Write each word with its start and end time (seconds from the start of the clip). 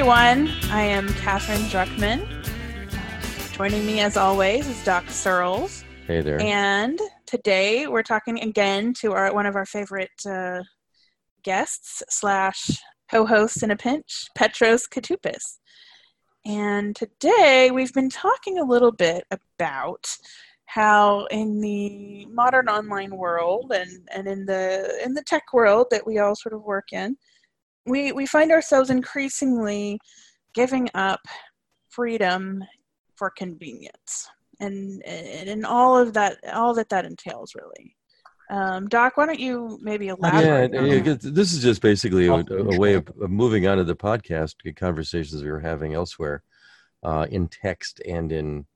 everyone. 0.00 0.48
I 0.70 0.80
am 0.80 1.08
Katherine 1.08 1.68
Druckman. 1.68 2.26
Joining 3.52 3.84
me, 3.84 4.00
as 4.00 4.16
always, 4.16 4.66
is 4.66 4.82
Doc 4.82 5.10
Searls. 5.10 5.84
Hey 6.06 6.22
there. 6.22 6.40
And 6.40 6.98
today 7.26 7.86
we're 7.86 8.02
talking 8.02 8.40
again 8.40 8.94
to 8.94 9.12
our 9.12 9.30
one 9.34 9.44
of 9.44 9.56
our 9.56 9.66
favorite 9.66 10.08
uh, 10.26 10.62
guests 11.42 12.02
slash 12.08 12.78
co-hosts 13.10 13.62
in 13.62 13.72
a 13.72 13.76
pinch, 13.76 14.28
Petros 14.34 14.86
Koutoupis. 14.86 15.58
And 16.46 16.96
today 16.96 17.70
we've 17.70 17.92
been 17.92 18.08
talking 18.08 18.58
a 18.58 18.64
little 18.64 18.92
bit 18.92 19.24
about 19.30 20.08
how 20.64 21.26
in 21.26 21.60
the 21.60 22.24
modern 22.32 22.70
online 22.70 23.14
world 23.14 23.70
and, 23.74 24.08
and 24.14 24.26
in 24.26 24.46
the 24.46 24.98
in 25.04 25.12
the 25.12 25.24
tech 25.24 25.52
world 25.52 25.88
that 25.90 26.06
we 26.06 26.20
all 26.20 26.34
sort 26.34 26.54
of 26.54 26.62
work 26.62 26.86
in, 26.90 27.18
we, 27.86 28.12
we 28.12 28.26
find 28.26 28.52
ourselves 28.52 28.90
increasingly 28.90 29.98
giving 30.54 30.88
up 30.94 31.20
freedom 31.88 32.62
for 33.16 33.30
convenience. 33.30 34.28
And 34.60 35.02
and 35.06 35.64
all 35.64 35.96
of 35.96 36.12
that 36.14 36.36
all 36.52 36.74
that 36.74 36.90
that 36.90 37.06
entails 37.06 37.54
really. 37.54 37.96
Um, 38.50 38.88
doc 38.88 39.16
why 39.16 39.26
don't 39.26 39.38
you 39.38 39.78
maybe 39.80 40.08
elaborate 40.08 40.74
yeah, 40.74 40.94
yeah 40.96 41.16
this 41.20 41.52
is 41.52 41.62
just 41.62 41.80
basically 41.80 42.26
a, 42.26 42.32
a 42.32 42.78
way 42.80 42.94
of, 42.94 43.06
of, 43.20 43.30
moving 43.30 43.68
on 43.68 43.76
to 43.78 43.84
the 43.84 43.94
podcast 43.94 44.56
conversations 44.74 45.44
we 45.44 45.52
were 45.52 45.60
having 45.60 45.94
elsewhere 45.94 46.42
uh, 47.04 47.28
in 47.30 47.46
text 47.46 48.00
and 48.04 48.32
in 48.32 48.66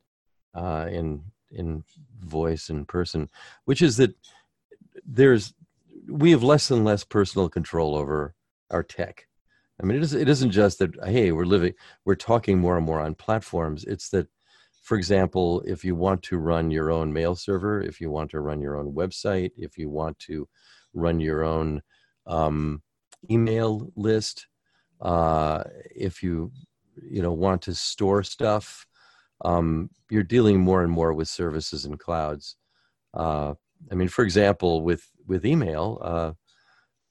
uh, 0.54 0.86
in 0.88 1.24
in 1.50 1.82
voice 2.20 2.68
and 2.68 2.86
person 2.86 3.28
which 3.64 3.82
is 3.82 3.96
that 3.96 4.14
there's 5.04 5.52
we 6.06 6.30
have 6.30 6.44
less 6.44 6.70
and 6.70 6.84
less 6.84 7.02
personal 7.02 7.48
control 7.48 7.96
over 7.96 8.32
our 8.70 8.82
tech 8.82 9.26
I 9.82 9.86
mean, 9.86 9.96
it, 9.96 10.02
is, 10.02 10.14
it 10.14 10.28
isn't 10.28 10.50
just 10.50 10.78
that, 10.78 10.94
hey, 11.04 11.32
we're 11.32 11.44
living, 11.44 11.74
we're 12.04 12.14
talking 12.14 12.58
more 12.58 12.76
and 12.76 12.86
more 12.86 13.00
on 13.00 13.14
platforms. 13.14 13.84
It's 13.84 14.08
that, 14.10 14.28
for 14.82 14.96
example, 14.96 15.62
if 15.66 15.84
you 15.84 15.96
want 15.96 16.22
to 16.24 16.38
run 16.38 16.70
your 16.70 16.90
own 16.90 17.12
mail 17.12 17.34
server, 17.34 17.80
if 17.80 18.00
you 18.00 18.10
want 18.10 18.30
to 18.32 18.40
run 18.40 18.60
your 18.60 18.76
own 18.76 18.92
website, 18.92 19.50
if 19.56 19.76
you 19.76 19.88
want 19.90 20.18
to 20.20 20.48
run 20.92 21.18
your 21.18 21.42
own 21.42 21.82
um, 22.26 22.82
email 23.30 23.90
list, 23.96 24.46
uh, 25.00 25.64
if 25.94 26.22
you, 26.22 26.52
you 27.02 27.22
know, 27.22 27.32
want 27.32 27.62
to 27.62 27.74
store 27.74 28.22
stuff, 28.22 28.86
um, 29.44 29.90
you're 30.08 30.22
dealing 30.22 30.60
more 30.60 30.84
and 30.84 30.92
more 30.92 31.12
with 31.12 31.28
services 31.28 31.84
and 31.84 31.98
clouds. 31.98 32.56
Uh, 33.12 33.54
I 33.90 33.94
mean, 33.96 34.08
for 34.08 34.24
example, 34.24 34.82
with 34.82 35.04
with 35.26 35.44
email, 35.44 35.98
uh, 36.00 36.32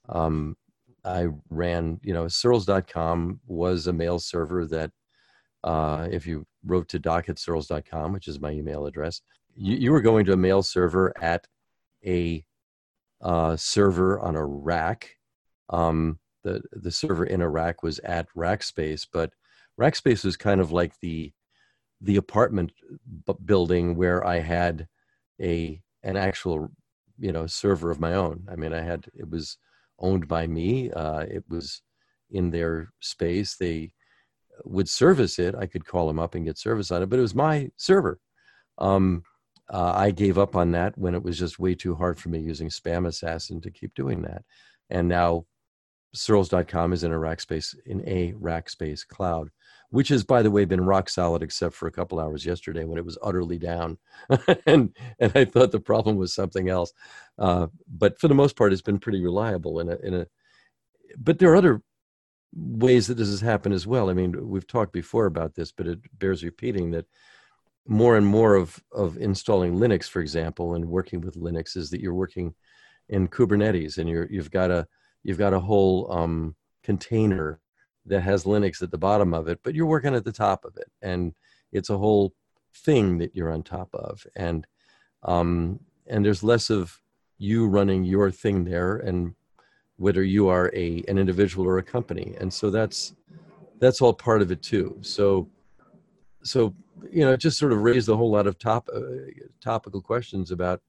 um, 0.08 0.56
I 1.04 1.28
ran, 1.50 2.00
you 2.02 2.14
know, 2.14 2.28
Searls.com 2.28 3.40
was 3.46 3.86
a 3.86 3.92
mail 3.92 4.18
server 4.18 4.66
that 4.66 4.90
uh, 5.62 6.08
if 6.10 6.26
you 6.26 6.46
wrote 6.64 6.88
to 6.90 6.98
doc 6.98 7.28
at 7.28 7.38
Searls.com, 7.38 8.12
which 8.12 8.28
is 8.28 8.40
my 8.40 8.50
email 8.50 8.86
address, 8.86 9.20
you, 9.54 9.76
you 9.76 9.92
were 9.92 10.00
going 10.00 10.24
to 10.26 10.32
a 10.32 10.36
mail 10.36 10.62
server 10.62 11.12
at 11.20 11.46
a 12.04 12.44
uh, 13.22 13.56
server 13.56 14.20
on 14.20 14.36
a 14.36 14.44
rack. 14.44 15.16
Um, 15.70 16.18
the, 16.42 16.62
the 16.72 16.90
server 16.90 17.24
in 17.24 17.40
a 17.40 17.48
rack 17.48 17.82
was 17.82 17.98
at 18.00 18.28
Rackspace, 18.36 19.06
but 19.10 19.32
Rackspace 19.80 20.24
was 20.24 20.36
kind 20.36 20.60
of 20.60 20.72
like 20.72 20.98
the 21.00 21.32
the 22.00 22.16
apartment 22.16 22.70
b- 23.26 23.32
building 23.44 23.96
where 23.96 24.26
I 24.26 24.40
had 24.40 24.86
a 25.40 25.80
an 26.02 26.16
actual 26.16 26.70
you 27.18 27.32
know 27.32 27.46
server 27.46 27.90
of 27.90 27.98
my 27.98 28.14
own. 28.14 28.46
I 28.50 28.56
mean, 28.56 28.74
I 28.74 28.82
had 28.82 29.06
it 29.14 29.28
was 29.28 29.56
owned 29.98 30.28
by 30.28 30.46
me. 30.46 30.90
Uh, 30.90 31.20
it 31.20 31.44
was 31.48 31.82
in 32.30 32.50
their 32.50 32.90
space. 33.00 33.56
They 33.56 33.92
would 34.64 34.88
service 34.88 35.38
it. 35.38 35.54
I 35.54 35.66
could 35.66 35.86
call 35.86 36.06
them 36.06 36.18
up 36.18 36.34
and 36.34 36.44
get 36.44 36.58
service 36.58 36.90
on 36.90 37.02
it, 37.02 37.06
but 37.10 37.18
it 37.18 37.22
was 37.22 37.34
my 37.34 37.70
server. 37.76 38.18
Um, 38.78 39.22
uh, 39.72 39.92
I 39.94 40.10
gave 40.10 40.38
up 40.38 40.56
on 40.56 40.72
that 40.72 40.96
when 40.98 41.14
it 41.14 41.22
was 41.22 41.38
just 41.38 41.58
way 41.58 41.74
too 41.74 41.94
hard 41.94 42.18
for 42.18 42.28
me 42.28 42.40
using 42.40 42.68
SpamAssassin 42.68 43.62
to 43.62 43.70
keep 43.70 43.94
doing 43.94 44.22
that. 44.22 44.42
And 44.90 45.08
now 45.08 45.46
Searls.com 46.14 46.92
is 46.92 47.02
in 47.02 47.12
a 47.12 47.16
Rackspace 47.16 47.74
in 47.86 48.06
a 48.08 48.32
Rackspace 48.34 49.06
cloud, 49.06 49.50
which 49.94 50.08
has, 50.08 50.24
by 50.24 50.42
the 50.42 50.50
way, 50.50 50.64
been 50.64 50.84
rock 50.84 51.08
solid 51.08 51.40
except 51.40 51.72
for 51.72 51.86
a 51.86 51.92
couple 51.92 52.18
hours 52.18 52.44
yesterday 52.44 52.84
when 52.84 52.98
it 52.98 53.04
was 53.04 53.16
utterly 53.22 53.58
down, 53.58 53.96
and 54.66 54.92
and 55.20 55.32
I 55.36 55.44
thought 55.44 55.70
the 55.70 55.78
problem 55.78 56.16
was 56.16 56.34
something 56.34 56.68
else. 56.68 56.92
Uh, 57.38 57.68
but 57.86 58.18
for 58.18 58.26
the 58.26 58.34
most 58.34 58.56
part, 58.56 58.72
it's 58.72 58.82
been 58.82 58.98
pretty 58.98 59.22
reliable 59.22 59.78
in 59.78 59.88
a 59.88 59.96
in 60.02 60.14
a. 60.14 60.26
But 61.16 61.38
there 61.38 61.52
are 61.52 61.56
other 61.56 61.80
ways 62.52 63.06
that 63.06 63.18
this 63.18 63.28
has 63.28 63.40
happened 63.40 63.76
as 63.76 63.86
well. 63.86 64.10
I 64.10 64.14
mean, 64.14 64.48
we've 64.48 64.66
talked 64.66 64.92
before 64.92 65.26
about 65.26 65.54
this, 65.54 65.70
but 65.70 65.86
it 65.86 66.00
bears 66.18 66.42
repeating 66.42 66.90
that 66.90 67.06
more 67.86 68.16
and 68.16 68.26
more 68.26 68.56
of 68.56 68.82
of 68.90 69.16
installing 69.18 69.76
Linux, 69.76 70.08
for 70.08 70.20
example, 70.20 70.74
and 70.74 70.88
working 70.88 71.20
with 71.20 71.36
Linux 71.36 71.76
is 71.76 71.90
that 71.90 72.00
you're 72.00 72.14
working 72.14 72.56
in 73.08 73.28
Kubernetes, 73.28 73.98
and 73.98 74.08
you're 74.08 74.26
you've 74.28 74.50
got 74.50 74.72
a 74.72 74.88
you've 75.22 75.38
got 75.38 75.54
a 75.54 75.60
whole 75.60 76.10
um, 76.10 76.56
container 76.82 77.60
that 78.06 78.20
has 78.20 78.44
Linux 78.44 78.82
at 78.82 78.90
the 78.90 78.98
bottom 78.98 79.32
of 79.32 79.48
it, 79.48 79.60
but 79.62 79.74
you're 79.74 79.86
working 79.86 80.14
at 80.14 80.24
the 80.24 80.32
top 80.32 80.64
of 80.64 80.76
it, 80.76 80.90
and 81.02 81.34
it's 81.72 81.90
a 81.90 81.98
whole 81.98 82.34
thing 82.74 83.18
that 83.18 83.34
you're 83.34 83.52
on 83.52 83.62
top 83.62 83.94
of, 83.94 84.26
and 84.36 84.66
um, 85.22 85.80
and 86.06 86.24
there's 86.24 86.42
less 86.42 86.70
of 86.70 87.00
you 87.38 87.66
running 87.66 88.04
your 88.04 88.30
thing 88.30 88.64
there, 88.64 88.96
and 88.96 89.34
whether 89.96 90.22
you 90.22 90.48
are 90.48 90.70
a 90.74 91.02
an 91.08 91.18
individual 91.18 91.66
or 91.66 91.78
a 91.78 91.82
company, 91.82 92.34
and 92.40 92.52
so 92.52 92.70
that's 92.70 93.14
that's 93.80 94.00
all 94.00 94.12
part 94.12 94.42
of 94.42 94.50
it 94.50 94.62
too. 94.62 94.98
So 95.00 95.48
so 96.42 96.74
you 97.10 97.24
know, 97.24 97.32
it 97.32 97.40
just 97.40 97.58
sort 97.58 97.72
of 97.72 97.78
raised 97.82 98.08
a 98.08 98.16
whole 98.16 98.30
lot 98.30 98.46
of 98.46 98.58
top 98.58 98.88
uh, 98.94 99.00
topical 99.60 100.00
questions 100.00 100.50
about 100.50 100.80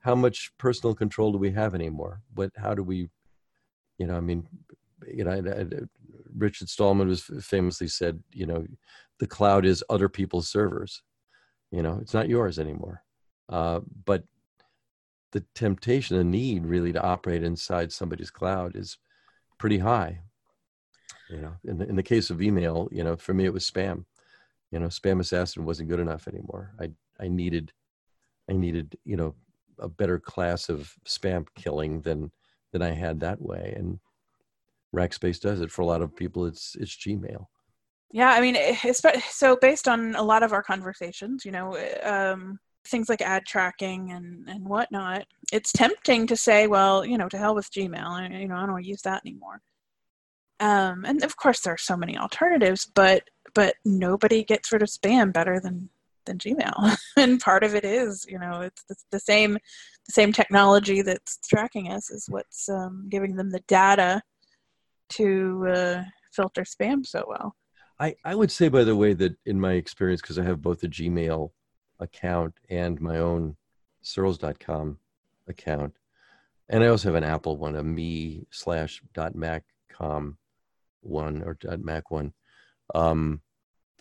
how 0.00 0.14
much 0.14 0.52
personal 0.58 0.94
control 0.94 1.32
do 1.32 1.38
we 1.38 1.50
have 1.52 1.74
anymore? 1.74 2.20
What 2.34 2.50
how 2.56 2.74
do 2.74 2.82
we 2.82 3.08
you 3.98 4.06
know, 4.06 4.16
I 4.16 4.20
mean, 4.20 4.46
you 5.06 5.24
know, 5.24 5.30
Richard 6.36 6.68
Stallman 6.68 7.08
was 7.08 7.22
famously 7.40 7.88
said, 7.88 8.22
you 8.32 8.46
know, 8.46 8.66
the 9.18 9.26
cloud 9.26 9.64
is 9.64 9.84
other 9.88 10.08
people's 10.08 10.48
servers. 10.48 11.02
You 11.70 11.82
know, 11.82 11.98
it's 12.00 12.14
not 12.14 12.28
yours 12.28 12.58
anymore. 12.58 13.02
Uh, 13.48 13.80
but 14.04 14.24
the 15.32 15.44
temptation, 15.54 16.16
the 16.16 16.24
need 16.24 16.64
really 16.64 16.92
to 16.92 17.02
operate 17.02 17.42
inside 17.42 17.92
somebody's 17.92 18.30
cloud 18.30 18.76
is 18.76 18.98
pretty 19.58 19.78
high. 19.78 20.20
You 21.28 21.40
know, 21.40 21.54
in 21.64 21.78
the, 21.78 21.88
in 21.88 21.96
the 21.96 22.02
case 22.02 22.30
of 22.30 22.42
email, 22.42 22.88
you 22.92 23.02
know, 23.02 23.16
for 23.16 23.34
me 23.34 23.44
it 23.44 23.52
was 23.52 23.68
spam. 23.68 24.04
You 24.70 24.78
know, 24.78 24.86
spam 24.86 25.20
assassin 25.20 25.64
wasn't 25.64 25.88
good 25.88 26.00
enough 26.00 26.28
anymore. 26.28 26.72
I 26.80 26.90
I 27.18 27.28
needed, 27.28 27.72
I 28.48 28.54
needed, 28.54 28.96
you 29.04 29.16
know, 29.16 29.34
a 29.78 29.88
better 29.88 30.18
class 30.18 30.68
of 30.68 30.94
spam 31.04 31.46
killing 31.54 32.02
than 32.02 32.30
than 32.72 32.82
I 32.82 32.90
had 32.90 33.20
that 33.20 33.40
way. 33.40 33.74
And 33.76 34.00
Rackspace 34.94 35.40
does 35.40 35.60
it 35.60 35.70
for 35.70 35.82
a 35.82 35.86
lot 35.86 36.02
of 36.02 36.14
people. 36.14 36.46
It's 36.46 36.76
it's 36.78 36.94
Gmail. 36.96 37.46
Yeah, 38.12 38.30
I 38.30 38.40
mean, 38.40 38.56
so 39.28 39.56
based 39.56 39.88
on 39.88 40.14
a 40.14 40.22
lot 40.22 40.44
of 40.44 40.52
our 40.52 40.62
conversations, 40.62 41.44
you 41.44 41.50
know, 41.50 41.76
um, 42.04 42.60
things 42.86 43.08
like 43.08 43.20
ad 43.20 43.44
tracking 43.46 44.12
and 44.12 44.48
and 44.48 44.64
whatnot, 44.68 45.26
it's 45.52 45.72
tempting 45.72 46.26
to 46.28 46.36
say, 46.36 46.66
well, 46.66 47.04
you 47.04 47.18
know, 47.18 47.28
to 47.28 47.38
hell 47.38 47.54
with 47.54 47.70
Gmail. 47.72 48.06
I, 48.06 48.28
you 48.28 48.48
know, 48.48 48.56
I 48.56 48.60
don't 48.60 48.72
want 48.72 48.84
to 48.84 48.90
use 48.90 49.02
that 49.02 49.22
anymore. 49.26 49.60
Um, 50.60 51.04
and 51.04 51.24
of 51.24 51.36
course, 51.36 51.60
there 51.60 51.74
are 51.74 51.78
so 51.78 51.96
many 51.96 52.16
alternatives, 52.16 52.86
but 52.86 53.24
but 53.54 53.74
nobody 53.84 54.44
gets 54.44 54.72
rid 54.72 54.82
of 54.82 54.88
spam 54.88 55.32
better 55.32 55.60
than 55.60 55.88
than 56.26 56.38
Gmail. 56.38 56.96
and 57.16 57.40
part 57.40 57.64
of 57.64 57.74
it 57.74 57.84
is, 57.84 58.26
you 58.28 58.38
know, 58.38 58.62
it's 58.62 58.84
the, 58.84 58.96
the 59.10 59.20
same 59.20 59.54
the 59.54 60.12
same 60.12 60.32
technology 60.32 61.02
that's 61.02 61.38
tracking 61.48 61.90
us 61.90 62.10
is 62.10 62.26
what's 62.28 62.68
um, 62.68 63.06
giving 63.08 63.36
them 63.36 63.50
the 63.50 63.60
data 63.66 64.22
to 65.10 65.66
uh, 65.74 66.02
filter 66.32 66.62
spam 66.62 67.06
so 67.06 67.24
well. 67.26 67.54
I, 68.00 68.16
I 68.24 68.34
would 68.34 68.50
say, 68.50 68.68
by 68.68 68.84
the 68.84 68.96
way, 68.96 69.14
that 69.14 69.36
in 69.46 69.60
my 69.60 69.72
experience, 69.72 70.20
because 70.20 70.38
I 70.38 70.44
have 70.44 70.62
both 70.62 70.82
a 70.82 70.88
Gmail 70.88 71.50
account 72.00 72.54
and 72.68 73.00
my 73.00 73.18
own 73.18 73.56
Searls.com 74.02 74.98
account, 75.48 75.94
and 76.68 76.82
I 76.82 76.88
also 76.88 77.08
have 77.08 77.14
an 77.14 77.24
Apple 77.24 77.56
one, 77.56 77.76
a 77.76 77.82
me 77.82 78.46
slash 78.50 79.00
dot 79.12 79.34
maccom 79.34 80.36
one 81.00 81.42
or 81.42 81.56
dot 81.60 81.80
mac 81.80 82.10
one, 82.10 82.32
um, 82.94 83.40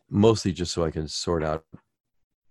mostly 0.09 0.51
just 0.51 0.73
so 0.73 0.83
I 0.83 0.91
can 0.91 1.07
sort 1.07 1.43
out 1.43 1.65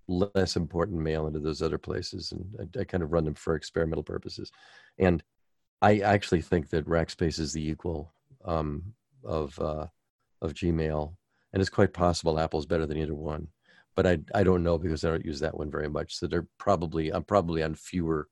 less 0.09 0.57
important 0.57 1.01
mail 1.01 1.27
into 1.27 1.41
those 1.41 1.63
other 1.63 1.79
places, 1.79 2.33
and 2.33 2.71
I, 2.77 2.81
I, 2.81 2.85
kind 2.85 3.03
of 3.03 3.13
run 3.13 3.25
them 3.25 3.35
for 3.35 3.55
experimental 3.55 4.03
purposes. 4.03 4.51
And 4.99 5.23
I 5.81 5.99
actually 5.99 6.43
think 6.43 6.71
that 6.71 6.87
Rackspace 6.87 7.39
is 7.39 7.53
the 7.53 7.67
equal 7.67 8.13
um, 8.45 8.95
of 9.25 9.59
uh, 9.59 9.87
of 10.41 10.55
Gmail, 10.55 11.15
and 11.53 11.61
it's 11.61 11.71
quite 11.71 11.93
possible 11.93 12.39
Apple's 12.39 12.67
better 12.67 12.87
than 12.87 12.99
either 12.99 13.15
one. 13.15 13.49
But 13.95 14.07
I 14.07 14.19
I 14.35 14.43
don't 14.43 14.63
know 14.63 14.79
because 14.79 15.05
I 15.05 15.11
don't 15.11 15.25
use 15.25 15.41
that 15.41 15.57
one 15.57 15.71
very 15.71 15.89
much. 15.89 16.17
So 16.17 16.27
they're 16.27 16.49
probably 16.59 17.13
I'm 17.13 17.25
probably 17.25 17.63
on 17.63 17.75
fewer 17.75 18.29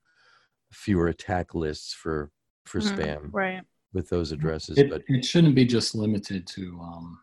fewer 0.73 1.09
attack 1.09 1.55
lists 1.55 1.93
for 1.93 2.31
for 2.65 2.81
mm-hmm, 2.81 3.01
spam 3.01 3.29
right 3.33 3.63
with 3.93 4.09
those 4.09 4.33
addresses. 4.33 4.79
It, 4.79 4.89
but 4.89 5.03
it 5.09 5.25
shouldn't 5.25 5.55
be 5.55 5.65
just 5.65 5.95
limited 5.95 6.47
to 6.47 6.79
um, 6.81 7.19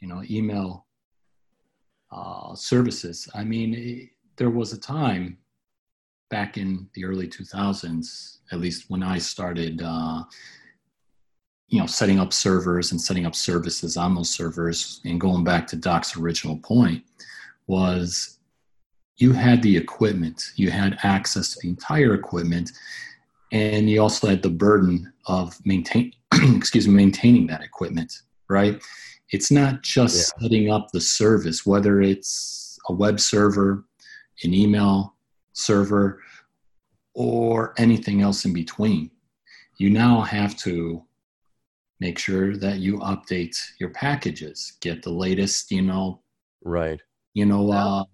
you 0.00 0.08
know, 0.08 0.22
email 0.28 0.86
uh, 2.10 2.54
services. 2.54 3.28
I 3.34 3.44
mean, 3.44 3.74
it, 3.74 4.08
there 4.36 4.50
was 4.50 4.72
a 4.72 4.80
time 4.80 5.38
back 6.30 6.56
in 6.56 6.88
the 6.94 7.04
early 7.04 7.28
2000s, 7.28 8.38
at 8.52 8.60
least 8.60 8.86
when 8.88 9.02
I 9.02 9.18
started, 9.18 9.82
uh, 9.84 10.24
you 11.70 11.78
know, 11.78 11.86
setting 11.86 12.18
up 12.18 12.32
servers 12.32 12.90
and 12.90 13.00
setting 13.00 13.24
up 13.24 13.34
services 13.34 13.96
on 13.96 14.14
those 14.14 14.28
servers, 14.28 15.00
and 15.04 15.20
going 15.20 15.44
back 15.44 15.66
to 15.68 15.76
Doc's 15.76 16.16
original 16.16 16.58
point, 16.58 17.04
was 17.68 18.38
you 19.16 19.32
had 19.32 19.62
the 19.62 19.76
equipment, 19.76 20.50
you 20.56 20.70
had 20.70 20.98
access 21.04 21.54
to 21.54 21.60
the 21.62 21.68
entire 21.68 22.14
equipment, 22.14 22.72
and 23.52 23.88
you 23.88 24.02
also 24.02 24.26
had 24.26 24.42
the 24.42 24.50
burden 24.50 25.12
of 25.26 25.58
maintain, 25.64 26.12
excuse 26.32 26.88
me, 26.88 26.94
maintaining 26.94 27.46
that 27.46 27.62
equipment, 27.62 28.22
right? 28.48 28.82
It's 29.30 29.52
not 29.52 29.82
just 29.82 30.16
yeah. 30.16 30.42
setting 30.42 30.72
up 30.72 30.90
the 30.90 31.00
service, 31.00 31.64
whether 31.64 32.00
it's 32.00 32.78
a 32.88 32.92
web 32.92 33.20
server, 33.20 33.84
an 34.42 34.52
email 34.54 35.14
server, 35.52 36.20
or 37.14 37.74
anything 37.78 38.22
else 38.22 38.44
in 38.44 38.52
between. 38.52 39.10
You 39.76 39.90
now 39.90 40.22
have 40.22 40.56
to 40.58 41.04
make 42.00 42.18
sure 42.18 42.56
that 42.56 42.78
you 42.78 42.98
update 42.98 43.56
your 43.78 43.90
packages, 43.90 44.78
get 44.80 45.02
the 45.02 45.10
latest, 45.10 45.70
you 45.70 45.82
know, 45.82 46.22
right, 46.64 47.00
you 47.34 47.46
know, 47.46 47.70
uh, 47.70 48.04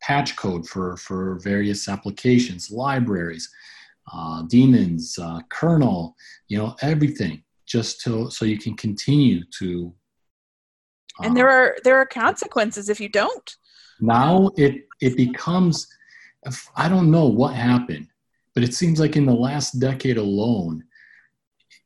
patch 0.00 0.36
code 0.36 0.66
for 0.66 0.96
for 0.96 1.38
various 1.42 1.88
applications, 1.88 2.70
libraries, 2.70 3.48
uh, 4.12 4.42
daemons, 4.48 5.18
uh, 5.18 5.40
kernel, 5.50 6.16
you 6.48 6.58
know, 6.58 6.74
everything, 6.82 7.42
just 7.66 8.00
to 8.02 8.30
so 8.30 8.44
you 8.44 8.58
can 8.58 8.76
continue 8.76 9.42
to. 9.58 9.94
and 11.22 11.36
there 11.36 11.50
uh, 11.50 11.54
are 11.54 11.76
there 11.84 11.98
are 11.98 12.06
consequences 12.06 12.88
if 12.88 13.00
you 13.00 13.08
don't. 13.08 13.56
Now 14.00 14.50
it 14.56 14.86
it 15.00 15.16
becomes, 15.16 15.86
I 16.76 16.88
don't 16.88 17.10
know 17.10 17.26
what 17.26 17.54
happened, 17.54 18.08
but 18.54 18.64
it 18.64 18.74
seems 18.74 18.98
like 18.98 19.16
in 19.16 19.26
the 19.26 19.34
last 19.34 19.78
decade 19.80 20.16
alone, 20.16 20.84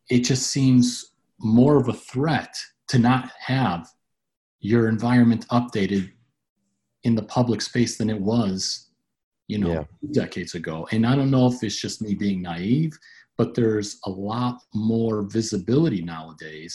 it 0.08 0.20
just 0.20 0.48
seems 0.48 1.11
more 1.42 1.76
of 1.76 1.88
a 1.88 1.92
threat 1.92 2.56
to 2.88 2.98
not 2.98 3.30
have 3.38 3.88
your 4.60 4.88
environment 4.88 5.46
updated 5.48 6.10
in 7.04 7.14
the 7.14 7.22
public 7.22 7.60
space 7.60 7.98
than 7.98 8.08
it 8.10 8.20
was 8.20 8.90
you 9.48 9.58
know 9.58 9.72
yeah. 9.72 9.84
decades 10.12 10.54
ago. 10.54 10.86
And 10.92 11.06
i 11.06 11.14
don't 11.16 11.30
know 11.30 11.46
if 11.46 11.62
it's 11.62 11.80
just 11.80 12.02
me 12.02 12.14
being 12.14 12.42
naive 12.42 12.92
but 13.38 13.54
there's 13.54 13.98
a 14.04 14.10
lot 14.10 14.62
more 14.74 15.22
visibility 15.22 16.02
nowadays. 16.02 16.74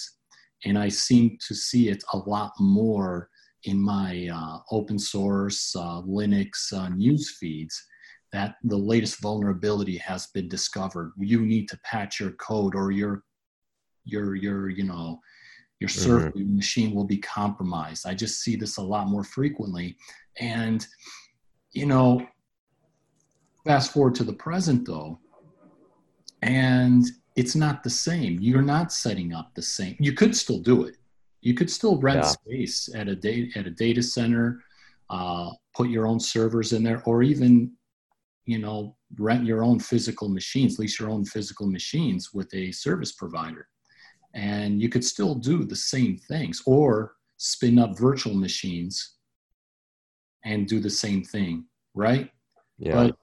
And 0.66 0.78
i 0.78 0.90
seem 0.90 1.38
to 1.48 1.54
see 1.56 1.90
it 1.90 2.04
a 2.14 2.18
lot 2.18 2.52
more 2.60 3.30
in 3.64 3.80
my 3.80 4.30
uh, 4.34 4.60
open 4.72 5.00
source 5.00 5.76
uh, 5.76 6.02
linux 6.02 6.74
uh, 6.74 6.90
news 6.90 7.38
feeds 7.40 7.76
that 8.34 8.56
the 8.64 8.78
latest 8.78 9.22
vulnerability 9.22 9.98
has 9.98 10.28
been 10.28 10.50
discovered. 10.50 11.14
You 11.18 11.42
need 11.42 11.70
to 11.70 11.80
patch 11.84 12.20
your 12.20 12.32
code 12.32 12.76
or 12.76 12.92
your 12.92 13.24
your 14.08 14.36
your 14.36 14.70
you 14.70 14.84
know 14.84 15.20
your 15.80 15.90
server 15.90 16.32
mm-hmm. 16.32 16.56
machine 16.56 16.96
will 16.96 17.04
be 17.04 17.18
compromised. 17.18 18.08
I 18.08 18.16
just 18.16 18.42
see 18.42 18.56
this 18.56 18.78
a 18.78 18.82
lot 18.82 19.08
more 19.08 19.24
frequently. 19.24 19.96
And 20.40 20.86
you 21.72 21.86
know 21.86 22.26
fast 23.66 23.92
forward 23.92 24.16
to 24.16 24.24
the 24.24 24.34
present 24.34 24.88
though 24.88 25.20
and 26.42 27.06
it's 27.36 27.56
not 27.56 27.84
the 27.84 27.90
same. 27.90 28.40
You're 28.40 28.62
not 28.62 28.92
setting 28.92 29.34
up 29.34 29.54
the 29.54 29.62
same. 29.62 29.96
You 30.00 30.14
could 30.14 30.36
still 30.36 30.60
do 30.60 30.86
it. 30.86 30.96
You 31.42 31.54
could 31.54 31.70
still 31.70 32.00
rent 32.00 32.24
yeah. 32.24 32.30
space 32.30 32.90
at 32.96 33.08
a 33.08 33.16
data 33.16 33.60
at 33.60 33.68
a 33.68 33.72
data 33.72 34.02
center 34.02 34.64
uh, 35.10 35.52
put 35.76 35.90
your 35.90 36.08
own 36.08 36.20
servers 36.20 36.74
in 36.74 36.84
there 36.84 37.02
or 37.06 37.24
even 37.24 37.72
you 38.46 38.60
know 38.60 38.96
rent 39.20 39.46
your 39.46 39.64
own 39.64 39.80
physical 39.80 40.28
machines 40.28 40.80
lease 40.80 41.00
your 41.00 41.10
own 41.10 41.24
physical 41.24 41.68
machines 41.68 42.34
with 42.34 42.54
a 42.54 42.72
service 42.72 43.14
provider 43.14 43.68
and 44.34 44.82
you 44.82 44.90
could 44.90 45.04
still 45.04 45.36
do 45.36 45.64
the 45.64 45.76
same 45.76 46.18
things 46.18 46.62
or 46.66 47.14
spin 47.38 47.80
up 47.80 47.98
virtual 47.98 48.34
machines 48.34 49.16
and 50.46 50.68
do 50.68 50.80
the 50.80 50.90
same 50.90 51.24
thing 51.24 51.66
right 51.94 52.30
yeah. 52.78 52.94
but 52.94 53.16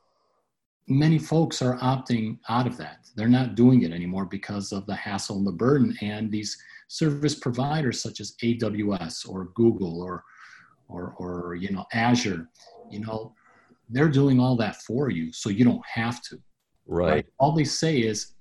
many 0.89 1.19
folks 1.19 1.63
are 1.63 1.79
opting 1.79 2.39
out 2.49 2.67
of 2.67 2.77
that 2.77 2.99
they're 3.17 3.29
not 3.29 3.55
doing 3.55 3.83
it 3.83 3.93
anymore 3.93 4.27
because 4.27 4.73
of 4.73 4.87
the 4.87 4.95
hassle 4.95 5.39
and 5.39 5.47
the 5.47 5.53
burden 5.53 5.97
and 6.03 6.31
these 6.31 6.57
service 6.89 7.35
providers 7.35 8.01
such 8.03 8.21
as 8.21 8.35
aws 8.43 9.29
or 9.29 9.47
google 9.55 10.03
or 10.03 10.23
or 10.89 11.15
or 11.19 11.55
you 11.55 11.71
know 11.71 11.85
azure 11.93 12.49
you 12.91 13.01
know 13.01 13.33
they're 13.91 14.09
doing 14.09 14.39
all 14.39 14.57
that 14.57 14.77
for 14.83 15.11
you 15.11 15.33
so 15.33 15.49
you 15.49 15.65
don't 15.65 15.85
have 15.87 16.23
to 16.23 16.39
right, 16.87 17.11
right? 17.11 17.27
all 17.39 17.53
they 17.53 17.65
say 17.65 17.99
is 17.99 18.34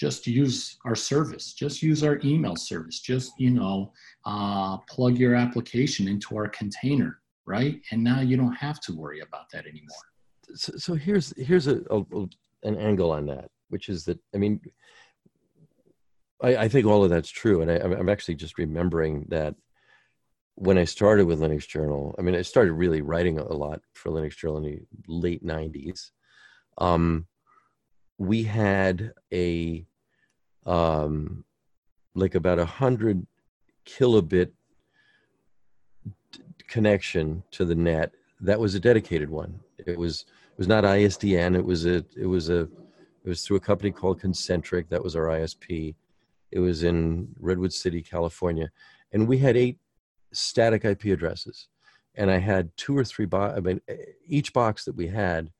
just 0.00 0.26
use 0.26 0.78
our 0.86 0.96
service 0.96 1.52
just 1.52 1.82
use 1.82 2.02
our 2.02 2.18
email 2.24 2.56
service 2.56 3.00
just 3.00 3.32
you 3.38 3.50
know 3.50 3.92
uh, 4.24 4.76
plug 4.88 5.18
your 5.18 5.34
application 5.34 6.08
into 6.08 6.36
our 6.36 6.48
container 6.48 7.20
right? 7.50 7.80
And 7.90 8.04
now 8.04 8.20
you 8.20 8.36
don't 8.36 8.52
have 8.52 8.80
to 8.82 8.92
worry 8.94 9.20
about 9.20 9.50
that 9.52 9.66
anymore. 9.66 10.04
So, 10.54 10.72
so 10.76 10.94
here's 10.94 11.34
here's 11.36 11.66
a, 11.66 11.82
a, 11.90 12.04
an 12.62 12.76
angle 12.76 13.10
on 13.10 13.26
that 13.26 13.48
which 13.68 13.88
is 13.88 14.04
that 14.04 14.18
i 14.34 14.36
mean 14.36 14.60
i, 16.42 16.56
I 16.56 16.68
think 16.68 16.86
all 16.86 17.04
of 17.04 17.10
that's 17.10 17.30
true. 17.30 17.62
And 17.62 17.70
I, 17.70 17.76
i'm 17.76 18.08
actually 18.08 18.34
just 18.34 18.58
remembering 18.58 19.26
that 19.28 19.54
when 20.56 20.76
i 20.76 20.84
started 20.84 21.26
with 21.26 21.38
linux 21.38 21.68
journal 21.68 22.16
i 22.18 22.22
mean 22.22 22.34
i 22.34 22.42
started 22.42 22.72
really 22.72 23.00
writing 23.00 23.38
a 23.38 23.52
lot 23.52 23.80
for 23.94 24.10
linux 24.10 24.36
journal 24.36 24.58
in 24.58 24.64
the 24.64 24.80
late 25.06 25.44
90s 25.44 26.10
um, 26.78 27.26
we 28.18 28.42
had 28.42 29.12
a 29.32 29.86
um, 30.70 31.44
like 32.14 32.36
about 32.36 32.60
a 32.60 32.64
hundred 32.64 33.26
kilobit 33.84 34.52
connection 36.68 37.42
to 37.50 37.64
the 37.64 37.74
net. 37.74 38.12
That 38.40 38.60
was 38.60 38.74
a 38.76 38.80
dedicated 38.80 39.28
one. 39.28 39.58
It 39.78 39.98
was 39.98 40.24
it 40.52 40.58
was 40.58 40.68
not 40.68 40.84
isdn 40.84 41.56
it 41.56 41.64
was 41.64 41.86
a 41.86 42.04
it 42.16 42.26
was 42.26 42.48
a 42.50 42.60
it 43.24 43.28
was 43.28 43.42
through 43.42 43.56
a 43.56 43.60
company 43.60 43.90
called 43.90 44.20
concentric. 44.20 44.88
That 44.88 45.02
was 45.02 45.16
our 45.16 45.26
isp 45.26 45.94
it 46.52 46.58
was 46.58 46.82
in 46.82 47.28
redwood 47.38 47.72
city 47.72 48.02
california. 48.02 48.70
And 49.12 49.26
we 49.26 49.38
had 49.38 49.56
eight 49.56 49.78
static 50.32 50.84
ip 50.84 51.04
addresses. 51.04 51.68
And 52.14 52.30
i 52.30 52.38
had 52.38 52.76
two 52.76 52.96
or 52.96 53.04
three 53.04 53.26
bo- 53.26 53.54
i 53.56 53.60
mean 53.60 53.80
each 54.26 54.52
box 54.52 54.84
that 54.84 54.94
we 54.94 55.08
had 55.08 55.50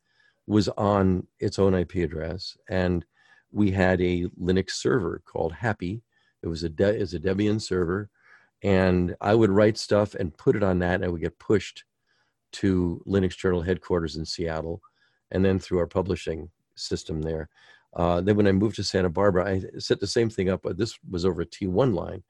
was 0.47 0.69
on 0.69 1.27
its 1.41 1.59
own 1.59 1.75
ip 1.75 1.95
address. 1.97 2.57
And 2.69 3.05
we 3.53 3.71
had 3.71 4.01
a 4.01 4.25
linux 4.41 4.71
server 4.73 5.23
called 5.25 5.53
happy 5.53 6.03
it 6.43 6.49
was 6.49 6.63
a 6.63 6.69
de- 6.69 7.01
a 7.01 7.07
debian 7.07 7.61
server 7.61 8.11
and 8.63 9.17
I 9.21 9.35
would 9.35 9.51
write 9.51 9.79
stuff 9.79 10.15
and 10.15 10.37
put 10.37 10.57
it 10.57 10.63
on 10.63 10.79
that, 10.81 10.97
and 10.97 11.05
I 11.05 11.09
would 11.09 11.23
get 11.23 11.39
pushed 11.39 11.85
to 12.53 13.03
Linux 13.07 13.37
Journal 13.37 13.63
headquarters 13.63 14.17
in 14.17 14.25
Seattle, 14.25 14.83
and 15.31 15.45
then 15.45 15.59
through 15.59 15.79
our 15.79 15.87
publishing 15.87 16.51
system 16.75 17.23
there. 17.23 17.49
Uh, 17.95 18.21
then 18.21 18.37
when 18.37 18.47
I 18.47 18.53
moved 18.53 18.77
to 18.77 18.85
Santa 18.85 19.09
Barbara, 19.09 19.47
I 19.47 19.63
set 19.79 20.01
the 20.01 20.07
same 20.07 20.31
thing 20.31 20.49
up. 20.49 20.61
But 20.63 20.77
this 20.77 20.99
was 21.09 21.25
over 21.25 21.43
a 21.43 21.47
T1 21.47 21.95
line, 21.95 22.23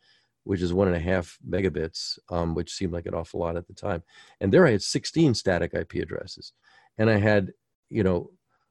which 0.44 0.62
is 0.62 0.72
one 0.72 0.88
and 0.88 0.96
a 0.96 1.00
half 1.00 1.38
megabits, 1.48 2.18
um, 2.30 2.54
which 2.54 2.72
seemed 2.72 2.92
like 2.92 3.06
an 3.06 3.14
awful 3.14 3.40
lot 3.40 3.56
at 3.56 3.66
the 3.66 3.74
time. 3.74 4.02
And 4.40 4.52
there 4.52 4.66
I 4.66 4.72
had 4.72 4.82
16 4.82 5.34
static 5.34 5.74
IP 5.74 5.94
addresses, 5.94 6.52
and 6.96 7.10
I 7.10 7.16
had, 7.16 7.52
you 7.88 8.02
know, 8.04 8.30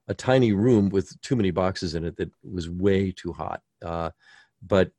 a 0.09 0.13
tiny 0.13 0.51
room 0.51 0.89
with 0.89 1.19
too 1.21 1.35
many 1.35 1.51
boxes 1.51 1.93
in 1.95 2.03
it 2.03 2.17
that 2.17 2.31
was 2.43 2.67
way 2.67 3.11
too 3.11 3.31
hot. 3.31 3.61
Uh, 3.85 4.09
but 4.61 4.91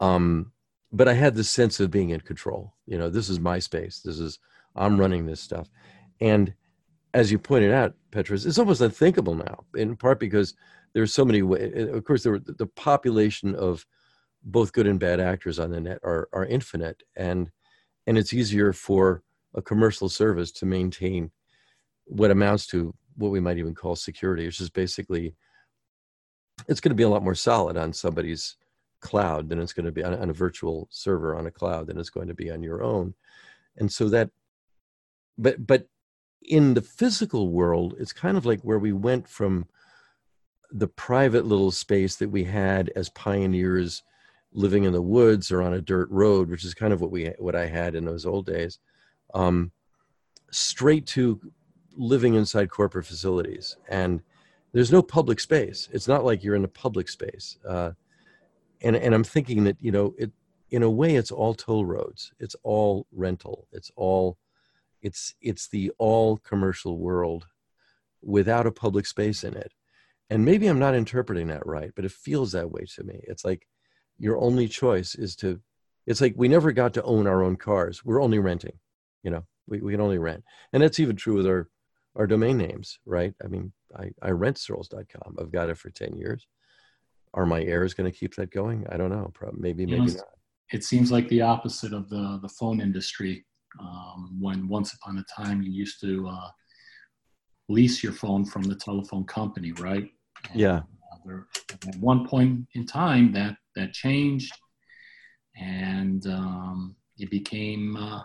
um, 0.00 0.52
but 0.90 1.06
I 1.06 1.12
had 1.12 1.34
this 1.34 1.50
sense 1.50 1.78
of 1.78 1.90
being 1.90 2.10
in 2.10 2.20
control. 2.20 2.74
You 2.86 2.98
know, 2.98 3.10
this 3.10 3.28
is 3.28 3.38
my 3.38 3.58
space. 3.58 4.00
This 4.00 4.18
is 4.18 4.38
I'm 4.74 4.98
running 4.98 5.26
this 5.26 5.40
stuff, 5.40 5.68
and 6.20 6.54
as 7.12 7.30
you 7.30 7.38
pointed 7.38 7.72
out, 7.72 7.94
Petros, 8.10 8.46
it's 8.46 8.58
almost 8.58 8.80
unthinkable 8.80 9.34
now. 9.34 9.64
In 9.74 9.94
part 9.96 10.18
because 10.18 10.54
there's 10.94 11.12
so 11.12 11.24
many. 11.24 11.42
ways. 11.42 11.88
Of 11.90 12.04
course, 12.04 12.24
there 12.24 12.38
the 12.38 12.66
population 12.66 13.54
of 13.54 13.86
both 14.42 14.72
good 14.72 14.86
and 14.86 14.98
bad 14.98 15.20
actors 15.20 15.58
on 15.58 15.70
the 15.70 15.80
net 15.80 15.98
are 16.02 16.28
are 16.32 16.46
infinite, 16.46 17.02
and 17.14 17.50
and 18.06 18.16
it's 18.16 18.32
easier 18.32 18.72
for 18.72 19.22
a 19.54 19.60
commercial 19.60 20.08
service 20.08 20.50
to 20.52 20.66
maintain 20.66 21.30
what 22.06 22.30
amounts 22.30 22.66
to 22.68 22.94
what 23.16 23.30
we 23.30 23.40
might 23.40 23.58
even 23.58 23.74
call 23.74 23.96
security, 23.96 24.46
which 24.46 24.60
is 24.60 24.70
basically 24.70 25.34
it's 26.68 26.80
going 26.80 26.90
to 26.90 26.96
be 26.96 27.02
a 27.02 27.08
lot 27.08 27.24
more 27.24 27.34
solid 27.34 27.76
on 27.76 27.92
somebody's 27.92 28.56
cloud 29.00 29.48
than 29.48 29.60
it's 29.60 29.72
going 29.72 29.86
to 29.86 29.92
be 29.92 30.04
on, 30.04 30.14
on, 30.14 30.28
a 30.28 30.34
virtual 30.34 30.86
server 30.90 31.34
on 31.34 31.46
a 31.46 31.50
cloud 31.50 31.86
than 31.86 31.98
it's 31.98 32.10
going 32.10 32.28
to 32.28 32.34
be 32.34 32.50
on 32.50 32.62
your 32.62 32.82
own. 32.82 33.14
And 33.78 33.90
so 33.90 34.08
that 34.10 34.30
but 35.38 35.66
but 35.66 35.88
in 36.42 36.74
the 36.74 36.82
physical 36.82 37.48
world 37.48 37.94
it's 37.98 38.12
kind 38.12 38.36
of 38.36 38.44
like 38.44 38.60
where 38.60 38.78
we 38.78 38.92
went 38.92 39.28
from 39.28 39.66
the 40.70 40.88
private 40.88 41.46
little 41.46 41.70
space 41.70 42.16
that 42.16 42.30
we 42.30 42.44
had 42.44 42.90
as 42.94 43.08
pioneers 43.10 44.02
living 44.52 44.84
in 44.84 44.92
the 44.92 45.02
woods 45.02 45.50
or 45.50 45.62
on 45.62 45.74
a 45.74 45.80
dirt 45.80 46.08
road, 46.10 46.50
which 46.50 46.64
is 46.64 46.74
kind 46.74 46.92
of 46.92 47.00
what 47.00 47.10
we 47.10 47.26
what 47.38 47.56
I 47.56 47.66
had 47.66 47.94
in 47.94 48.04
those 48.04 48.26
old 48.26 48.46
days, 48.46 48.78
um, 49.34 49.72
straight 50.50 51.06
to 51.08 51.40
living 52.00 52.34
inside 52.34 52.70
corporate 52.70 53.06
facilities. 53.06 53.76
And 53.88 54.22
there's 54.72 54.90
no 54.90 55.02
public 55.02 55.38
space. 55.38 55.88
It's 55.92 56.08
not 56.08 56.24
like 56.24 56.42
you're 56.42 56.54
in 56.56 56.64
a 56.64 56.68
public 56.68 57.08
space. 57.08 57.58
Uh, 57.68 57.92
and 58.82 58.96
and 58.96 59.14
I'm 59.14 59.24
thinking 59.24 59.64
that 59.64 59.76
you 59.80 59.92
know 59.92 60.14
it 60.18 60.32
in 60.70 60.82
a 60.82 60.90
way 60.90 61.16
it's 61.16 61.30
all 61.30 61.54
toll 61.54 61.84
roads. 61.84 62.32
It's 62.38 62.56
all 62.62 63.06
rental. 63.12 63.68
It's 63.72 63.90
all 63.96 64.38
it's 65.02 65.34
it's 65.40 65.68
the 65.68 65.92
all 65.98 66.38
commercial 66.38 66.98
world 66.98 67.46
without 68.22 68.66
a 68.66 68.72
public 68.72 69.06
space 69.06 69.44
in 69.44 69.54
it. 69.54 69.72
And 70.30 70.44
maybe 70.44 70.68
I'm 70.68 70.78
not 70.78 70.94
interpreting 70.94 71.48
that 71.48 71.66
right, 71.66 71.90
but 71.94 72.04
it 72.04 72.12
feels 72.12 72.52
that 72.52 72.70
way 72.70 72.84
to 72.94 73.04
me. 73.04 73.20
It's 73.24 73.44
like 73.44 73.66
your 74.18 74.38
only 74.38 74.68
choice 74.68 75.14
is 75.14 75.34
to 75.36 75.60
it's 76.06 76.20
like 76.20 76.34
we 76.36 76.48
never 76.48 76.72
got 76.72 76.94
to 76.94 77.02
own 77.02 77.26
our 77.26 77.42
own 77.42 77.56
cars. 77.56 78.04
We're 78.04 78.22
only 78.22 78.38
renting, 78.38 78.78
you 79.22 79.30
know. 79.30 79.44
We 79.66 79.80
we 79.80 79.92
can 79.92 80.00
only 80.00 80.18
rent. 80.18 80.44
And 80.72 80.82
that's 80.82 81.00
even 81.00 81.16
true 81.16 81.34
with 81.34 81.46
our 81.46 81.68
our 82.16 82.26
domain 82.26 82.58
names, 82.58 82.98
right? 83.06 83.34
I 83.42 83.48
mean, 83.48 83.72
I, 83.96 84.10
I 84.22 84.30
rent 84.30 84.58
Searls.com. 84.58 85.36
I've 85.38 85.52
got 85.52 85.70
it 85.70 85.78
for 85.78 85.90
10 85.90 86.16
years. 86.16 86.46
Are 87.34 87.46
my 87.46 87.62
heirs 87.62 87.94
going 87.94 88.10
to 88.10 88.16
keep 88.16 88.34
that 88.36 88.50
going? 88.50 88.86
I 88.90 88.96
don't 88.96 89.10
know. 89.10 89.30
Probably, 89.34 89.60
maybe, 89.60 89.86
maybe 89.86 89.98
know, 89.98 90.06
not. 90.06 90.24
It 90.72 90.84
seems 90.84 91.12
like 91.12 91.28
the 91.28 91.42
opposite 91.42 91.92
of 91.92 92.08
the, 92.08 92.38
the 92.42 92.48
phone 92.48 92.80
industry. 92.80 93.44
Um, 93.80 94.36
when 94.40 94.66
once 94.66 94.94
upon 94.94 95.18
a 95.18 95.24
time 95.32 95.62
you 95.62 95.70
used 95.70 96.00
to 96.00 96.26
uh, 96.28 96.48
lease 97.68 98.02
your 98.02 98.12
phone 98.12 98.44
from 98.44 98.62
the 98.62 98.74
telephone 98.74 99.24
company, 99.24 99.70
right? 99.72 100.10
And, 100.50 100.60
yeah. 100.60 100.78
Uh, 100.78 101.16
there, 101.24 101.46
at 101.70 101.96
one 101.96 102.26
point 102.26 102.66
in 102.74 102.84
time, 102.84 103.32
that 103.32 103.56
that 103.76 103.92
changed, 103.92 104.52
and 105.56 106.26
um, 106.26 106.96
it 107.16 107.30
became 107.30 107.96
uh, 107.96 108.22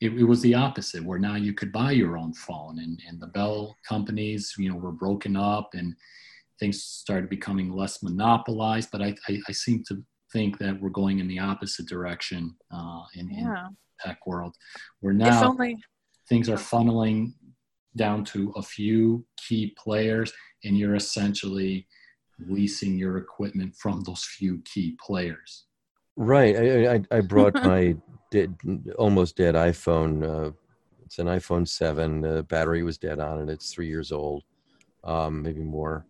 it, 0.00 0.12
it, 0.12 0.24
was 0.24 0.40
the 0.42 0.54
opposite 0.54 1.04
where 1.04 1.18
now 1.18 1.34
you 1.34 1.52
could 1.52 1.72
buy 1.72 1.90
your 1.90 2.16
own 2.16 2.32
phone 2.32 2.78
and, 2.78 3.00
and 3.08 3.20
the 3.20 3.26
bell 3.26 3.76
companies 3.88 4.54
you 4.58 4.70
know 4.70 4.76
were 4.76 4.92
broken 4.92 5.36
up 5.36 5.70
and 5.74 5.94
things 6.60 6.82
started 6.82 7.28
becoming 7.28 7.72
less 7.72 8.02
monopolized 8.02 8.90
but 8.90 9.02
i, 9.02 9.14
I, 9.28 9.38
I 9.48 9.52
seem 9.52 9.82
to 9.88 10.02
think 10.32 10.58
that 10.58 10.80
we're 10.80 10.90
going 10.90 11.20
in 11.20 11.28
the 11.28 11.38
opposite 11.38 11.86
direction 11.86 12.54
uh, 12.72 13.02
in, 13.14 13.30
yeah. 13.30 13.66
in 13.68 13.76
tech 14.00 14.26
world 14.26 14.54
where 15.00 15.14
now 15.14 15.48
only- 15.48 15.76
things 16.28 16.48
are 16.48 16.56
funneling 16.56 17.32
down 17.96 18.22
to 18.22 18.52
a 18.56 18.62
few 18.62 19.24
key 19.36 19.74
players 19.78 20.32
and 20.64 20.76
you're 20.78 20.94
essentially 20.94 21.86
leasing 22.46 22.96
your 22.96 23.16
equipment 23.16 23.74
from 23.74 24.02
those 24.02 24.24
few 24.24 24.62
key 24.64 24.96
players 25.04 25.64
right 26.16 26.56
i, 26.56 26.94
I, 26.94 27.02
I 27.10 27.20
brought 27.20 27.54
my 27.64 27.96
dead, 28.30 28.54
almost 28.98 29.36
dead 29.36 29.54
iPhone. 29.54 30.48
Uh, 30.48 30.52
it's 31.04 31.18
an 31.18 31.26
iPhone 31.26 31.66
7. 31.66 32.20
The 32.20 32.42
battery 32.42 32.82
was 32.82 32.98
dead 32.98 33.18
on 33.18 33.40
it. 33.40 33.50
It's 33.52 33.72
three 33.72 33.88
years 33.88 34.12
old, 34.12 34.44
um, 35.04 35.42
maybe 35.42 35.62
more. 35.62 36.06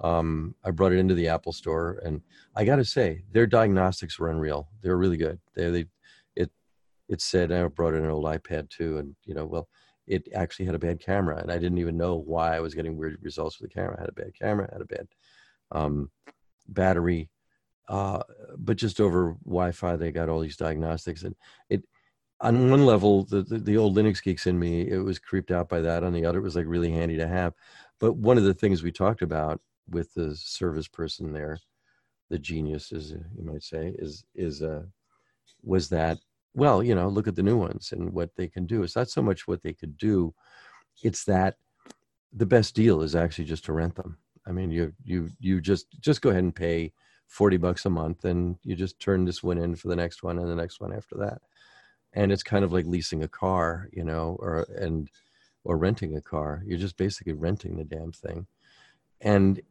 Um, 0.00 0.54
I 0.64 0.72
brought 0.72 0.92
it 0.92 0.98
into 0.98 1.14
the 1.14 1.28
Apple 1.28 1.52
store, 1.52 2.00
and 2.04 2.20
I 2.56 2.64
got 2.64 2.76
to 2.76 2.84
say, 2.84 3.22
their 3.32 3.46
diagnostics 3.46 4.18
were 4.18 4.30
unreal. 4.30 4.68
They 4.82 4.88
were 4.88 4.98
really 4.98 5.16
good. 5.16 5.38
They, 5.54 5.70
they, 5.70 5.86
it, 6.34 6.50
it 7.08 7.20
said 7.20 7.52
I 7.52 7.66
brought 7.68 7.94
in 7.94 8.04
an 8.04 8.10
old 8.10 8.24
iPad 8.24 8.68
too, 8.68 8.98
and 8.98 9.14
you 9.24 9.34
know, 9.34 9.46
well, 9.46 9.68
it 10.06 10.28
actually 10.34 10.66
had 10.66 10.74
a 10.74 10.80
bad 10.80 11.00
camera, 11.00 11.38
and 11.38 11.52
I 11.52 11.58
didn't 11.58 11.78
even 11.78 11.96
know 11.96 12.16
why 12.16 12.56
I 12.56 12.60
was 12.60 12.74
getting 12.74 12.96
weird 12.96 13.16
results 13.22 13.60
with 13.60 13.70
the 13.70 13.74
camera. 13.74 13.96
I 13.96 14.02
had 14.02 14.10
a 14.10 14.12
bad 14.12 14.32
camera, 14.38 14.68
had 14.72 14.82
a 14.82 14.86
bad 14.86 15.06
um, 15.70 16.10
battery, 16.68 17.30
uh, 17.88 18.22
but 18.58 18.76
just 18.76 19.00
over 19.00 19.36
Wi-Fi, 19.44 19.96
they 19.96 20.12
got 20.12 20.28
all 20.28 20.40
these 20.40 20.56
diagnostics, 20.56 21.22
and 21.22 21.34
it. 21.68 21.84
On 22.40 22.70
one 22.70 22.84
level, 22.84 23.22
the, 23.22 23.42
the, 23.42 23.58
the 23.58 23.76
old 23.76 23.96
Linux 23.96 24.20
geeks 24.20 24.48
in 24.48 24.58
me, 24.58 24.90
it 24.90 24.98
was 24.98 25.20
creeped 25.20 25.52
out 25.52 25.68
by 25.68 25.80
that. 25.80 26.02
On 26.02 26.12
the 26.12 26.26
other, 26.26 26.38
it 26.40 26.42
was 26.42 26.56
like 26.56 26.66
really 26.66 26.90
handy 26.90 27.16
to 27.16 27.28
have. 27.28 27.54
But 28.00 28.16
one 28.16 28.36
of 28.36 28.42
the 28.42 28.52
things 28.52 28.82
we 28.82 28.90
talked 28.90 29.22
about 29.22 29.60
with 29.88 30.12
the 30.14 30.34
service 30.34 30.88
person 30.88 31.32
there, 31.32 31.60
the 32.30 32.40
genius, 32.40 32.90
as 32.90 33.12
you 33.12 33.44
might 33.44 33.62
say, 33.62 33.94
is 33.96 34.24
is 34.34 34.60
uh, 34.60 34.82
was 35.62 35.88
that 35.90 36.18
well, 36.54 36.82
you 36.82 36.94
know, 36.94 37.08
look 37.08 37.28
at 37.28 37.36
the 37.36 37.42
new 37.42 37.56
ones 37.56 37.92
and 37.92 38.12
what 38.12 38.34
they 38.36 38.48
can 38.48 38.66
do. 38.66 38.82
It's 38.82 38.96
not 38.96 39.08
so 39.08 39.22
much 39.22 39.46
what 39.46 39.62
they 39.62 39.72
could 39.72 39.96
do; 39.96 40.34
it's 41.02 41.24
that 41.24 41.56
the 42.32 42.46
best 42.46 42.74
deal 42.74 43.02
is 43.02 43.14
actually 43.14 43.44
just 43.44 43.64
to 43.66 43.72
rent 43.72 43.94
them. 43.94 44.18
I 44.46 44.52
mean, 44.52 44.70
you 44.70 44.92
you 45.04 45.30
you 45.38 45.60
just 45.60 45.86
just 46.00 46.22
go 46.22 46.30
ahead 46.30 46.42
and 46.42 46.54
pay 46.54 46.92
40 47.32 47.56
bucks 47.56 47.86
a 47.86 47.90
month 47.90 48.26
and 48.26 48.56
you 48.62 48.76
just 48.76 49.00
turn 49.00 49.24
this 49.24 49.42
one 49.42 49.56
in 49.56 49.74
for 49.74 49.88
the 49.88 49.96
next 49.96 50.22
one 50.22 50.38
and 50.38 50.50
the 50.50 50.54
next 50.54 50.80
one 50.80 50.92
after 50.92 51.16
that. 51.16 51.40
And 52.12 52.30
it's 52.30 52.42
kind 52.42 52.62
of 52.62 52.74
like 52.74 52.84
leasing 52.84 53.22
a 53.22 53.28
car 53.28 53.88
you 53.90 54.04
know 54.04 54.36
or 54.38 54.66
and 54.76 55.08
or 55.64 55.78
renting 55.78 56.14
a 56.16 56.20
car. 56.20 56.62
You're 56.66 56.78
just 56.78 56.98
basically 56.98 57.32
renting 57.32 57.76
the 57.76 57.84
damn 57.84 58.12
thing. 58.12 58.46
And 59.22 59.62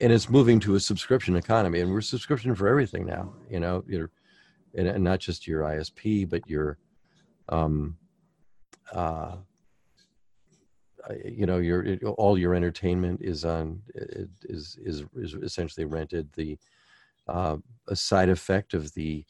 and 0.00 0.12
it's 0.12 0.28
moving 0.28 0.58
to 0.60 0.74
a 0.74 0.80
subscription 0.80 1.36
economy 1.36 1.80
and 1.80 1.92
we're 1.92 2.00
subscription 2.00 2.54
for 2.56 2.66
everything 2.66 3.06
now 3.06 3.32
you 3.48 3.60
know 3.60 3.82
you're 3.86 4.10
and, 4.74 5.02
not 5.02 5.20
just 5.20 5.46
your 5.46 5.62
isp 5.62 6.28
but 6.28 6.46
your 6.50 6.76
um 7.48 7.96
uh 8.92 9.36
you 11.24 11.46
know 11.46 11.58
your 11.58 11.82
it, 11.84 12.02
all 12.02 12.36
your 12.36 12.54
entertainment 12.54 13.20
is 13.22 13.44
on 13.44 13.80
is 14.42 14.76
is 14.82 15.04
is 15.14 15.34
essentially 15.34 15.84
rented. 15.84 16.28
The 16.32 16.58
uh, 17.28 17.56
a 17.88 17.96
side 17.96 18.28
effect 18.28 18.74
of 18.74 18.92
the 18.94 19.24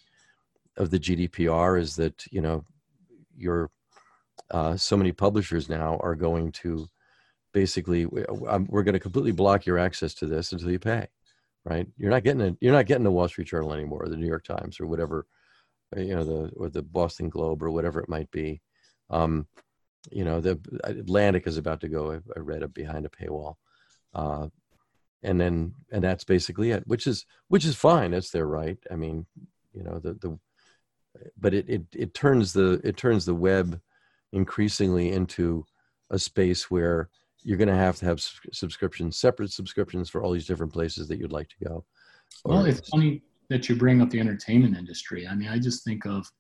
of 0.77 0.91
the 0.91 0.99
GDPR 0.99 1.81
is 1.81 1.97
that 1.97 2.25
you 2.31 2.41
know 2.41 2.65
your 3.37 3.71
uh, 4.51 4.77
so 4.77 4.97
many 4.97 5.13
publishers 5.13 5.69
now 5.69 5.99
are 6.03 6.15
going 6.15 6.53
to 6.53 6.87
basically 7.53 8.07
we're 8.07 8.83
going 8.83 8.93
to 8.93 9.01
completely 9.01 9.33
block 9.33 9.67
your 9.67 9.79
access 9.79 10.15
to 10.15 10.27
this 10.27 10.53
until 10.53 10.71
you 10.71 10.79
pay 10.79 11.07
right? 11.67 11.87
You're 11.99 12.11
not 12.11 12.25
getting 12.25 12.41
it 12.41 12.57
you're 12.61 12.73
not 12.73 12.87
getting 12.87 13.05
the 13.05 13.11
wall 13.11 13.29
street 13.29 13.49
journal 13.49 13.75
anymore 13.75 14.05
or 14.05 14.09
the 14.09 14.17
new 14.17 14.27
york 14.27 14.45
times 14.45 14.81
or 14.81 14.87
whatever 14.87 15.27
uh, 15.95 16.01
you 16.01 16.15
know 16.15 16.25
the 16.25 16.51
or 16.57 16.71
the 16.71 16.83
boston 16.83 17.29
globe 17.29 17.63
or 17.63 17.71
whatever 17.71 18.01
it 18.01 18.09
might 18.09 18.31
be. 18.31 18.63
Um, 19.11 19.47
you 20.11 20.25
know 20.25 20.41
the 20.41 20.59
atlantic 20.85 21.47
is 21.47 21.57
about 21.57 21.81
to 21.81 21.89
go 21.89 22.13
i, 22.13 22.15
I 22.37 22.41
read 22.41 22.63
it 22.63 22.73
behind 22.73 23.05
a 23.05 23.09
paywall. 23.09 23.57
Uh, 24.15 24.49
and 25.23 25.41
then 25.41 25.75
and 25.93 26.03
that's 26.03 26.25
basically 26.25 26.71
it 26.71 26.83
which 26.87 27.07
is 27.07 27.27
which 27.49 27.65
is 27.65 27.75
fine 27.75 28.11
that's 28.11 28.31
their 28.31 28.47
right 28.47 28.79
i 28.91 28.95
mean 28.95 29.27
you 29.73 29.83
know 29.83 29.99
the 29.99 30.15
the 30.15 30.39
but 31.39 31.55
it 31.55 31.69
it, 31.69 31.83
it 31.95 32.15
turns 32.15 32.53
the 32.53 32.81
it 32.85 32.97
turns 32.97 33.25
the 33.25 33.35
web 33.35 33.81
increasingly 34.33 35.13
into 35.13 35.65
a 36.11 36.19
space 36.19 36.71
where 36.71 37.09
you're 37.43 37.57
going 37.57 37.69
to 37.69 37.75
have 37.75 37.97
to 37.97 38.05
have 38.05 38.21
subscriptions 38.53 39.17
separate 39.17 39.51
subscriptions 39.51 40.11
for 40.11 40.23
all 40.23 40.33
these 40.33 40.47
different 40.47 40.73
places 40.73 41.09
that 41.09 41.19
you'd 41.19 41.33
like 41.33 41.49
to 41.49 41.65
go. 41.65 41.85
Well 42.45 42.65
it's 42.65 42.89
funny 42.89 43.23
that 43.49 43.69
you 43.69 43.77
bring 43.77 44.03
up 44.03 44.11
the 44.11 44.21
entertainment 44.21 44.77
industry. 44.77 45.27
I 45.27 45.35
mean 45.35 45.49
i 45.49 45.59
just 45.59 45.85
think 45.85 46.05
of 46.07 46.31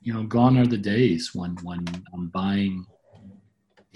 you 0.00 0.12
know 0.12 0.24
gone 0.24 0.58
are 0.58 0.66
the 0.66 0.78
days 0.78 1.30
when 1.34 1.56
when 1.62 1.84
i'm 2.14 2.28
buying 2.28 2.84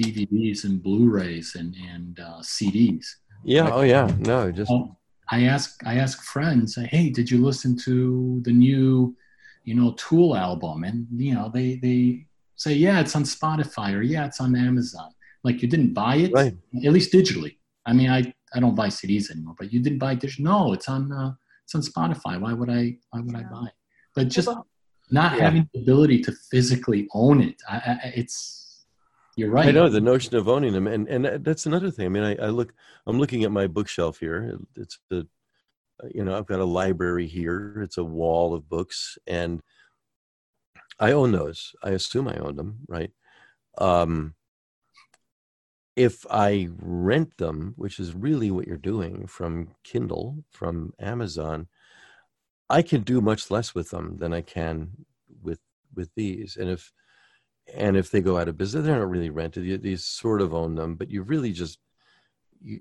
dvds 0.00 0.64
and 0.64 0.83
blu-rays 0.83 1.57
and 1.57 1.76
and 1.92 2.21
uh, 2.21 2.40
cds 2.40 3.04
yeah. 3.44 3.64
Like, 3.64 3.73
oh, 3.73 3.82
yeah. 3.82 4.14
No, 4.18 4.52
just. 4.52 4.73
I 5.32 5.44
ask 5.44 5.80
I 5.87 5.97
ask 5.97 6.23
friends, 6.23 6.76
hey, 6.76 7.11
did 7.11 7.30
you 7.30 7.42
listen 7.42 7.76
to 7.85 8.40
the 8.44 8.50
new, 8.52 9.16
you 9.64 9.75
know, 9.75 9.92
Tool 9.92 10.37
album? 10.37 10.82
And 10.85 11.06
you 11.14 11.35
know, 11.35 11.50
they 11.52 11.76
they 11.76 12.26
say, 12.56 12.75
yeah, 12.75 13.00
it's 13.00 13.14
on 13.14 13.23
Spotify 13.23 13.94
or 13.94 14.02
yeah, 14.02 14.26
it's 14.26 14.40
on 14.40 14.56
Amazon. 14.56 15.11
Like 15.44 15.62
you 15.62 15.68
didn't 15.68 15.94
buy 15.94 16.16
it, 16.16 16.32
right. 16.32 16.54
at 16.85 16.92
least 16.92 17.12
digitally. 17.12 17.56
I 17.87 17.92
mean, 17.92 18.11
I 18.11 18.32
I 18.54 18.61
don't 18.61 18.75
buy 18.75 18.88
CDs 18.88 19.30
anymore, 19.30 19.54
but 19.56 19.73
you 19.73 19.80
didn't 19.80 20.00
buy 20.00 20.14
digital. 20.14 20.44
No, 20.44 20.73
it's 20.73 20.88
on 20.88 21.12
uh, 21.12 21.32
it's 21.64 21.75
on 21.75 21.82
Spotify. 21.82 22.40
Why 22.40 22.52
would 22.52 22.68
I 22.70 22.97
why 23.11 23.20
would 23.20 23.32
yeah. 23.32 23.38
I 23.38 23.42
buy? 23.44 23.66
It? 23.66 23.75
But 24.14 24.28
just 24.28 24.49
not 25.11 25.37
yeah. 25.37 25.44
having 25.44 25.68
the 25.73 25.80
ability 25.80 26.20
to 26.23 26.32
physically 26.50 27.09
own 27.14 27.40
it, 27.40 27.62
I, 27.68 27.76
I, 27.76 28.12
it's 28.16 28.60
you're 29.37 29.50
right. 29.50 29.68
I 29.68 29.70
know 29.70 29.88
the 29.88 30.00
notion 30.00 30.37
of 30.37 30.49
owning 30.49 30.72
them, 30.72 30.87
and 30.87 31.08
and 31.08 31.44
that's 31.44 31.66
another 31.66 31.90
thing. 31.90 32.06
I 32.06 32.08
mean, 32.08 32.22
I, 32.22 32.37
I 32.37 32.49
look, 32.49 32.72
I'm 33.06 33.18
looking 33.18 33.44
at 33.44 33.52
my 33.52 33.66
bookshelf 33.66 34.18
here. 34.18 34.58
It's 34.76 34.99
the, 35.08 35.26
you 36.14 36.25
know, 36.25 36.37
I've 36.37 36.46
got 36.46 36.60
a 36.60 36.64
library 36.64 37.26
here. 37.26 37.80
It's 37.82 37.99
a 37.99 38.04
wall 38.04 38.54
of 38.54 38.68
books, 38.68 39.18
and 39.26 39.62
I 40.99 41.12
own 41.12 41.32
those. 41.32 41.75
I 41.82 41.90
assume 41.90 42.28
I 42.28 42.37
own 42.37 42.56
them, 42.56 42.80
right? 42.88 43.12
Um, 43.78 44.34
if 45.96 46.26
I 46.30 46.68
rent 46.78 47.37
them, 47.38 47.75
which 47.76 47.99
is 47.99 48.14
really 48.14 48.50
what 48.50 48.66
you're 48.66 48.76
doing 48.76 49.26
from 49.26 49.75
Kindle, 49.84 50.44
from 50.50 50.92
Amazon, 50.99 51.68
I 52.68 52.82
can 52.82 53.02
do 53.02 53.20
much 53.20 53.50
less 53.50 53.75
with 53.75 53.90
them 53.90 54.18
than 54.18 54.32
I 54.32 54.40
can 54.40 55.06
with 55.42 55.60
with 55.94 56.10
these. 56.14 56.56
And 56.56 56.68
if 56.68 56.92
and 57.75 57.97
if 57.97 58.11
they 58.11 58.21
go 58.21 58.39
out 58.39 58.49
of 58.49 58.57
business, 58.57 58.85
they're 58.85 58.99
not 58.99 59.11
really 59.11 59.31
rented. 59.31 59.65
You, 59.65 59.81
you 59.83 59.97
sort 59.97 60.41
of 60.41 60.55
own 60.55 60.75
them, 60.75 60.95
but 60.95 61.11
you 61.11 61.23
really 61.23 61.53
just 61.53 61.79
you. 62.62 62.81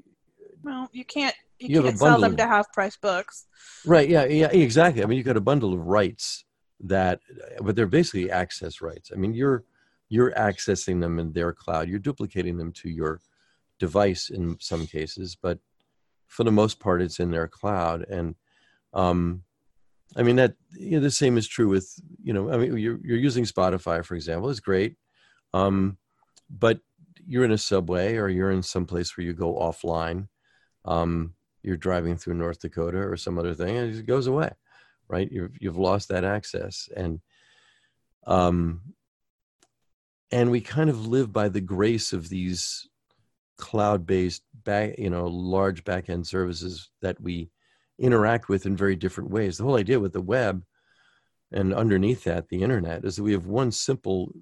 Well, 0.63 0.89
you 0.91 1.05
can't 1.05 1.36
you, 1.60 1.67
you 1.69 1.81
can't 1.84 1.98
sell 1.98 2.19
them 2.19 2.38
to 2.38 2.48
half 2.48 2.72
price 2.74 2.98
books. 2.98 3.48
Right. 3.86 4.10
Yeah. 4.10 4.25
Yeah. 4.25 4.48
Exactly. 4.48 5.03
I 5.03 5.05
mean, 5.05 5.17
you 5.17 5.24
got 5.24 5.38
a 5.38 5.41
bundle 5.41 5.74
of 5.74 5.86
rights 5.86 6.46
that, 6.81 7.19
but 7.62 7.75
they're 7.75 7.88
basically 7.88 8.31
access 8.31 8.81
rights. 8.81 9.12
I 9.13 9.17
mean, 9.17 9.34
you're 9.34 9.63
you're 10.10 10.31
accessing 10.31 11.01
them 11.01 11.19
in 11.19 11.34
their 11.34 11.53
cloud. 11.53 11.88
You're 11.88 12.00
duplicating 12.00 12.58
them 12.58 12.72
to 12.74 12.89
your 12.89 13.22
device 13.77 14.29
in 14.29 14.58
some 14.60 14.88
cases, 14.88 15.38
but 15.39 15.60
for 16.27 16.43
the 16.43 16.51
most 16.51 16.79
part, 16.79 17.01
it's 17.01 17.19
in 17.19 17.31
their 17.31 17.48
cloud. 17.48 18.05
And 18.10 18.36
um, 18.93 19.43
I 20.15 20.23
mean 20.23 20.37
that 20.37 20.55
you 20.71 20.91
know, 20.91 20.99
the 20.99 21.11
same 21.11 21.37
is 21.37 21.47
true 21.47 21.69
with 21.69 21.93
you 22.23 22.33
know 22.33 22.51
I 22.51 22.57
mean 22.57 22.77
you're 22.77 22.99
you're 23.03 23.17
using 23.17 23.45
Spotify 23.45 24.03
for 24.03 24.15
example. 24.15 24.49
It's 24.49 24.59
great, 24.59 24.97
um, 25.53 25.97
but 26.49 26.79
you're 27.25 27.45
in 27.45 27.51
a 27.51 27.57
subway 27.57 28.15
or 28.17 28.27
you're 28.27 28.51
in 28.51 28.63
some 28.63 28.85
place 28.85 29.15
where 29.15 29.25
you 29.25 29.33
go 29.33 29.53
offline. 29.55 30.27
Um, 30.85 31.35
you're 31.61 31.77
driving 31.77 32.17
through 32.17 32.35
North 32.35 32.59
Dakota 32.59 32.97
or 32.97 33.17
some 33.17 33.37
other 33.37 33.53
thing, 33.53 33.77
and 33.77 33.95
it 33.95 34.05
goes 34.05 34.27
away, 34.27 34.49
right? 35.07 35.29
You've 35.31 35.51
you've 35.59 35.77
lost 35.77 36.09
that 36.09 36.23
access, 36.23 36.89
and 36.95 37.19
um, 38.25 38.81
and 40.31 40.51
we 40.51 40.61
kind 40.61 40.89
of 40.89 41.07
live 41.07 41.33
by 41.33 41.49
the 41.49 41.61
grace 41.61 42.13
of 42.13 42.29
these 42.29 42.87
cloud-based 43.57 44.43
back, 44.63 44.97
you 44.97 45.09
know, 45.09 45.27
large 45.27 45.83
back-end 45.83 46.25
services 46.25 46.89
that 47.01 47.19
we 47.19 47.49
interact 47.99 48.49
with 48.49 48.65
in 48.65 48.75
very 48.75 48.95
different 48.95 49.29
ways. 49.29 49.57
The 49.57 49.63
whole 49.63 49.77
idea 49.77 49.99
with 49.99 50.13
the 50.13 50.21
web 50.21 50.63
and 51.51 51.73
underneath 51.73 52.23
that, 52.23 52.49
the 52.49 52.63
internet, 52.63 53.05
is 53.05 53.15
that 53.15 53.23
we 53.23 53.33
have 53.33 53.47
one 53.47 53.71
simple 53.71 54.33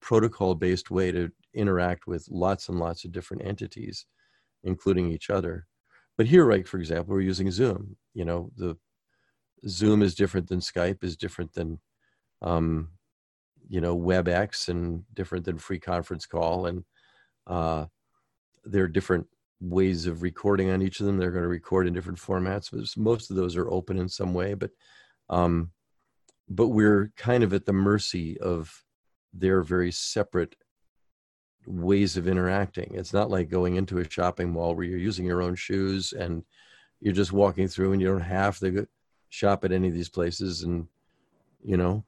protocol-based 0.00 0.90
way 0.90 1.12
to 1.12 1.30
interact 1.54 2.06
with 2.06 2.28
lots 2.30 2.68
and 2.68 2.78
lots 2.78 3.04
of 3.04 3.12
different 3.12 3.44
entities, 3.44 4.06
including 4.62 5.10
each 5.10 5.30
other 5.30 5.66
but 6.18 6.26
here, 6.26 6.44
right, 6.44 6.66
for 6.66 6.78
example, 6.78 7.14
we're 7.14 7.20
using 7.20 7.50
Zoom. 7.50 7.96
You 8.12 8.24
know, 8.24 8.50
the 8.56 8.76
Zoom 9.68 10.02
is 10.02 10.16
different 10.16 10.48
than 10.48 10.58
Skype, 10.58 11.04
is 11.04 11.16
different 11.16 11.54
than, 11.54 11.78
um, 12.42 12.88
you 13.68 13.80
know, 13.80 13.96
WebEx, 13.96 14.68
and 14.68 15.04
different 15.14 15.44
than 15.44 15.58
free 15.58 15.78
conference 15.78 16.26
call, 16.26 16.66
and 16.66 16.84
uh, 17.46 17.86
there 18.64 18.82
are 18.82 18.88
different 18.88 19.28
ways 19.60 20.06
of 20.06 20.22
recording 20.22 20.70
on 20.70 20.82
each 20.82 21.00
of 21.00 21.06
them. 21.06 21.16
They're 21.16 21.30
going 21.30 21.42
to 21.42 21.48
record 21.48 21.86
in 21.86 21.94
different 21.94 22.18
formats. 22.18 22.96
Most 22.96 23.30
of 23.30 23.36
those 23.36 23.56
are 23.56 23.70
open 23.70 23.98
in 23.98 24.08
some 24.08 24.34
way, 24.34 24.54
but 24.54 24.70
um, 25.28 25.72
but 26.48 26.68
we're 26.68 27.12
kind 27.16 27.44
of 27.44 27.52
at 27.52 27.66
the 27.66 27.72
mercy 27.72 28.38
of 28.40 28.84
their 29.34 29.62
very 29.62 29.92
separate 29.92 30.56
ways 31.66 32.16
of 32.16 32.26
interacting. 32.26 32.94
It's 32.94 33.12
not 33.12 33.30
like 33.30 33.50
going 33.50 33.76
into 33.76 33.98
a 33.98 34.08
shopping 34.08 34.50
mall 34.50 34.74
where 34.74 34.86
you're 34.86 34.98
using 34.98 35.26
your 35.26 35.42
own 35.42 35.54
shoes 35.54 36.12
and 36.12 36.42
you're 37.00 37.12
just 37.12 37.32
walking 37.32 37.68
through 37.68 37.92
and 37.92 38.00
you 38.00 38.08
don't 38.08 38.20
have 38.20 38.58
to 38.60 38.88
shop 39.28 39.64
at 39.64 39.72
any 39.72 39.88
of 39.88 39.94
these 39.94 40.08
places. 40.08 40.62
And, 40.62 40.86
you 41.62 41.76
know, 41.76 42.04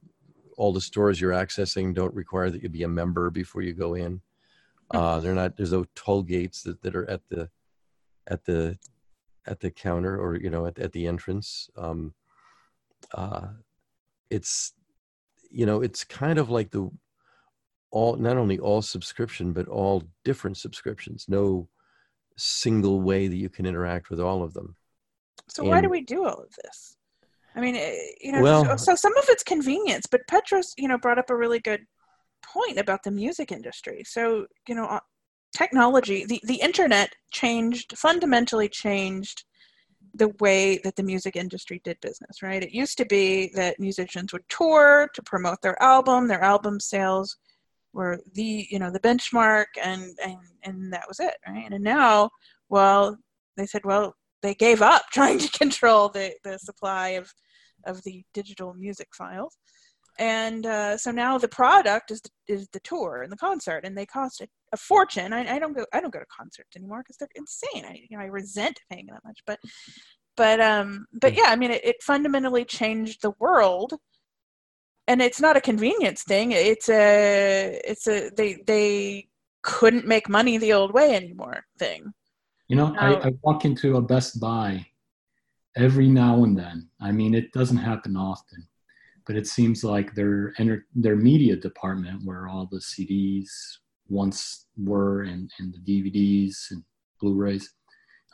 all 0.57 0.73
the 0.73 0.81
stores 0.81 1.21
you're 1.21 1.33
accessing 1.33 1.95
don't 1.95 2.15
require 2.15 2.51
that 2.51 2.63
you 2.63 2.69
be 2.69 2.85
a 2.85 2.89
member 2.89 3.31
before 3.31 3.63
you 3.63 3.75
go 3.75 3.95
in. 3.95 4.23
Uh, 4.93 5.21
they're 5.21 5.35
not, 5.35 5.57
there's 5.57 5.73
no 5.73 5.85
toll 5.95 6.23
gates 6.23 6.63
that, 6.63 6.83
that 6.83 6.97
are 6.97 7.09
at 7.09 7.21
the, 7.29 7.49
at 8.27 8.45
the, 8.45 8.79
at 9.47 9.61
the 9.61 9.71
counter 9.71 10.21
or, 10.21 10.37
you 10.37 10.51
know, 10.51 10.67
at, 10.67 10.79
at 10.79 10.93
the 10.93 11.07
entrance. 11.07 11.71
Um, 11.77 12.15
uh, 13.15 13.49
it's, 14.31 14.73
you 15.51 15.67
know, 15.67 15.83
it's 15.83 16.05
kind 16.05 16.39
of 16.39 16.51
like 16.51 16.71
the, 16.71 16.91
all 17.91 18.17
not 18.17 18.37
only 18.37 18.59
all 18.59 18.83
subscription 18.83 19.53
but 19.53 19.69
all 19.69 20.03
different 20.25 20.57
subscriptions. 20.57 21.27
No 21.29 21.69
single 22.37 23.01
way 23.01 23.29
that 23.29 23.37
you 23.37 23.49
can 23.49 23.67
interact 23.67 24.11
with 24.11 24.21
all 24.21 24.43
of 24.43 24.55
them. 24.55 24.77
So 25.49 25.63
and, 25.63 25.71
why 25.71 25.81
do 25.81 25.89
we 25.89 26.03
do 26.03 26.25
all 26.25 26.41
of 26.41 26.55
this? 26.63 26.97
I 27.55 27.61
mean 27.61 27.77
eh, 27.77 27.97
you 28.21 28.33
know 28.33 28.43
well, 28.43 28.79
so 28.79 28.95
some 28.95 29.17
of 29.17 29.25
it's 29.29 29.43
convenience 29.43 30.07
but 30.07 30.21
petros 30.29 30.73
you 30.79 30.89
know 30.89 30.99
brought 30.99 31.19
up 31.19 31.31
a 31.31 31.37
really 31.37 31.59
good 31.59 31.85
point 32.43 32.79
about 32.79 33.03
the 33.03 33.11
music 33.11 33.53
industry. 33.53 34.03
So 34.05 34.47
you 34.69 34.75
know 34.75 34.87
uh, 34.87 35.01
technology 35.57 36.25
the, 36.25 36.41
the 36.45 36.61
internet 36.61 37.13
changed 37.33 37.97
fundamentally 37.99 38.69
changed 38.69 39.45
the 40.15 40.29
way 40.41 40.79
that 40.79 40.97
the 40.97 41.03
music 41.03 41.37
industry 41.37 41.81
did 41.85 42.01
business 42.01 42.43
right? 42.43 42.63
It 42.63 42.73
used 42.73 42.99
to 42.99 43.07
be 43.07 43.51
that 43.55 43.81
musicians 43.81 44.33
would 44.33 44.49
tour 44.49 45.09
to 45.15 45.23
promote 45.23 45.63
their 45.63 45.81
album. 45.83 46.29
Their 46.29 46.43
album 46.43 46.81
sales 46.81 47.37
were 47.93 48.21
the 48.35 48.67
you 48.71 48.79
know 48.79 48.91
the 48.91 49.01
benchmark 49.01 49.67
and 49.83 50.17
and 50.25 50.39
and 50.63 50.93
that 50.93 51.09
was 51.09 51.21
it 51.21 51.35
right? 51.47 51.69
And 51.71 51.85
now 51.85 52.31
well 52.69 53.17
they 53.57 53.67
said 53.67 53.83
well 53.85 54.15
they 54.43 54.55
gave 54.55 54.83
up 54.83 55.03
trying 55.13 55.39
to 55.39 55.59
control 55.59 56.09
the 56.09 56.35
the 56.45 56.59
supply 56.59 57.11
of 57.11 57.33
of 57.85 58.03
the 58.05 58.23
digital 58.35 58.75
music 58.75 59.09
files 59.15 59.57
and 60.21 60.67
uh, 60.67 60.99
so 60.99 61.11
now 61.11 61.39
the 61.39 61.49
product 61.49 62.11
is 62.11 62.21
the, 62.21 62.31
is 62.47 62.69
the 62.75 62.81
tour 62.81 63.23
and 63.23 63.33
the 63.33 63.39
concert 63.39 63.85
and 63.85 63.97
they 63.97 64.05
cost 64.05 64.43
a, 64.43 64.49
a 64.73 64.77
fortune. 64.77 65.33
I, 65.33 65.57
I, 65.57 65.59
don't 65.59 65.73
go 65.73 65.87
i 65.95 66.01
don't 66.01 66.13
go 66.13 66.19
to 66.19 66.27
concerts 66.27 66.77
anymore 66.77 66.99
because 66.99 67.17
they're 67.17 67.29
insane. 67.35 67.87
I 67.87 68.03
you 68.09 68.17
know 68.17 68.23
i 68.23 68.27
resent 68.27 68.79
paying 68.91 69.07
that 69.07 69.25
much 69.25 69.41
but 69.47 69.59
but 70.37 70.61
um 70.61 71.07
but 71.15 71.35
yeah 71.35 71.47
i 71.49 71.57
mean 71.57 71.71
it, 71.71 71.85
it 71.85 72.03
fundamentally 72.03 72.65
changed 72.65 73.23
the 73.23 73.33
world. 73.41 73.95
And 75.09 75.21
it's 75.21 75.41
not 75.41 75.57
a 75.57 75.61
convenience 75.61 76.23
thing. 76.23 76.53
It's 76.53 76.89
a 76.89 77.81
it's 77.85 78.07
a 78.07 78.31
they 78.37 78.63
they 78.67 79.27
couldn't 79.63 80.07
make 80.07 80.29
money 80.29 80.59
the 80.59 80.75
old 80.75 80.93
way 80.93 81.17
anymore 81.17 81.65
thing. 81.79 82.13
You 82.69 82.77
know 82.77 82.95
I, 82.97 83.29
I 83.29 83.33
walk 83.43 83.65
into 83.65 83.97
a 83.97 84.03
best 84.03 84.39
buy 84.39 84.87
every 85.77 86.09
now 86.09 86.45
and 86.45 86.57
then. 86.57 86.91
I 87.01 87.11
mean 87.11 87.35
it 87.35 87.53
doesn't 87.53 87.79
happen 87.79 88.17
often 88.17 88.69
but 89.27 89.37
it 89.37 89.47
seems 89.47 89.85
like 89.85 90.15
their 90.15 90.55
their 90.95 91.17
media 91.17 91.57
department 91.57 92.21
where 92.25 92.49
all 92.49 92.69
the 92.71 92.79
cds 92.79 93.49
once 94.09 94.67
were 94.77 95.23
and, 95.23 95.51
and 95.59 95.75
the 95.75 96.03
dvds 96.03 96.71
and 96.71 96.83
blu-rays 97.21 97.75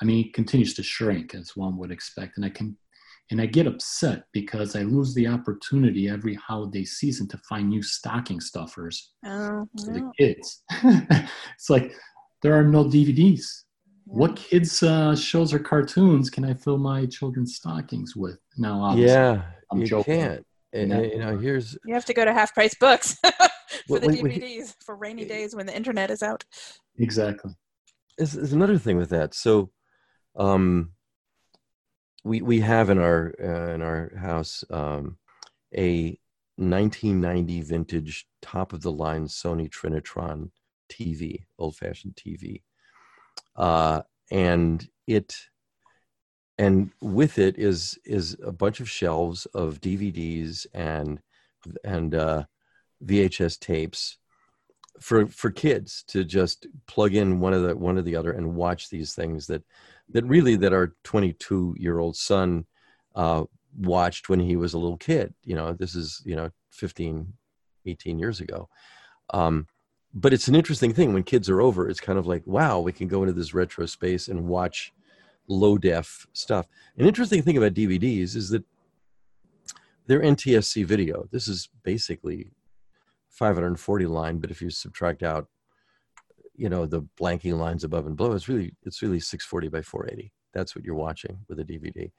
i 0.01 0.05
mean 0.05 0.27
it 0.27 0.35
continues 0.35 0.75
to 0.75 0.83
shrink 0.83 1.35
as 1.35 1.57
one 1.57 1.77
would 1.77 1.91
expect 1.91 2.37
and 2.37 2.45
i 2.45 2.51
can 2.51 2.77
and 3.31 3.41
I 3.41 3.47
get 3.47 3.67
upset 3.67 4.25
because 4.33 4.77
I 4.77 4.83
lose 4.83 5.15
the 5.15 5.27
opportunity 5.27 6.09
every 6.09 6.35
holiday 6.35 6.85
season 6.85 7.27
to 7.29 7.39
find 7.49 7.69
new 7.69 7.83
stocking 7.83 8.41
stuffers 8.41 9.13
oh, 9.25 9.67
for 9.85 9.93
the 9.93 10.11
kids. 10.17 10.63
it's 11.55 11.69
like 11.69 11.93
there 12.43 12.55
are 12.55 12.63
no 12.63 12.85
DVDs. 12.85 13.43
Yeah. 14.07 14.15
What 14.19 14.37
kids 14.37 14.83
uh, 14.83 15.17
shows 15.17 15.53
or 15.53 15.59
cartoons 15.59 16.31
can 16.31 16.45
I 16.45 16.55
fill 16.55 16.79
my 16.79 17.07
children's 17.07 17.57
stockings 17.57 18.15
with? 18.15 18.39
Now, 18.57 18.81
obviously, 18.81 19.15
yeah, 19.15 19.43
I'm 19.73 19.81
you 19.81 19.87
joking. 19.87 20.21
can't. 20.21 20.47
And, 20.77 21.13
you 21.13 21.19
know, 21.19 21.39
here's 21.39 21.77
you 21.85 21.95
have 21.95 22.05
to 22.07 22.15
go 22.15 22.25
to 22.25 22.33
half 22.33 22.55
price 22.55 22.75
books 22.75 23.17
for 23.25 23.33
well, 23.89 24.01
the 24.01 24.09
DVDs 24.09 24.75
for 24.85 24.95
rainy 24.95 25.25
days 25.25 25.55
when 25.55 25.67
the 25.67 25.77
internet 25.77 26.11
is 26.11 26.23
out. 26.23 26.45
Exactly. 26.99 27.53
There's, 28.19 28.35
another 28.53 28.79
thing 28.79 28.97
with 28.97 29.11
that. 29.11 29.35
So, 29.35 29.71
um, 30.37 30.93
we 32.25 32.43
we 32.43 32.61
have 32.61 32.91
in 32.91 32.99
our 32.99 33.35
uh, 33.43 33.75
in 33.75 33.83
our 33.83 34.13
house 34.17 34.65
um, 34.71 35.17
a 35.77 36.19
1990 36.57 37.61
vintage 37.63 38.27
top 38.43 38.73
of 38.73 38.83
the 38.83 38.93
line 38.93 39.27
Sony 39.27 39.71
Trinitron 39.71 40.51
TV, 40.91 41.45
old 41.59 41.77
fashioned 41.77 42.17
TV, 42.17 42.63
uh, 43.57 44.03
and 44.31 44.89
it 45.07 45.37
and 46.59 46.91
with 47.01 47.39
it 47.39 47.59
is 47.59 47.99
is 48.05 48.37
a 48.45 48.53
bunch 48.53 48.81
of 48.81 48.89
shelves 48.89 49.47
of 49.47 49.81
DVDs 49.81 50.67
and 50.73 51.21
and 51.85 52.15
uh, 52.15 52.45
VHS 53.05 53.59
tapes 53.59 54.19
for 55.01 55.27
for 55.27 55.51
kids 55.51 56.05
to 56.09 56.25
just 56.25 56.67
plug 56.87 57.15
in 57.15 57.41
one 57.41 57.53
of 57.53 57.63
the 57.63 57.77
one 57.77 57.99
or 57.99 58.03
the 58.03 58.17
other 58.17 58.33
and 58.33 58.55
watch 58.55 58.89
these 58.89 59.15
things 59.15 59.47
that 59.47 59.63
that 60.11 60.25
really 60.25 60.57
that 60.57 60.73
our 60.73 60.95
22 61.05 61.75
year 61.79 61.99
old 61.99 62.17
son 62.17 62.65
uh, 63.15 63.45
watched 63.79 64.29
when 64.29 64.41
he 64.41 64.57
was 64.57 64.75
a 64.75 64.79
little 64.79 64.97
kid. 64.97 65.35
You 65.45 65.57
know 65.57 65.73
this 65.73 65.95
is 65.95 66.23
you 66.25 66.37
know 66.37 66.51
15 66.73 67.33
18 67.85 68.19
years 68.19 68.41
ago. 68.41 68.69
Um, 69.31 69.67
but 70.15 70.33
it's 70.33 70.49
an 70.49 70.55
interesting 70.55 70.95
thing 70.95 71.13
when 71.13 71.25
kids 71.25 71.51
are 71.51 71.61
over 71.61 71.89
it's 71.91 72.01
kind 72.01 72.19
of 72.19 72.27
like 72.27 72.47
wow 72.47 72.81
we 72.81 72.93
can 72.93 73.07
go 73.07 73.23
into 73.23 73.35
this 73.35 73.53
retro 73.53 73.85
space 73.85 74.29
and 74.29 74.47
watch 74.47 74.93
low 75.49 75.79
def 75.79 76.27
stuff. 76.33 76.67
An 76.99 77.07
interesting 77.07 77.43
thing 77.43 77.57
about 77.57 77.75
dvds 77.75 78.37
is 78.37 78.51
that 78.51 78.65
they're 80.07 80.21
ntsc 80.21 80.85
video. 80.85 81.29
This 81.33 81.49
is 81.49 81.69
basically 81.83 82.51
540 83.37 84.07
line 84.07 84.39
but 84.39 84.51
if 84.51 84.63
you 84.63 84.71
subtract 84.71 85.23
out 85.23 85.47
you 86.55 86.71
know 86.71 86.87
the 86.87 87.03
blanking 87.21 87.59
lines 87.59 87.85
above 87.85 88.07
and 88.07 88.17
below 88.17 88.33
it's 88.33 88.49
really 88.49 88.73
it's 88.83 89.03
really 89.03 89.21
640 89.21 89.69
by 89.69 89.83
480 89.83 90.33
that's 90.55 90.75
what 90.75 90.85
you're 90.85 90.95
watching 90.95 91.39
with 91.49 91.61
a 91.61 91.65
dvd 91.65 92.13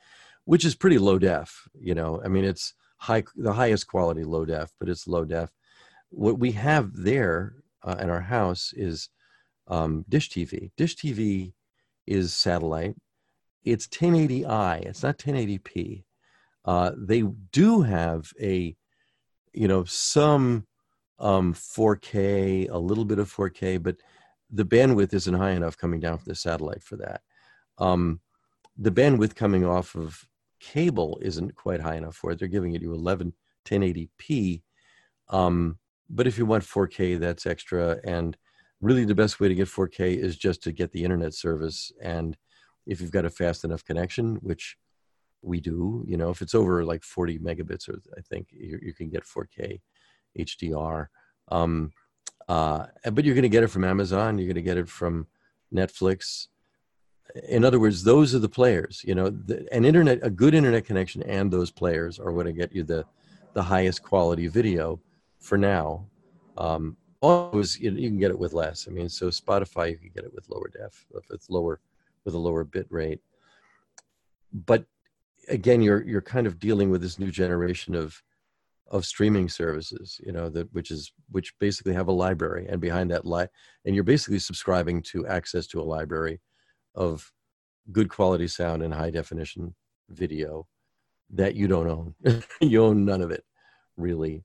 which 0.45 0.63
is 0.63 0.75
pretty 0.75 0.99
low 0.99 1.17
def 1.17 1.67
you 1.79 1.95
know. 1.95 2.21
I 2.23 2.27
mean 2.27 2.45
it's 2.45 2.75
high 2.97 3.23
the 3.35 3.53
highest 3.53 3.87
quality 3.87 4.23
low 4.23 4.45
def 4.45 4.71
but 4.79 4.89
it's 4.89 5.07
low 5.07 5.25
def 5.25 5.51
what 6.09 6.39
we 6.39 6.51
have 6.51 6.91
there 6.95 7.55
uh, 7.83 7.97
in 7.99 8.09
our 8.09 8.21
house 8.21 8.73
is 8.75 9.09
um, 9.67 10.05
dish 10.07 10.29
tv 10.29 10.71
dish 10.77 10.95
tv 10.95 11.53
is 12.05 12.31
satellite 12.31 12.95
it's 13.71 13.87
1080i. 13.87 14.85
It's 14.85 15.03
not 15.03 15.17
1080p. 15.17 16.03
Uh, 16.65 16.91
they 16.97 17.21
do 17.51 17.81
have 17.81 18.31
a, 18.41 18.75
you 19.53 19.67
know, 19.67 19.83
some 19.85 20.65
um, 21.19 21.53
4K, 21.53 22.69
a 22.69 22.77
little 22.77 23.05
bit 23.05 23.19
of 23.19 23.33
4K, 23.33 23.81
but 23.81 23.97
the 24.51 24.65
bandwidth 24.65 25.13
isn't 25.13 25.33
high 25.33 25.51
enough 25.51 25.77
coming 25.77 25.99
down 25.99 26.17
from 26.17 26.25
the 26.29 26.35
satellite 26.35 26.83
for 26.83 26.97
that. 26.97 27.21
Um, 27.77 28.21
the 28.77 28.91
bandwidth 28.91 29.35
coming 29.35 29.65
off 29.65 29.95
of 29.95 30.25
cable 30.59 31.19
isn't 31.21 31.55
quite 31.55 31.81
high 31.81 31.95
enough 31.95 32.15
for 32.15 32.31
it. 32.31 32.39
They're 32.39 32.47
giving 32.47 32.73
it 32.73 32.81
you 32.81 32.93
11 32.93 33.33
1080p. 33.65 34.61
Um, 35.29 35.77
but 36.09 36.27
if 36.27 36.37
you 36.37 36.45
want 36.45 36.63
4K, 36.63 37.19
that's 37.19 37.45
extra. 37.45 37.99
And 38.03 38.37
really, 38.81 39.05
the 39.05 39.15
best 39.15 39.39
way 39.39 39.47
to 39.49 39.55
get 39.55 39.67
4K 39.67 40.17
is 40.17 40.37
just 40.37 40.63
to 40.63 40.71
get 40.71 40.91
the 40.91 41.03
internet 41.03 41.33
service. 41.33 41.91
And 42.01 42.37
if 42.87 43.01
you've 43.01 43.11
got 43.11 43.25
a 43.25 43.29
fast 43.29 43.63
enough 43.63 43.83
connection, 43.83 44.35
which 44.37 44.77
we 45.41 45.59
do, 45.59 46.03
you 46.07 46.17
know, 46.17 46.29
if 46.29 46.41
it's 46.41 46.55
over 46.55 46.83
like 46.83 47.03
40 47.03 47.39
megabits, 47.39 47.87
or 47.87 47.99
I 48.17 48.21
think 48.21 48.47
you, 48.51 48.79
you 48.81 48.93
can 48.93 49.09
get 49.09 49.23
4K 49.23 49.79
HDR. 50.37 51.07
Um, 51.49 51.91
uh, 52.47 52.85
but 53.11 53.25
you're 53.25 53.35
going 53.35 53.43
to 53.43 53.49
get 53.49 53.63
it 53.63 53.67
from 53.69 53.83
Amazon. 53.83 54.37
You're 54.37 54.47
going 54.47 54.55
to 54.55 54.61
get 54.61 54.77
it 54.77 54.87
from 54.87 55.27
Netflix. 55.73 56.47
In 57.47 57.65
other 57.65 57.79
words, 57.79 58.03
those 58.03 58.33
are 58.33 58.39
the 58.39 58.49
players. 58.49 59.03
You 59.05 59.15
know, 59.15 59.29
the, 59.29 59.67
an 59.73 59.85
internet, 59.85 60.19
a 60.23 60.29
good 60.29 60.53
internet 60.53 60.85
connection, 60.85 61.23
and 61.23 61.51
those 61.51 61.71
players 61.71 62.19
are 62.19 62.31
going 62.31 62.45
to 62.45 62.53
get 62.53 62.73
you 62.73 62.83
the 62.83 63.05
the 63.53 63.63
highest 63.63 64.03
quality 64.03 64.47
video 64.47 64.99
for 65.39 65.57
now. 65.57 66.05
Um, 66.57 66.95
always, 67.21 67.79
you, 67.79 67.91
you 67.91 68.07
can 68.07 68.19
get 68.19 68.29
it 68.29 68.37
with 68.37 68.53
less. 68.53 68.87
I 68.87 68.91
mean, 68.91 69.09
so 69.09 69.29
Spotify, 69.29 69.89
you 69.89 69.97
can 69.97 70.11
get 70.13 70.25
it 70.25 70.33
with 70.33 70.47
lower 70.47 70.69
def, 70.69 71.07
with 71.11 71.43
lower, 71.49 71.79
with 72.27 72.35
a 72.35 72.37
lower 72.37 72.63
bit 72.63 72.85
rate. 72.89 73.21
But 74.53 74.85
again, 75.49 75.81
you're 75.81 76.03
you're 76.05 76.21
kind 76.21 76.45
of 76.45 76.59
dealing 76.59 76.91
with 76.91 77.01
this 77.01 77.17
new 77.17 77.31
generation 77.31 77.95
of 77.95 78.21
of 78.89 79.05
streaming 79.05 79.49
services 79.49 80.17
you 80.25 80.31
know 80.31 80.47
that 80.47 80.71
which 80.73 80.91
is 80.91 81.11
which 81.29 81.53
basically 81.59 81.93
have 81.93 82.07
a 82.07 82.11
library 82.11 82.65
and 82.69 82.79
behind 82.79 83.11
that 83.11 83.25
li- 83.25 83.47
and 83.83 83.93
you're 83.93 84.03
basically 84.05 84.39
subscribing 84.39 85.01
to 85.01 85.27
access 85.27 85.67
to 85.67 85.81
a 85.81 85.83
library 85.83 86.39
of 86.95 87.29
good 87.91 88.09
quality 88.09 88.47
sound 88.47 88.81
and 88.81 88.93
high 88.93 89.09
definition 89.09 89.75
video 90.09 90.65
that 91.29 91.55
you 91.55 91.67
don't 91.67 91.89
own. 91.89 92.15
You 92.61 92.83
own 92.83 93.05
none 93.05 93.21
of 93.21 93.31
it 93.31 93.43
really. 93.97 94.43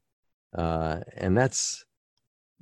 Uh, 0.57 1.01
and 1.17 1.37
that's 1.37 1.85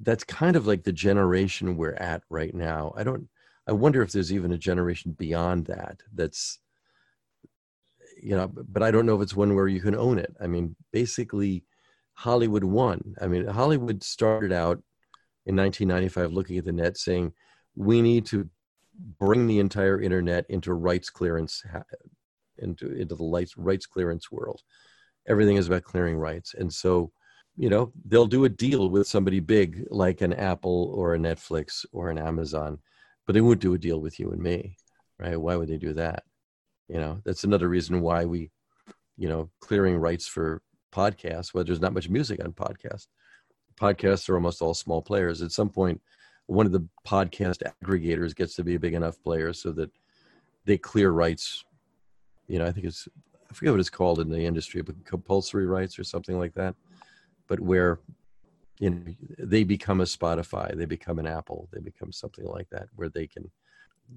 that's 0.03 0.25
kind 0.25 0.57
of 0.57 0.67
like 0.67 0.85
the 0.85 0.93
generation 0.93 1.77
we're 1.77 1.95
at 1.95 2.23
right 2.31 2.55
now. 2.55 2.93
I 2.97 3.05
don't 3.05 3.29
i 3.71 3.73
wonder 3.73 4.03
if 4.03 4.13
there's 4.13 4.33
even 4.33 4.53
a 4.53 4.59
generation 4.59 5.17
beyond 5.19 5.65
that 5.67 6.03
that's 6.15 6.59
you 8.23 8.37
know 8.37 8.51
but 8.69 8.83
i 8.83 8.91
don't 8.91 9.07
know 9.07 9.17
if 9.17 9.23
it's 9.23 9.35
one 9.35 9.55
where 9.55 9.69
you 9.69 9.81
can 9.81 9.95
own 9.95 10.19
it 10.19 10.35
i 10.43 10.47
mean 10.47 10.77
basically 10.93 11.65
Hollywood 12.21 12.65
won. 12.65 13.15
I 13.19 13.29
mean, 13.29 13.47
Hollywood 13.47 14.03
started 14.03 14.53
out 14.53 14.83
in 15.47 15.57
1995 15.57 16.33
looking 16.33 16.59
at 16.59 16.67
the 16.67 16.73
net 16.73 16.99
saying, 16.99 17.33
we 17.75 18.03
need 18.03 18.27
to 18.27 18.47
bring 19.19 19.47
the 19.47 19.59
entire 19.59 19.99
internet 19.99 20.45
into 20.51 20.75
rights 20.75 21.09
clearance, 21.09 21.65
into, 22.59 22.93
into 22.93 23.15
the 23.15 23.49
rights 23.57 23.87
clearance 23.87 24.31
world. 24.31 24.61
Everything 25.27 25.57
is 25.57 25.67
about 25.67 25.85
clearing 25.85 26.19
rights. 26.19 26.53
And 26.53 26.71
so, 26.71 27.11
you 27.57 27.71
know, 27.71 27.91
they'll 28.05 28.27
do 28.27 28.45
a 28.45 28.51
deal 28.51 28.91
with 28.91 29.07
somebody 29.07 29.41
big 29.41 29.87
like 29.89 30.21
an 30.21 30.35
Apple 30.35 30.93
or 30.95 31.15
a 31.15 31.19
Netflix 31.19 31.87
or 31.91 32.11
an 32.11 32.19
Amazon, 32.19 32.79
but 33.31 33.35
they 33.35 33.41
won't 33.41 33.61
do 33.61 33.75
a 33.75 33.79
deal 33.79 34.01
with 34.01 34.19
you 34.19 34.33
and 34.33 34.43
me, 34.43 34.77
right? 35.21 35.41
Why 35.41 35.55
would 35.55 35.69
they 35.69 35.77
do 35.77 35.93
that? 35.93 36.25
You 36.89 36.97
know, 36.97 37.21
that's 37.25 37.45
another 37.45 37.69
reason 37.69 38.01
why 38.01 38.25
we, 38.25 38.51
you 39.17 39.29
know, 39.29 39.51
clearing 39.61 39.99
rights 39.99 40.27
for 40.27 40.63
podcasts, 40.93 41.55
where 41.55 41.63
there's 41.63 41.81
not 41.81 41.93
much 41.93 42.09
music 42.09 42.45
on 42.45 42.53
podcasts. 42.53 43.07
Podcasts 43.81 44.29
are 44.29 44.35
almost 44.35 44.61
all 44.61 44.75
small 44.75 45.01
players. 45.01 45.43
At 45.43 45.53
some 45.53 45.69
point, 45.69 46.01
one 46.47 46.67
of 46.67 46.73
the 46.73 46.89
podcast 47.07 47.63
aggregators 47.85 48.35
gets 48.35 48.57
to 48.57 48.65
be 48.65 48.75
a 48.75 48.81
big 48.81 48.95
enough 48.95 49.23
player 49.23 49.53
so 49.53 49.71
that 49.75 49.93
they 50.65 50.77
clear 50.77 51.13
rights. 51.13 51.65
You 52.49 52.59
know, 52.59 52.67
I 52.67 52.73
think 52.73 52.87
it's 52.87 53.07
I 53.49 53.55
forget 53.55 53.73
what 53.73 53.79
it's 53.79 53.91
called 53.91 54.19
in 54.19 54.29
the 54.29 54.45
industry, 54.45 54.83
but 54.83 55.05
compulsory 55.05 55.67
rights 55.67 56.01
or 56.01 56.03
something 56.03 56.37
like 56.37 56.55
that. 56.55 56.75
But 57.47 57.61
where 57.61 58.01
you 58.81 58.91
know 58.91 59.15
they 59.39 59.63
become 59.63 60.01
a 60.01 60.05
Spotify, 60.05 60.77
they 60.77 60.87
become 60.87 61.19
an 61.19 61.27
Apple, 61.27 61.69
they 61.73 61.81
become 61.81 62.11
something 62.11 62.47
like 62.47 62.69
that, 62.71 62.89
where 62.95 63.11
they 63.11 63.27
can 63.27 63.51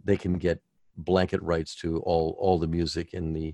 they 0.04 0.18
can 0.18 0.40
get 0.40 0.62
blanket 0.98 1.42
rights 1.44 1.76
to 1.76 2.00
all 2.00 2.36
all 2.40 2.58
the 2.58 2.68
music 2.68 3.14
in 3.14 3.34
the 3.34 3.54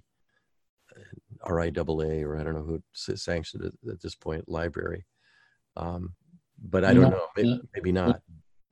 RIAA 1.46 2.24
or 2.24 2.38
I 2.38 2.44
don't 2.44 2.54
know 2.54 2.62
who 2.62 2.82
sanctioned 2.94 3.66
it 3.66 3.74
at 3.90 4.02
this 4.02 4.16
point, 4.16 4.48
library. 4.48 5.06
Um, 5.76 6.14
but 6.62 6.84
I 6.84 6.94
don't 6.94 7.10
know, 7.10 7.28
maybe, 7.36 7.62
maybe, 7.74 7.92
not. 7.92 8.22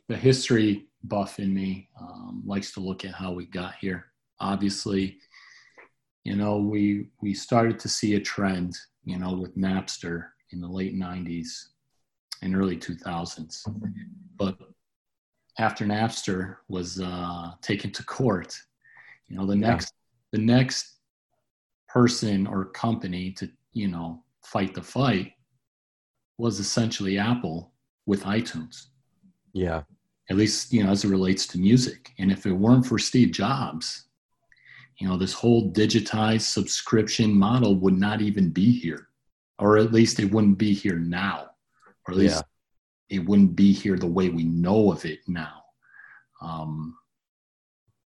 The 0.10 0.17
history 0.17 0.88
buff 1.06 1.39
in 1.39 1.54
me 1.54 1.89
um, 2.00 2.43
likes 2.45 2.73
to 2.73 2.82
look 2.82 3.06
at 3.06 3.13
how 3.13 3.32
we 3.32 3.45
got 3.45 3.76
here. 3.80 4.08
Obviously, 4.39 5.17
you 6.23 6.36
know, 6.36 6.58
we 6.58 7.08
we 7.21 7.34
started 7.34 7.80
to 7.80 7.89
see 7.89 8.15
a 8.15 8.19
trend, 8.19 8.76
you 9.06 9.17
know, 9.17 9.34
with 9.34 9.58
Napster 9.58 10.28
in 10.52 10.62
the 10.62 10.67
late 10.67 10.95
'90s 10.95 11.50
and 12.41 12.56
early 12.56 12.78
2000s. 12.78 13.67
But 14.38 14.58
after 15.58 15.86
Napster 15.86 16.58
was 16.67 17.02
uh, 17.02 17.52
taken 17.62 17.91
to 17.91 18.04
court, 18.04 18.56
you 19.28 19.38
know, 19.38 19.45
the 19.45 19.56
next 19.56 19.93
the 20.32 20.38
next 20.38 20.97
person 21.88 22.47
or 22.47 22.65
company 22.65 23.32
to 23.32 23.50
you 23.73 23.88
know 23.88 24.23
fight 24.43 24.73
the 24.73 24.82
fight 24.82 25.34
was 26.38 26.60
essentially 26.60 27.17
apple 27.17 27.71
with 28.06 28.23
itunes. 28.23 28.88
Yeah. 29.54 29.84
At 30.30 30.36
least 30.36 30.71
you 30.71 30.84
know 30.84 30.91
as 30.91 31.04
it 31.04 31.10
relates 31.10 31.47
to 31.47 31.60
music. 31.60 32.13
And 32.19 32.32
if 32.32 32.45
it 32.45 32.52
weren't 32.54 32.86
for 32.86 33.00
steve 33.00 33.32
jobs 33.32 34.08
you 35.00 35.08
know 35.08 35.17
this 35.17 35.34
whole 35.34 35.71
digitized 35.71 36.41
subscription 36.41 37.32
model 37.34 37.76
would 37.76 37.97
not 37.97 38.21
even 38.21 38.50
be 38.50 38.71
here 38.71 39.08
or 39.60 39.78
at 39.78 39.93
least 39.93 40.19
it 40.19 40.32
wouldn't 40.32 40.58
be 40.58 40.73
here 40.73 40.97
now 40.97 41.50
or 42.07 42.13
at 42.13 42.17
least 42.17 42.43
yeah. 43.09 43.17
it 43.17 43.25
wouldn't 43.25 43.55
be 43.55 43.73
here 43.73 43.97
the 43.97 44.07
way 44.07 44.29
we 44.29 44.43
know 44.43 44.91
of 44.91 45.05
it 45.05 45.19
now. 45.27 45.63
Um, 46.41 46.95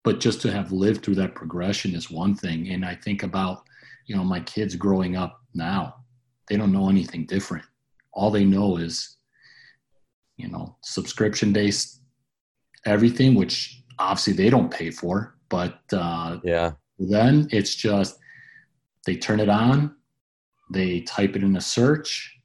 but 0.05 0.21
just 0.21 0.41
to 0.43 0.53
have 0.53 0.73
lived 0.73 1.05
through 1.05 1.17
that 1.17 1.35
progression 1.35 1.95
is 1.95 2.11
one 2.11 2.35
thing. 2.35 2.69
And 2.71 2.85
i 2.85 2.95
think 2.95 3.23
about 3.23 3.63
you 4.07 4.17
know 4.17 4.25
my 4.25 4.41
kids 4.41 4.77
growing 4.77 5.17
up 5.17 5.41
now 5.55 5.95
they 6.49 6.57
don't 6.57 6.73
know 6.73 6.89
anything 6.89 7.27
different. 7.27 7.65
All 8.13 8.31
they 8.31 8.45
know 8.45 8.77
is 8.77 9.17
you 10.37 10.49
know 10.49 10.77
subscription 10.83 11.53
based 11.53 12.01
everything 12.85 13.35
which 13.35 13.83
obviously 13.99 14.33
they 14.33 14.51
don't 14.51 14.71
pay 14.71 14.91
for 14.91 15.37
but 15.49 15.81
uh, 15.93 16.39
yeah. 16.45 16.73
then 16.99 17.49
it's 17.51 17.75
just 17.75 18.19
they 19.07 19.17
turn 19.17 19.41
it 19.41 19.49
on 19.49 19.95
they 20.71 21.01
type 21.01 21.37
it 21.37 21.43
in 21.43 21.57
a 21.57 21.61
search 21.61 22.36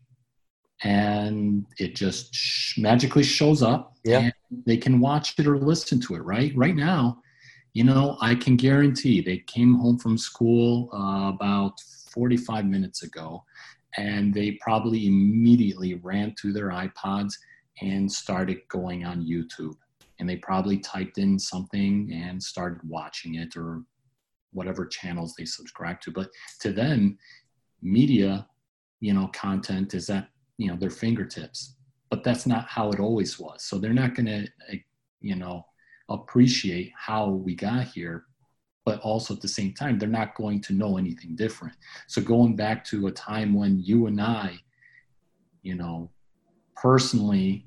and 0.83 1.65
it 1.77 1.95
just 1.95 2.33
sh- 2.33 2.77
magically 2.77 3.23
shows 3.23 3.61
up 3.61 3.95
yeah 4.03 4.29
they 4.65 4.77
can 4.77 4.99
watch 4.99 5.35
it 5.37 5.47
or 5.47 5.57
listen 5.57 5.99
to 5.99 6.15
it 6.15 6.19
right 6.19 6.51
right 6.55 6.75
now 6.75 7.21
you 7.73 7.85
know, 7.85 8.17
I 8.19 8.35
can 8.35 8.57
guarantee 8.57 9.21
they 9.21 9.37
came 9.37 9.75
home 9.75 9.97
from 9.97 10.17
school 10.17 10.89
uh, 10.93 11.29
about 11.33 11.79
45 12.13 12.65
minutes 12.65 13.03
ago 13.03 13.43
and 13.97 14.33
they 14.33 14.57
probably 14.61 15.07
immediately 15.07 15.95
ran 15.95 16.35
to 16.41 16.51
their 16.51 16.69
iPods 16.69 17.33
and 17.81 18.11
started 18.11 18.59
going 18.67 19.05
on 19.05 19.25
YouTube. 19.25 19.75
And 20.19 20.29
they 20.29 20.35
probably 20.37 20.77
typed 20.79 21.17
in 21.17 21.39
something 21.39 22.11
and 22.13 22.41
started 22.41 22.79
watching 22.87 23.35
it 23.35 23.55
or 23.55 23.83
whatever 24.51 24.85
channels 24.85 25.33
they 25.37 25.45
subscribe 25.45 26.01
to. 26.01 26.11
But 26.11 26.29
to 26.59 26.73
them, 26.73 27.17
media, 27.81 28.47
you 28.99 29.13
know, 29.13 29.27
content 29.33 29.93
is 29.93 30.09
at, 30.09 30.27
you 30.57 30.67
know, 30.67 30.75
their 30.75 30.89
fingertips. 30.89 31.75
But 32.09 32.23
that's 32.23 32.45
not 32.45 32.67
how 32.67 32.91
it 32.91 32.99
always 32.99 33.39
was. 33.39 33.63
So 33.63 33.77
they're 33.77 33.93
not 33.93 34.15
going 34.15 34.25
to, 34.25 34.47
eh, 34.69 34.79
you 35.21 35.35
know, 35.35 35.65
appreciate 36.09 36.91
how 36.95 37.29
we 37.29 37.55
got 37.55 37.87
here 37.87 38.25
but 38.85 38.99
also 39.01 39.33
at 39.33 39.41
the 39.41 39.47
same 39.47 39.73
time 39.73 39.97
they're 39.97 40.09
not 40.09 40.35
going 40.35 40.61
to 40.61 40.73
know 40.73 40.97
anything 40.97 41.35
different 41.35 41.75
so 42.07 42.21
going 42.21 42.55
back 42.55 42.83
to 42.83 43.07
a 43.07 43.11
time 43.11 43.53
when 43.53 43.79
you 43.79 44.07
and 44.07 44.21
i 44.21 44.57
you 45.61 45.75
know 45.75 46.09
personally 46.75 47.65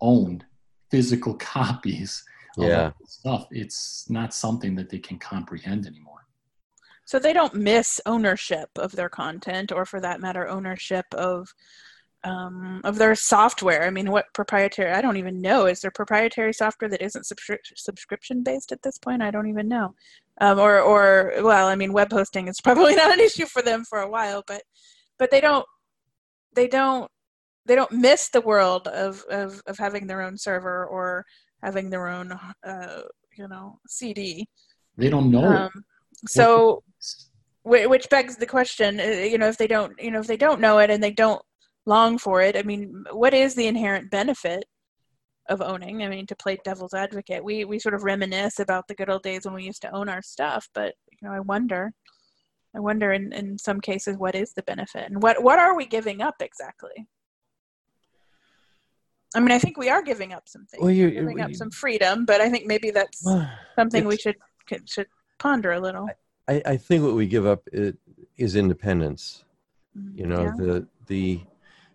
owned 0.00 0.44
physical 0.90 1.34
copies 1.38 2.22
of 2.58 2.64
yeah. 2.64 2.90
stuff 3.06 3.46
it's 3.50 4.08
not 4.10 4.34
something 4.34 4.74
that 4.74 4.90
they 4.90 4.98
can 4.98 5.18
comprehend 5.18 5.86
anymore 5.86 6.26
so 7.04 7.18
they 7.18 7.32
don't 7.32 7.54
miss 7.54 8.00
ownership 8.06 8.68
of 8.76 8.92
their 8.92 9.08
content 9.08 9.72
or 9.72 9.84
for 9.84 10.00
that 10.00 10.20
matter 10.20 10.48
ownership 10.48 11.06
of 11.14 11.52
um, 12.24 12.80
of 12.84 12.96
their 12.96 13.14
software. 13.14 13.84
I 13.84 13.90
mean, 13.90 14.10
what 14.10 14.26
proprietary? 14.34 14.92
I 14.92 15.00
don't 15.00 15.16
even 15.16 15.40
know. 15.40 15.66
Is 15.66 15.80
there 15.80 15.90
proprietary 15.90 16.52
software 16.52 16.88
that 16.90 17.02
isn't 17.02 17.24
subscri- 17.24 17.58
subscription 17.76 18.42
based 18.42 18.72
at 18.72 18.82
this 18.82 18.98
point? 18.98 19.22
I 19.22 19.30
don't 19.30 19.48
even 19.48 19.68
know. 19.68 19.94
Um, 20.40 20.58
or, 20.58 20.80
or 20.80 21.32
well, 21.42 21.66
I 21.66 21.74
mean, 21.74 21.92
web 21.92 22.12
hosting 22.12 22.48
is 22.48 22.60
probably 22.64 22.94
not 22.94 23.12
an 23.12 23.20
issue 23.20 23.46
for 23.46 23.62
them 23.62 23.84
for 23.84 24.00
a 24.00 24.10
while, 24.10 24.42
but 24.46 24.62
but 25.18 25.30
they 25.30 25.40
don't 25.40 25.66
they 26.54 26.66
don't 26.66 27.10
they 27.66 27.74
don't 27.74 27.92
miss 27.92 28.28
the 28.28 28.40
world 28.40 28.88
of 28.88 29.22
of, 29.30 29.60
of 29.66 29.78
having 29.78 30.06
their 30.06 30.22
own 30.22 30.36
server 30.36 30.86
or 30.86 31.24
having 31.62 31.90
their 31.90 32.08
own 32.08 32.32
uh, 32.66 33.02
you 33.36 33.48
know 33.48 33.78
CD. 33.86 34.46
They 34.96 35.08
don't 35.08 35.30
know. 35.30 35.44
Um, 35.44 35.84
so 36.26 36.82
which 37.62 38.08
begs 38.08 38.36
the 38.36 38.46
question 38.46 38.98
uh, 38.98 39.04
you 39.04 39.36
know 39.36 39.48
if 39.48 39.58
they 39.58 39.66
don't 39.66 39.92
you 40.00 40.10
know 40.10 40.18
if 40.18 40.26
they 40.26 40.36
don't 40.36 40.60
know 40.60 40.78
it 40.78 40.90
and 40.90 41.02
they 41.02 41.10
don't 41.10 41.42
long 41.86 42.18
for 42.18 42.42
it. 42.42 42.56
I 42.56 42.62
mean 42.62 43.04
what 43.12 43.34
is 43.34 43.54
the 43.54 43.66
inherent 43.66 44.10
benefit 44.10 44.64
of 45.48 45.60
owning? 45.60 46.02
I 46.02 46.08
mean 46.08 46.26
to 46.26 46.36
play 46.36 46.58
devil's 46.64 46.94
advocate 46.94 47.44
we 47.44 47.64
we 47.64 47.78
sort 47.78 47.94
of 47.94 48.04
reminisce 48.04 48.58
about 48.58 48.86
the 48.88 48.94
good 48.94 49.10
old 49.10 49.22
days 49.22 49.44
when 49.44 49.54
we 49.54 49.64
used 49.64 49.82
to 49.82 49.94
own 49.94 50.08
our 50.08 50.22
stuff 50.22 50.68
but 50.74 50.94
you 51.10 51.28
know 51.28 51.34
i 51.34 51.40
wonder 51.40 51.92
i 52.76 52.80
wonder 52.80 53.12
in 53.12 53.32
in 53.32 53.58
some 53.58 53.80
cases 53.80 54.16
what 54.16 54.34
is 54.34 54.52
the 54.52 54.62
benefit 54.62 55.10
and 55.10 55.22
what 55.22 55.42
what 55.42 55.58
are 55.58 55.76
we 55.76 55.86
giving 55.86 56.20
up 56.22 56.36
exactly? 56.40 57.06
I 59.34 59.40
mean 59.40 59.52
i 59.52 59.58
think 59.58 59.76
we 59.76 59.88
are 59.88 60.02
giving 60.02 60.32
up 60.32 60.48
some 60.48 60.66
things. 60.66 60.82
Well, 60.82 60.90
you're, 60.90 61.10
giving 61.10 61.38
you're, 61.38 61.46
up 61.46 61.54
some 61.54 61.70
freedom 61.70 62.24
but 62.24 62.40
i 62.40 62.48
think 62.50 62.66
maybe 62.66 62.90
that's 62.90 63.24
something 63.76 64.04
we 64.04 64.16
should 64.16 64.36
should 64.86 65.06
ponder 65.40 65.72
a 65.72 65.80
little. 65.80 66.08
I, 66.46 66.62
I 66.64 66.76
think 66.76 67.02
what 67.02 67.14
we 67.14 67.26
give 67.26 67.46
up 67.46 67.62
is, 67.72 67.94
is 68.36 68.54
independence. 68.54 69.44
Mm-hmm. 69.98 70.18
You 70.18 70.26
know 70.26 70.42
yeah. 70.42 70.52
the 70.56 70.86
the, 71.08 71.40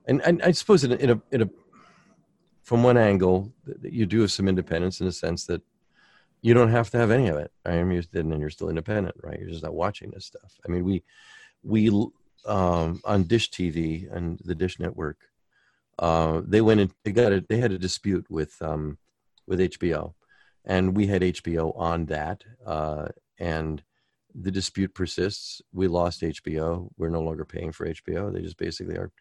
and, 0.08 0.22
and 0.22 0.42
I 0.42 0.52
suppose 0.52 0.84
in 0.84 0.92
a, 0.92 0.96
in 0.96 1.10
a 1.12 1.22
in 1.32 1.42
a 1.44 1.50
from 2.64 2.84
one 2.84 2.98
angle 2.98 3.54
you 3.82 4.06
do 4.06 4.22
have 4.22 4.32
some 4.32 4.48
independence 4.48 5.00
in 5.00 5.06
the 5.06 5.12
sense 5.12 5.46
that 5.46 5.62
you 6.46 6.54
don't 6.54 6.70
have 6.70 6.92
to 6.92 7.00
have 7.00 7.10
any 7.10 7.28
of 7.28 7.38
it. 7.38 7.52
I 7.66 7.82
mean, 7.82 8.04
and 8.14 8.32
then 8.32 8.40
you're 8.40 8.52
still 8.52 8.70
independent, 8.70 9.16
right? 9.24 9.40
You're 9.40 9.50
just 9.50 9.64
not 9.64 9.74
watching 9.74 10.12
this 10.12 10.26
stuff. 10.26 10.60
I 10.64 10.72
mean, 10.72 10.84
we 10.84 11.04
we 11.64 11.90
um, 12.46 13.02
on 13.04 13.24
Dish 13.24 13.50
TV 13.50 14.16
and 14.16 14.40
the 14.46 14.54
Dish 14.54 14.80
Network, 14.80 15.18
uh, 15.98 16.42
they 16.46 16.62
went 16.62 16.82
and 16.82 16.92
they 17.04 17.12
got 17.12 17.34
a, 17.34 17.44
they 17.50 17.58
had 17.58 17.72
a 17.72 17.80
dispute 17.80 18.28
with 18.30 18.62
um, 18.62 19.00
with 19.48 19.60
HBO, 19.60 20.14
and 20.66 20.96
we 20.96 21.08
had 21.08 21.24
HBO 21.24 21.76
on 21.76 22.06
that, 22.08 22.44
uh, 22.64 23.08
and 23.40 23.82
the 24.36 24.52
dispute 24.52 24.94
persists. 24.94 25.64
We 25.74 25.88
lost 25.88 26.22
HBO. 26.22 26.90
We're 26.96 27.10
no 27.10 27.22
longer 27.22 27.46
paying 27.46 27.72
for 27.72 27.88
HBO. 27.88 28.32
They 28.32 28.42
just 28.42 28.58
basically 28.58 28.98
our 28.98 29.12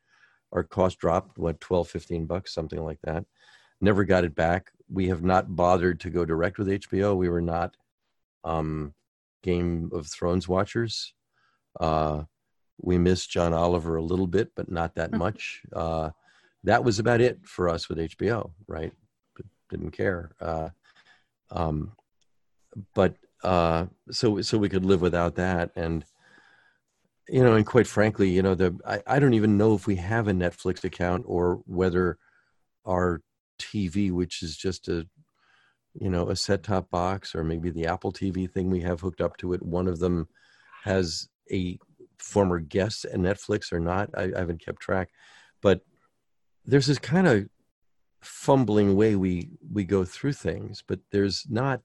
our 0.55 0.63
cost 0.63 0.99
dropped 0.99 1.39
what 1.39 1.61
12 1.61 1.89
15 1.89 2.27
bucks 2.27 2.55
something 2.55 2.83
like 2.83 3.01
that. 3.03 3.25
Never 3.81 4.05
got 4.05 4.25
it 4.25 4.35
back. 4.35 4.71
We 4.91 5.09
have 5.09 5.23
not 5.23 5.55
bothered 5.55 6.01
to 6.01 6.11
go 6.11 6.25
direct 6.25 6.59
with 6.59 6.69
HBO. 6.69 7.17
We 7.17 7.29
were 7.29 7.41
not 7.41 7.77
um, 8.45 8.95
Game 9.43 9.91
of 9.93 10.07
Thrones 10.07 10.49
watchers. 10.49 11.13
Uh, 11.79 12.23
we 12.81 12.99
missed 12.99 13.31
John 13.31 13.53
Oliver 13.53 13.97
a 13.97 14.03
little 14.03 14.27
bit, 14.27 14.53
but 14.55 14.71
not 14.71 14.95
that 14.95 15.11
mm-hmm. 15.11 15.19
much. 15.19 15.63
Uh, 15.75 16.11
that 16.63 16.83
was 16.83 16.99
about 16.99 17.21
it 17.21 17.41
for 17.45 17.69
us 17.69 17.89
with 17.89 17.99
HBO, 17.99 18.53
right? 18.67 18.93
didn't 19.71 19.91
care. 19.91 20.31
Uh, 20.41 20.69
um, 21.51 21.93
but 22.95 23.17
uh, 23.43 23.87
so 24.11 24.41
so 24.41 24.59
we 24.59 24.69
could 24.69 24.85
live 24.85 25.01
without 25.01 25.35
that 25.37 25.71
and 25.77 26.05
you 27.29 27.43
know 27.43 27.55
and 27.55 27.67
quite 27.67 27.87
frankly 27.87 28.29
you 28.29 28.43
know 28.43 28.55
the 28.55 28.77
I, 28.87 29.03
I 29.07 29.19
don't 29.19 29.35
even 29.35 29.57
know 29.57 29.75
if 29.75 29.87
we 29.87 29.97
have 29.97 30.29
a 30.29 30.33
netflix 30.33 30.85
account 30.85 31.25
or 31.27 31.63
whether 31.67 32.19
our 32.85 33.23
tv 33.59 34.11
which 34.11 34.43
is 34.43 34.57
just 34.57 34.89
a 34.89 35.07
you 35.95 36.11
know 36.11 36.29
a 36.29 36.37
set 36.37 36.63
top 36.63 36.91
box 36.91 37.35
or 37.35 37.45
maybe 37.45 37.71
the 37.71 37.87
apple 37.87 38.13
tv 38.13 38.51
thing 38.51 38.71
we 38.71 38.81
have 38.81 39.01
hooked 39.01 39.21
up 39.21 39.37
to 39.39 39.53
it 39.53 39.63
one 39.63 39.89
of 39.89 40.01
them 40.01 40.29
has 40.83 41.29
a 41.51 41.79
former 42.19 42.59
guest 42.59 43.05
at 43.05 43.19
netflix 43.19 43.73
or 43.73 43.81
not. 43.81 44.11
I, 44.17 44.25
I 44.35 44.39
haven't 44.39 44.65
kept 44.65 44.81
track. 44.81 45.11
But 45.61 45.81
there's 46.65 46.87
this 46.87 46.99
kind 46.99 47.27
of 47.27 47.49
fumbling 48.21 48.97
way 48.97 49.17
we 49.17 49.51
we 49.71 49.85
go 49.85 50.03
through 50.03 50.33
things 50.33 50.83
but 50.87 50.99
there's 51.13 51.45
not 51.51 51.83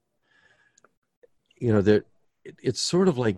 you 1.57 1.73
know 1.73 1.81
that 1.81 2.05
it, 2.45 2.55
it's 2.63 2.81
sort 2.81 3.09
of 3.09 3.17
like 3.17 3.35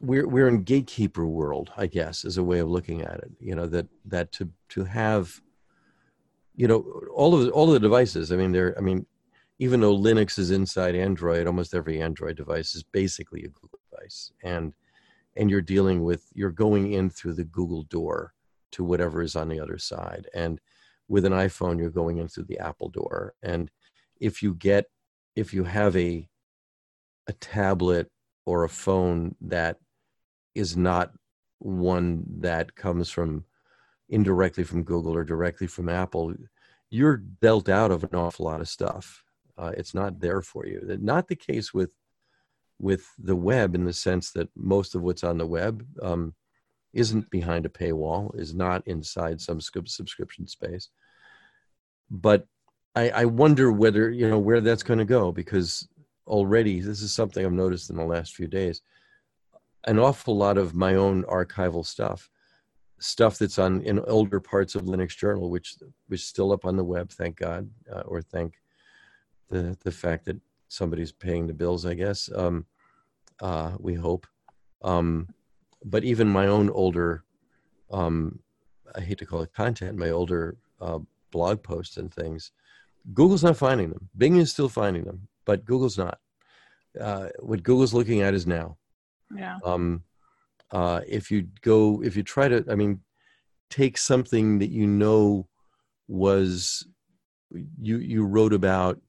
we're 0.00 0.26
we're 0.28 0.48
in 0.48 0.62
gatekeeper 0.62 1.26
world 1.26 1.72
i 1.76 1.86
guess 1.86 2.24
is 2.24 2.38
a 2.38 2.42
way 2.42 2.58
of 2.60 2.68
looking 2.68 3.02
at 3.02 3.18
it 3.18 3.30
you 3.40 3.54
know 3.54 3.66
that 3.66 3.86
that 4.04 4.30
to 4.32 4.48
to 4.68 4.84
have 4.84 5.40
you 6.54 6.68
know 6.68 6.84
all 7.14 7.34
of 7.34 7.44
the, 7.44 7.50
all 7.50 7.66
of 7.66 7.72
the 7.72 7.80
devices 7.80 8.30
i 8.32 8.36
mean 8.36 8.52
they're 8.52 8.76
i 8.78 8.80
mean 8.80 9.04
even 9.58 9.80
though 9.80 9.96
linux 9.96 10.38
is 10.38 10.50
inside 10.50 10.94
android 10.94 11.46
almost 11.46 11.74
every 11.74 12.00
android 12.00 12.36
device 12.36 12.74
is 12.74 12.82
basically 12.82 13.44
a 13.44 13.48
google 13.48 13.80
device 13.90 14.32
and 14.42 14.72
and 15.36 15.50
you're 15.50 15.60
dealing 15.60 16.04
with 16.04 16.24
you're 16.32 16.50
going 16.50 16.92
in 16.92 17.10
through 17.10 17.34
the 17.34 17.44
google 17.44 17.82
door 17.84 18.34
to 18.70 18.84
whatever 18.84 19.22
is 19.22 19.34
on 19.34 19.48
the 19.48 19.58
other 19.60 19.78
side 19.78 20.26
and 20.34 20.60
with 21.08 21.24
an 21.24 21.32
iphone 21.32 21.78
you're 21.78 21.90
going 21.90 22.18
in 22.18 22.28
through 22.28 22.44
the 22.44 22.58
apple 22.58 22.88
door 22.88 23.34
and 23.42 23.70
if 24.20 24.42
you 24.42 24.54
get 24.54 24.86
if 25.34 25.52
you 25.52 25.64
have 25.64 25.96
a 25.96 26.28
a 27.26 27.32
tablet 27.34 28.10
or 28.46 28.64
a 28.64 28.68
phone 28.68 29.34
that 29.40 29.76
is 30.58 30.76
not 30.76 31.12
one 31.60 32.24
that 32.40 32.74
comes 32.74 33.08
from 33.10 33.44
indirectly 34.08 34.64
from 34.64 34.82
Google 34.82 35.14
or 35.14 35.24
directly 35.24 35.66
from 35.66 35.88
Apple, 35.88 36.34
you're 36.90 37.18
dealt 37.18 37.68
out 37.68 37.90
of 37.90 38.02
an 38.02 38.14
awful 38.14 38.46
lot 38.46 38.60
of 38.60 38.68
stuff. 38.68 39.22
Uh, 39.56 39.72
it's 39.76 39.94
not 39.94 40.20
there 40.20 40.42
for 40.42 40.66
you. 40.66 40.80
Not 41.00 41.28
the 41.28 41.36
case 41.36 41.72
with 41.72 41.90
with 42.80 43.06
the 43.18 43.36
web 43.36 43.74
in 43.74 43.84
the 43.84 43.92
sense 43.92 44.30
that 44.30 44.48
most 44.54 44.94
of 44.94 45.02
what's 45.02 45.24
on 45.24 45.36
the 45.36 45.46
web 45.46 45.84
um, 46.00 46.32
isn't 46.92 47.28
behind 47.28 47.66
a 47.66 47.68
paywall, 47.68 48.32
is 48.38 48.54
not 48.54 48.86
inside 48.86 49.40
some 49.40 49.60
subscription 49.60 50.46
space. 50.46 50.88
But 52.08 52.46
I, 52.94 53.10
I 53.10 53.24
wonder 53.24 53.72
whether 53.72 54.10
you 54.10 54.28
know 54.28 54.38
where 54.38 54.60
that's 54.60 54.84
going 54.84 55.00
to 55.00 55.04
go 55.04 55.32
because 55.32 55.88
already 56.26 56.80
this 56.80 57.02
is 57.02 57.12
something 57.12 57.44
I've 57.44 57.52
noticed 57.52 57.90
in 57.90 57.96
the 57.96 58.04
last 58.04 58.34
few 58.34 58.46
days. 58.46 58.80
An 59.86 59.98
awful 59.98 60.36
lot 60.36 60.58
of 60.58 60.74
my 60.74 60.94
own 60.94 61.24
archival 61.24 61.86
stuff, 61.86 62.30
stuff 62.98 63.38
that's 63.38 63.58
on 63.58 63.82
in 63.82 64.00
older 64.00 64.40
parts 64.40 64.74
of 64.74 64.82
Linux 64.82 65.16
Journal, 65.16 65.50
which 65.50 65.76
which 66.08 66.20
is 66.20 66.26
still 66.26 66.52
up 66.52 66.64
on 66.64 66.76
the 66.76 66.84
web, 66.84 67.10
thank 67.10 67.36
God, 67.36 67.70
uh, 67.92 68.00
or 68.00 68.22
thank 68.22 68.54
the 69.48 69.76
the 69.84 69.92
fact 69.92 70.24
that 70.26 70.40
somebody's 70.68 71.12
paying 71.12 71.46
the 71.46 71.54
bills. 71.54 71.86
I 71.86 71.94
guess 71.94 72.28
um, 72.34 72.66
uh, 73.40 73.72
we 73.78 73.94
hope. 73.94 74.26
Um, 74.82 75.28
but 75.84 76.04
even 76.04 76.28
my 76.28 76.48
own 76.48 76.70
older, 76.70 77.24
um, 77.90 78.40
I 78.94 79.00
hate 79.00 79.18
to 79.18 79.26
call 79.26 79.42
it 79.42 79.54
content, 79.54 79.96
my 79.96 80.10
older 80.10 80.56
uh, 80.80 80.98
blog 81.30 81.62
posts 81.62 81.96
and 81.96 82.12
things 82.12 82.50
Google's 83.14 83.44
not 83.44 83.56
finding 83.56 83.90
them. 83.90 84.08
Bing 84.16 84.36
is 84.36 84.52
still 84.52 84.68
finding 84.68 85.04
them, 85.04 85.28
but 85.44 85.64
Google's 85.64 85.98
not. 85.98 86.18
Uh, 86.98 87.28
what 87.40 87.62
Google's 87.62 87.94
looking 87.94 88.22
at 88.22 88.34
is 88.34 88.46
now. 88.46 88.76
Yeah. 89.34 89.58
Um, 89.64 90.04
uh, 90.70 91.00
if 91.06 91.30
you 91.30 91.48
go, 91.62 92.02
if 92.02 92.16
you 92.16 92.22
try 92.22 92.48
to, 92.48 92.64
I 92.70 92.74
mean, 92.74 93.00
take 93.70 93.98
something 93.98 94.58
that 94.58 94.70
you 94.70 94.86
know 94.86 95.48
was 96.06 96.86
you 97.80 97.98
you 97.98 98.24
wrote 98.24 98.52
about 98.52 99.00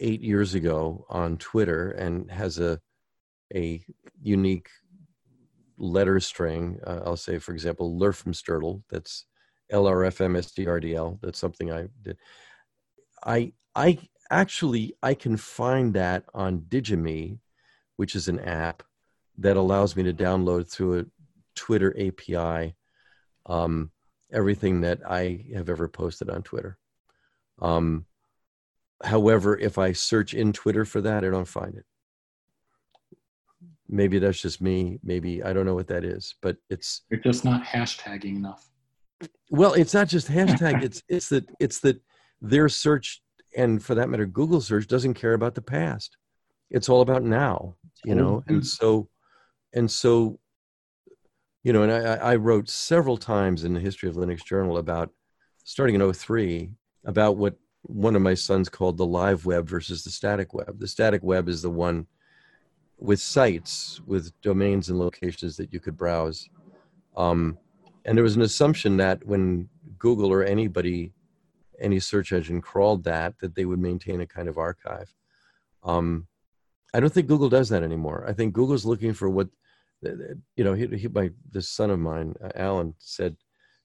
eight 0.00 0.20
years 0.20 0.54
ago 0.54 1.06
on 1.08 1.36
Twitter 1.38 1.90
and 1.92 2.30
has 2.30 2.58
a 2.58 2.80
a 3.54 3.84
unique 4.20 4.68
letter 5.78 6.20
string. 6.20 6.78
Uh, 6.86 7.00
I'll 7.04 7.16
say, 7.16 7.38
for 7.38 7.52
example, 7.52 7.98
Lerfmstrdl. 7.98 8.82
That's 8.90 9.26
LRFMSDRDL. 9.72 11.18
That's 11.22 11.38
something 11.38 11.72
I 11.72 11.86
did. 12.02 12.16
I 13.24 13.52
I 13.74 13.98
actually 14.30 14.96
I 15.02 15.14
can 15.14 15.36
find 15.36 15.94
that 15.94 16.24
on 16.34 16.60
Digime, 16.68 17.38
which 17.96 18.14
is 18.14 18.28
an 18.28 18.40
app 18.40 18.82
that 19.38 19.56
allows 19.56 19.96
me 19.96 20.02
to 20.04 20.12
download 20.12 20.70
through 20.70 21.00
a 21.00 21.04
Twitter 21.54 21.94
API 21.98 22.74
um, 23.46 23.90
everything 24.32 24.80
that 24.82 25.00
I 25.08 25.44
have 25.54 25.68
ever 25.68 25.88
posted 25.88 26.30
on 26.30 26.42
Twitter. 26.42 26.78
Um, 27.60 28.06
however, 29.02 29.58
if 29.58 29.78
I 29.78 29.92
search 29.92 30.34
in 30.34 30.52
Twitter 30.52 30.84
for 30.84 31.00
that, 31.02 31.24
I 31.24 31.30
don't 31.30 31.46
find 31.46 31.74
it. 31.74 31.84
Maybe 33.88 34.18
that's 34.18 34.40
just 34.40 34.60
me. 34.60 34.98
Maybe 35.04 35.42
I 35.42 35.52
don't 35.52 35.66
know 35.66 35.74
what 35.74 35.88
that 35.88 36.04
is, 36.04 36.34
but 36.40 36.56
it's 36.70 37.02
you're 37.10 37.20
just 37.20 37.44
not 37.44 37.64
hashtagging 37.64 38.36
enough. 38.36 38.70
Well, 39.50 39.74
it's 39.74 39.94
not 39.94 40.08
just 40.08 40.28
hashtag. 40.28 40.82
it's 40.82 41.02
it's 41.08 41.28
that 41.28 41.48
it's 41.60 41.80
that 41.80 42.00
their 42.40 42.68
search 42.68 43.22
and 43.56 43.82
for 43.82 43.94
that 43.94 44.08
matter 44.08 44.26
google 44.26 44.60
search 44.60 44.86
doesn't 44.86 45.14
care 45.14 45.34
about 45.34 45.54
the 45.54 45.62
past 45.62 46.16
it's 46.70 46.88
all 46.88 47.00
about 47.00 47.22
now 47.22 47.74
you 48.04 48.14
know 48.14 48.42
and 48.48 48.66
so 48.66 49.08
and 49.74 49.90
so 49.90 50.38
you 51.64 51.72
know, 51.72 51.82
and 51.82 51.90
I, 51.90 52.14
I 52.16 52.36
wrote 52.36 52.68
several 52.68 53.16
times 53.16 53.64
in 53.64 53.72
the 53.72 53.80
history 53.80 54.08
of 54.08 54.16
Linux 54.16 54.44
Journal 54.44 54.76
about 54.76 55.10
starting 55.64 55.94
in 55.94 56.12
03 56.12 56.70
about 57.06 57.38
what 57.38 57.56
one 57.82 58.14
of 58.14 58.22
my 58.22 58.34
sons 58.34 58.68
called 58.68 58.98
the 58.98 59.06
live 59.06 59.46
web 59.46 59.66
versus 59.66 60.04
the 60.04 60.10
static 60.10 60.52
web. 60.52 60.78
The 60.78 60.86
static 60.86 61.22
web 61.22 61.48
is 61.48 61.62
the 61.62 61.70
one 61.70 62.06
with 62.98 63.20
sites 63.20 64.00
with 64.06 64.32
domains 64.42 64.90
and 64.90 64.98
locations 64.98 65.56
that 65.56 65.72
you 65.72 65.80
could 65.80 65.96
browse. 65.96 66.48
Um, 67.16 67.58
and 68.04 68.16
there 68.16 68.24
was 68.24 68.36
an 68.36 68.42
assumption 68.42 68.98
that 68.98 69.24
when 69.26 69.68
Google 69.98 70.30
or 70.30 70.44
anybody, 70.44 71.12
any 71.80 71.98
search 71.98 72.32
engine 72.32 72.60
crawled 72.60 73.04
that, 73.04 73.38
that 73.40 73.54
they 73.54 73.64
would 73.64 73.78
maintain 73.78 74.20
a 74.20 74.26
kind 74.26 74.48
of 74.48 74.58
archive. 74.58 75.12
Um, 75.82 76.26
I 76.92 77.00
don't 77.00 77.12
think 77.12 77.26
Google 77.26 77.48
does 77.48 77.70
that 77.70 77.82
anymore. 77.82 78.24
I 78.28 78.32
think 78.32 78.52
Google's 78.52 78.84
looking 78.84 79.14
for 79.14 79.28
what, 79.28 79.48
you 80.56 80.64
know, 80.64 80.74
he, 80.74 80.86
he 80.88 81.08
my 81.08 81.30
this 81.50 81.68
son 81.68 81.90
of 81.90 81.98
mine, 81.98 82.34
uh, 82.42 82.50
Alan, 82.54 82.94
said 82.98 83.36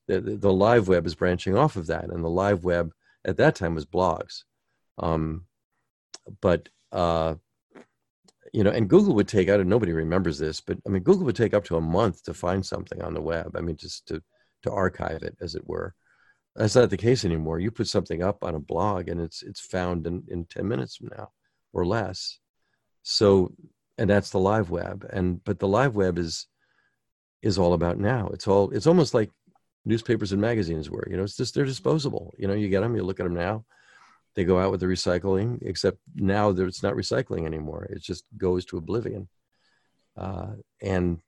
that 0.08 0.42
the 0.42 0.54
live 0.54 0.88
web 0.88 1.06
is 1.06 1.16
branching 1.16 1.56
off 1.56 1.76
of 1.76 1.88
that, 1.88 2.06
and 2.06 2.24
the 2.24 2.30
live 2.30 2.64
web 2.64 2.92
at 3.26 3.38
that 3.38 3.56
time 3.56 3.76
was 3.76 3.86
blogs. 3.86 4.44
Um, 4.98 5.46
but 6.42 6.70
uh, 6.92 7.36
you 8.54 8.64
know, 8.64 8.72
and 8.72 8.90
Google 8.90 9.14
would 9.16 9.28
take, 9.28 9.50
I 9.50 9.58
don't 9.58 9.70
nobody 9.70 9.92
remembers 9.92 10.40
this, 10.40 10.62
but 10.62 10.78
I 10.86 10.90
mean, 10.90 11.04
Google 11.04 11.26
would 11.26 11.36
take 11.36 11.54
up 11.54 11.66
to 11.66 11.78
a 11.78 11.82
month 11.82 12.24
to 12.24 12.34
find 12.34 12.66
something 12.66 13.02
on 13.02 13.14
the 13.14 13.22
web. 13.22 13.56
I 13.56 13.62
mean, 13.62 13.76
just 13.76 14.08
to, 14.08 14.22
to 14.64 14.72
archive 14.72 15.24
it, 15.24 15.38
as 15.42 15.56
it 15.56 15.68
were. 15.68 15.94
That's 16.56 16.76
not 16.76 16.90
the 16.90 16.98
case 16.98 17.26
anymore. 17.26 17.60
You 17.60 17.72
put 17.72 17.88
something 17.88 18.24
up 18.24 18.44
on 18.44 18.56
a 18.56 18.60
blog 18.60 19.08
and 19.08 19.22
it's, 19.22 19.44
it's 19.44 19.62
found 19.62 20.08
in, 20.08 20.24
in 20.28 20.46
10 20.46 20.68
minutes 20.68 20.98
from 20.98 21.10
now 21.16 21.30
or 21.74 21.86
less. 21.86 22.40
So, 23.04 23.54
and 24.00 24.10
that's 24.10 24.32
the 24.32 24.40
live 24.40 24.70
web. 24.70 25.08
And, 25.12 25.44
but 25.44 25.60
the 25.60 25.68
live 25.68 25.96
web 25.96 26.18
is, 26.18 26.48
is 27.42 27.58
all 27.58 27.74
about 27.74 28.00
now. 28.00 28.30
It's 28.34 28.48
all, 28.48 28.72
it's 28.72 28.88
almost 28.88 29.14
like 29.14 29.30
newspapers 29.86 30.32
and 30.32 30.42
magazines 30.42 30.90
were, 30.90 31.08
you 31.10 31.18
know, 31.18 31.24
it's 31.24 31.38
just, 31.38 31.54
they're 31.54 31.66
disposable. 31.66 32.34
You 32.38 32.48
know, 32.48 32.54
you 32.54 32.70
get 32.70 32.82
them, 32.82 32.96
you 32.96 33.04
look 33.04 33.20
at 33.20 33.24
them 33.24 33.36
now 33.36 33.66
they 34.36 34.44
go 34.44 34.60
out 34.60 34.72
with 34.72 34.80
the 34.80 34.86
recycling 34.86 35.60
except 35.62 35.98
now 36.16 36.52
there 36.52 36.68
it's 36.68 36.84
not 36.84 36.94
recycling 36.94 37.46
anymore 37.46 37.86
it 37.90 38.02
just 38.02 38.24
goes 38.38 38.66
to 38.66 38.78
oblivion 38.78 39.28
uh, 40.18 40.52
and 40.82 41.20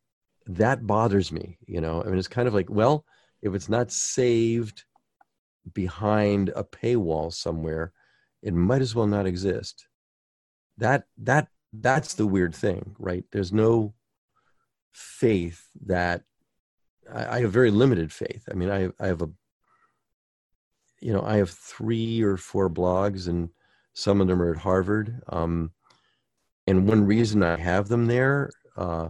that 0.47 0.85
bothers 0.85 1.31
me 1.31 1.57
you 1.67 1.81
know 1.81 2.01
i 2.01 2.05
mean 2.05 2.17
it's 2.17 2.27
kind 2.27 2.47
of 2.47 2.53
like 2.53 2.69
well 2.69 3.05
if 3.41 3.53
it's 3.53 3.69
not 3.69 3.91
saved 3.91 4.85
behind 5.73 6.49
a 6.55 6.63
paywall 6.63 7.31
somewhere 7.33 7.91
it 8.41 8.53
might 8.53 8.81
as 8.81 8.95
well 8.95 9.07
not 9.07 9.27
exist 9.27 9.87
that 10.77 11.03
that 11.17 11.47
that's 11.73 12.15
the 12.15 12.27
weird 12.27 12.53
thing 12.53 12.95
right 12.99 13.23
there's 13.31 13.53
no 13.53 13.93
faith 14.91 15.67
that 15.85 16.23
I, 17.11 17.37
I 17.37 17.41
have 17.41 17.51
very 17.51 17.71
limited 17.71 18.11
faith 18.11 18.47
i 18.51 18.55
mean 18.55 18.69
i 18.69 18.89
i 18.99 19.07
have 19.07 19.21
a 19.21 19.29
you 21.01 21.11
know, 21.11 21.23
I 21.23 21.37
have 21.37 21.49
three 21.49 22.21
or 22.21 22.37
four 22.37 22.69
blogs, 22.69 23.27
and 23.27 23.49
some 23.93 24.21
of 24.21 24.27
them 24.27 24.41
are 24.41 24.51
at 24.51 24.59
Harvard. 24.59 25.21
Um, 25.27 25.71
and 26.67 26.87
one 26.87 27.05
reason 27.05 27.43
I 27.43 27.57
have 27.57 27.87
them 27.87 28.05
there, 28.05 28.51
uh, 28.77 29.09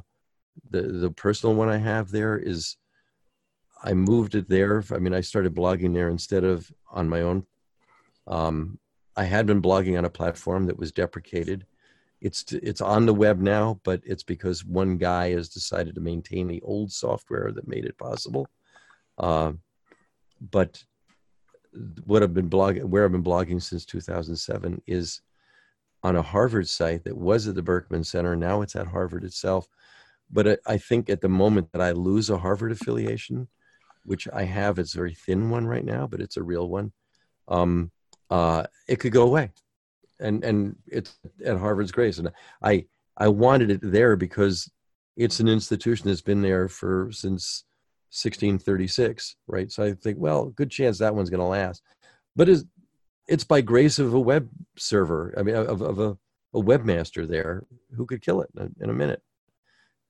the 0.70 0.82
the 0.84 1.12
personal 1.12 1.54
one 1.56 1.70
I 1.70 1.78
have 1.78 2.10
there 2.10 2.38
is, 2.38 2.78
I 3.84 3.94
moved 3.94 4.36
it 4.36 4.48
there. 4.48 4.84
I 4.92 5.00
mean, 5.00 5.14
I 5.14 5.22
started 5.22 5.54
blogging 5.54 5.94
there 5.94 6.10
instead 6.10 6.46
of 6.46 6.72
on 6.90 7.10
my 7.10 7.22
own. 7.22 7.46
Um, 8.26 8.80
I 9.18 9.26
had 9.26 9.46
been 9.46 9.62
blogging 9.62 9.98
on 9.98 10.06
a 10.06 10.10
platform 10.10 10.68
that 10.68 10.80
was 10.80 10.94
deprecated. 10.94 11.66
It's 12.22 12.52
it's 12.54 12.82
on 12.82 13.06
the 13.06 13.14
web 13.14 13.40
now, 13.40 13.80
but 13.84 14.02
it's 14.06 14.24
because 14.24 14.64
one 14.64 14.98
guy 14.98 15.32
has 15.32 15.50
decided 15.50 15.96
to 15.96 16.02
maintain 16.02 16.48
the 16.48 16.62
old 16.62 16.92
software 16.92 17.52
that 17.52 17.68
made 17.68 17.86
it 17.86 17.98
possible. 17.98 18.48
Uh, 19.18 19.54
but 20.40 20.84
what 22.06 22.22
I've 22.22 22.34
been 22.34 22.50
blogging, 22.50 22.86
where 22.86 23.06
I've 23.06 23.12
been 23.12 23.24
blogging 23.24 23.62
since 23.62 23.86
2007 23.86 24.82
is 24.86 25.22
on 26.04 26.16
a 26.16 26.22
Harvard 26.22 26.68
site 26.68 27.04
that 27.04 27.18
was 27.18 27.48
at 27.48 27.56
the 27.56 27.62
Berkman 27.62 28.04
Center. 28.04 28.36
Now 28.36 28.62
it's 28.62 28.76
at 28.76 28.88
Harvard 28.88 29.24
itself. 29.24 29.68
But 30.32 30.60
I 30.66 30.78
think 30.78 31.10
at 31.10 31.22
the 31.22 31.30
moment 31.30 31.72
that 31.74 31.82
I 31.82 31.92
lose 31.92 32.30
a 32.30 32.38
Harvard 32.38 32.72
affiliation, 32.72 33.48
which 34.06 34.28
I 34.34 34.44
have, 34.44 34.80
it's 34.80 34.94
a 34.94 34.98
very 34.98 35.14
thin 35.14 35.50
one 35.50 35.68
right 35.68 35.84
now, 35.84 36.08
but 36.08 36.22
it's 36.22 36.38
a 36.38 36.44
real 36.44 36.70
one. 36.70 36.94
Um, 37.48 37.92
uh, 38.30 38.64
it 38.88 38.98
could 38.98 39.12
go 39.12 39.24
away, 39.24 39.52
and 40.22 40.44
and 40.44 40.76
it's 40.88 41.18
at 41.46 41.58
Harvard's 41.58 41.92
grace. 41.92 42.18
And 42.18 42.32
I 42.62 42.86
I 43.18 43.28
wanted 43.28 43.72
it 43.72 43.80
there 43.84 44.16
because 44.16 44.70
it's 45.18 45.40
an 45.40 45.48
institution 45.48 46.08
that's 46.08 46.22
been 46.22 46.42
there 46.42 46.68
for 46.68 47.10
since 47.12 47.66
1636, 48.12 49.36
right? 49.48 49.72
So 49.72 49.84
I 49.84 49.94
think, 49.94 50.18
well, 50.20 50.48
good 50.48 50.70
chance 50.70 50.98
that 50.98 51.16
one's 51.16 51.30
going 51.30 51.40
to 51.40 51.46
last. 51.46 51.82
But 52.36 52.50
it's, 52.50 52.64
it's 53.28 53.44
by 53.44 53.62
grace 53.62 54.00
of 54.00 54.14
a 54.14 54.20
web 54.20 54.50
server, 54.78 55.34
I 55.38 55.44
mean, 55.44 55.56
of, 55.56 55.82
of 55.82 56.00
a, 56.00 56.18
a 56.54 56.62
webmaster 56.62 57.28
there 57.28 57.66
who 57.96 58.06
could 58.06 58.22
kill 58.22 58.42
it 58.42 58.50
in 58.56 58.64
a, 58.64 58.84
in 58.84 58.90
a 58.90 58.94
minute. 58.94 59.22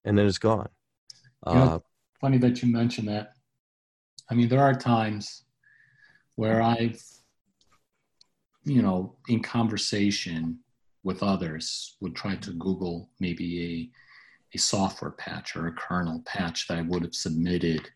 And 0.03 0.17
then 0.17 0.25
it's 0.25 0.39
gone. 0.39 0.69
You 1.45 1.53
know, 1.53 1.61
uh, 1.61 1.79
funny 2.19 2.37
that 2.39 2.61
you 2.63 2.71
mentioned 2.71 3.07
that. 3.07 3.33
I 4.29 4.33
mean, 4.33 4.49
there 4.49 4.63
are 4.63 4.73
times 4.73 5.43
where 6.35 6.61
I've, 6.61 7.03
you 8.63 8.81
know, 8.81 9.15
in 9.27 9.41
conversation 9.41 10.59
with 11.03 11.23
others, 11.23 11.97
would 11.99 12.15
try 12.15 12.35
to 12.35 12.51
Google 12.53 13.09
maybe 13.19 13.65
a 13.65 13.91
a 14.53 14.57
software 14.57 15.11
patch 15.11 15.55
or 15.55 15.67
a 15.67 15.71
kernel 15.71 16.21
patch 16.25 16.67
that 16.67 16.77
I 16.77 16.81
would 16.81 17.03
have 17.03 17.15
submitted, 17.15 17.89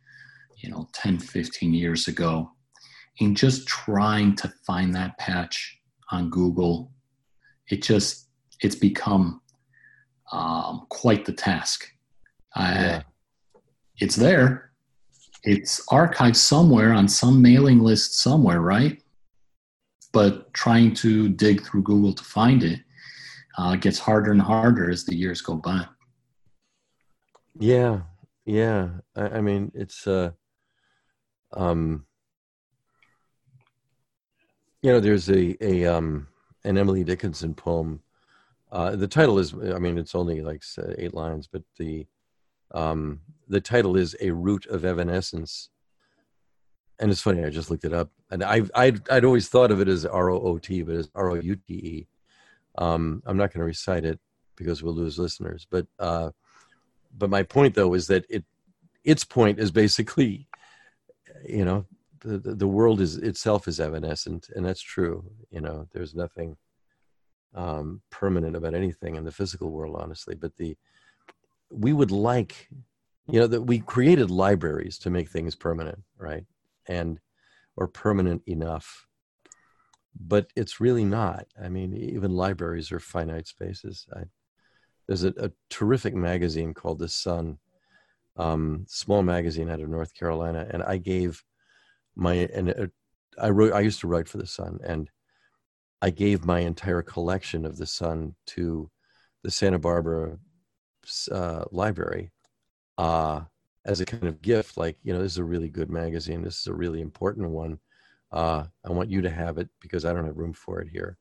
you 0.58 0.69
know, 0.69 0.88
10, 0.93 1.19
15 1.19 1.73
years 1.73 2.08
ago. 2.08 2.51
And 3.19 3.36
just 3.36 3.67
trying 3.67 4.36
to 4.38 4.54
find 4.65 4.93
that 4.95 5.17
patch 5.17 5.78
on 6.12 6.30
Google, 6.30 6.91
it 7.69 7.82
just, 7.82 8.28
it's 8.62 8.75
become 8.75 9.41
um, 10.32 10.86
quite 10.89 11.25
the 11.25 11.34
task. 11.34 11.86
Yeah. 12.56 13.01
it's 13.99 14.15
there. 14.15 14.71
It's 15.43 15.86
archived 15.88 16.38
somewhere 16.38 16.93
on 16.93 17.08
some 17.08 17.41
mailing 17.41 17.80
list 17.80 18.17
somewhere, 18.19 18.62
right? 18.62 19.01
But 20.15 20.54
trying 20.54 20.93
to 21.04 21.28
dig 21.28 21.62
through 21.65 21.84
Google 21.84 22.13
to 22.13 22.23
find 22.23 22.63
it 22.63 22.80
uh, 23.58 23.75
gets 23.75 23.99
harder 23.99 24.32
and 24.32 24.41
harder 24.41 24.89
as 24.89 25.04
the 25.04 25.13
years 25.13 25.41
go 25.41 25.56
by. 25.56 25.86
Yeah, 27.60 28.04
yeah. 28.45 28.91
I, 29.13 29.23
I 29.23 29.41
mean, 29.41 29.73
it's 29.75 30.08
uh, 30.08 30.32
um, 31.51 32.06
you 34.82 34.89
know, 34.89 35.01
there's 35.01 35.30
a 35.30 35.58
a 35.62 35.86
um 35.86 36.28
an 36.63 36.78
Emily 36.78 37.04
Dickinson 37.04 37.54
poem. 37.54 38.01
Uh, 38.71 38.95
the 38.95 39.10
title 39.10 39.38
is, 39.38 39.54
I 39.54 39.80
mean, 39.80 39.97
it's 39.97 40.15
only 40.15 40.41
like 40.41 40.63
eight 40.97 41.13
lines, 41.13 41.49
but 41.51 41.63
the 41.78 42.08
um, 42.71 43.19
the 43.49 43.60
title 43.60 43.97
is 43.97 44.15
"A 44.21 44.32
Route 44.32 44.65
of 44.67 44.86
Evanescence," 44.86 45.71
and 46.99 47.12
it's 47.12 47.21
funny. 47.21 47.43
I 47.43 47.49
just 47.49 47.69
looked 47.69 47.86
it 47.86 47.93
up, 47.93 48.10
and 48.31 48.43
I 48.43 48.62
I'd, 48.73 49.10
I'd 49.10 49.25
always 49.25 49.49
thought 49.49 49.71
of 49.71 49.81
it 49.81 49.88
as 49.88 50.05
R 50.05 50.29
O 50.29 50.39
O 50.39 50.58
T, 50.58 50.81
but 50.84 50.95
it's 50.95 51.10
R 51.15 51.31
O 51.31 51.36
U 51.36 51.55
T 51.55 51.73
E. 51.73 52.08
Um, 52.77 53.23
I'm 53.25 53.38
not 53.38 53.53
going 53.53 53.62
to 53.62 53.65
recite 53.65 54.05
it 54.05 54.19
because 54.55 54.84
we'll 54.84 54.93
lose 54.93 55.19
listeners, 55.19 55.67
but 55.69 55.88
uh, 55.99 56.31
but 57.17 57.29
my 57.29 57.43
point 57.43 57.75
though 57.75 57.93
is 57.93 58.08
that 58.08 58.25
it 58.29 58.43
its 59.03 59.23
point 59.23 59.60
is 59.60 59.71
basically 59.71 60.47
you 61.47 61.65
know 61.65 61.86
the, 62.21 62.38
the 62.38 62.67
world 62.67 63.01
is 63.01 63.17
itself 63.17 63.67
is 63.67 63.79
evanescent 63.79 64.49
and 64.55 64.65
that's 64.65 64.81
true 64.81 65.23
you 65.51 65.62
know 65.62 65.88
there's 65.93 66.15
nothing 66.15 66.58
um, 67.53 68.01
permanent 68.10 68.55
about 68.55 68.73
anything 68.73 69.15
in 69.15 69.23
the 69.23 69.31
physical 69.31 69.69
world 69.69 69.95
honestly 69.99 70.36
but 70.36 70.55
the 70.58 70.75
we 71.69 71.93
would 71.93 72.12
like 72.12 72.67
you 73.27 73.39
know 73.39 73.48
that 73.48 73.62
we 73.62 73.79
created 73.79 74.29
libraries 74.31 74.98
to 74.98 75.10
make 75.10 75.29
things 75.29 75.56
permanent 75.56 76.00
right 76.17 76.46
and 76.88 77.19
or 77.77 77.88
permanent 77.88 78.42
enough 78.48 79.08
but 80.19 80.48
it's 80.56 80.79
really 80.79 81.06
not 81.06 81.46
i 81.62 81.69
mean 81.69 81.94
even 81.94 82.31
libraries 82.31 82.92
are 82.92 83.00
finite 83.00 83.48
spaces 83.48 84.08
I, 84.15 84.23
there's 85.08 85.23
a, 85.23 85.33
a 85.38 85.52
terrific 85.69 86.15
magazine 86.15 86.73
called 86.73 87.00
The 87.00 87.10
Sun, 87.10 87.58
um, 88.38 88.86
small 88.88 89.23
magazine 89.23 89.69
out 89.69 89.81
of 89.81 89.90
North 89.90 90.13
Carolina, 90.13 90.67
and 90.69 90.83
I 90.83 90.98
gave 90.98 91.44
my 92.15 92.33
and 92.33 92.69
uh, 92.69 92.88
I 93.42 93.50
wrote. 93.50 93.73
I 93.73 93.81
used 93.81 94.00
to 94.02 94.08
write 94.08 94.27
for 94.27 94.38
The 94.38 94.48
Sun, 94.48 94.79
and 94.83 95.10
I 96.02 96.10
gave 96.10 96.46
my 96.46 96.60
entire 96.60 97.02
collection 97.02 97.65
of 97.65 97.77
The 97.77 97.86
Sun 97.86 98.36
to 98.48 98.90
the 99.44 99.52
Santa 99.52 99.77
Barbara 99.77 100.38
uh, 101.31 101.65
Library 101.71 102.31
uh, 102.98 103.42
as 103.86 104.02
a 104.02 104.06
kind 104.06 104.23
of 104.23 104.42
gift. 104.42 104.77
Like, 104.77 104.98
you 105.04 105.13
know, 105.13 105.21
this 105.21 105.33
is 105.33 105.38
a 105.38 105.44
really 105.44 105.69
good 105.69 105.90
magazine. 105.90 106.42
This 106.42 106.60
is 106.60 106.67
a 106.67 106.73
really 106.73 107.02
important 107.02 107.50
one. 107.50 107.79
Uh, 108.31 108.65
I 108.83 108.92
want 108.92 109.10
you 109.10 109.21
to 109.21 109.29
have 109.29 109.58
it 109.58 109.69
because 109.79 110.04
I 110.04 110.13
don't 110.13 110.25
have 110.25 110.38
room 110.38 110.54
for 110.54 110.81
it 110.81 110.90
here. 110.90 111.17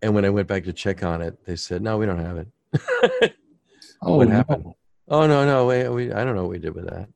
And 0.00 0.14
when 0.14 0.24
I 0.24 0.30
went 0.30 0.48
back 0.48 0.64
to 0.64 0.72
check 0.72 1.02
on 1.02 1.20
it, 1.20 1.44
they 1.44 1.56
said, 1.56 1.82
"No, 1.82 1.98
we 1.98 2.06
don't 2.06 2.24
have 2.24 2.36
it." 2.38 3.34
oh, 4.02 4.16
what 4.16 4.28
happened? 4.28 4.64
No. 4.64 4.76
Oh 5.08 5.26
no, 5.26 5.44
no, 5.44 5.66
wait, 5.66 5.88
we, 5.88 6.12
I 6.12 6.22
don't 6.22 6.36
know 6.36 6.42
what 6.42 6.50
we 6.50 6.58
did 6.58 6.74
with 6.74 6.88
that. 6.88 7.08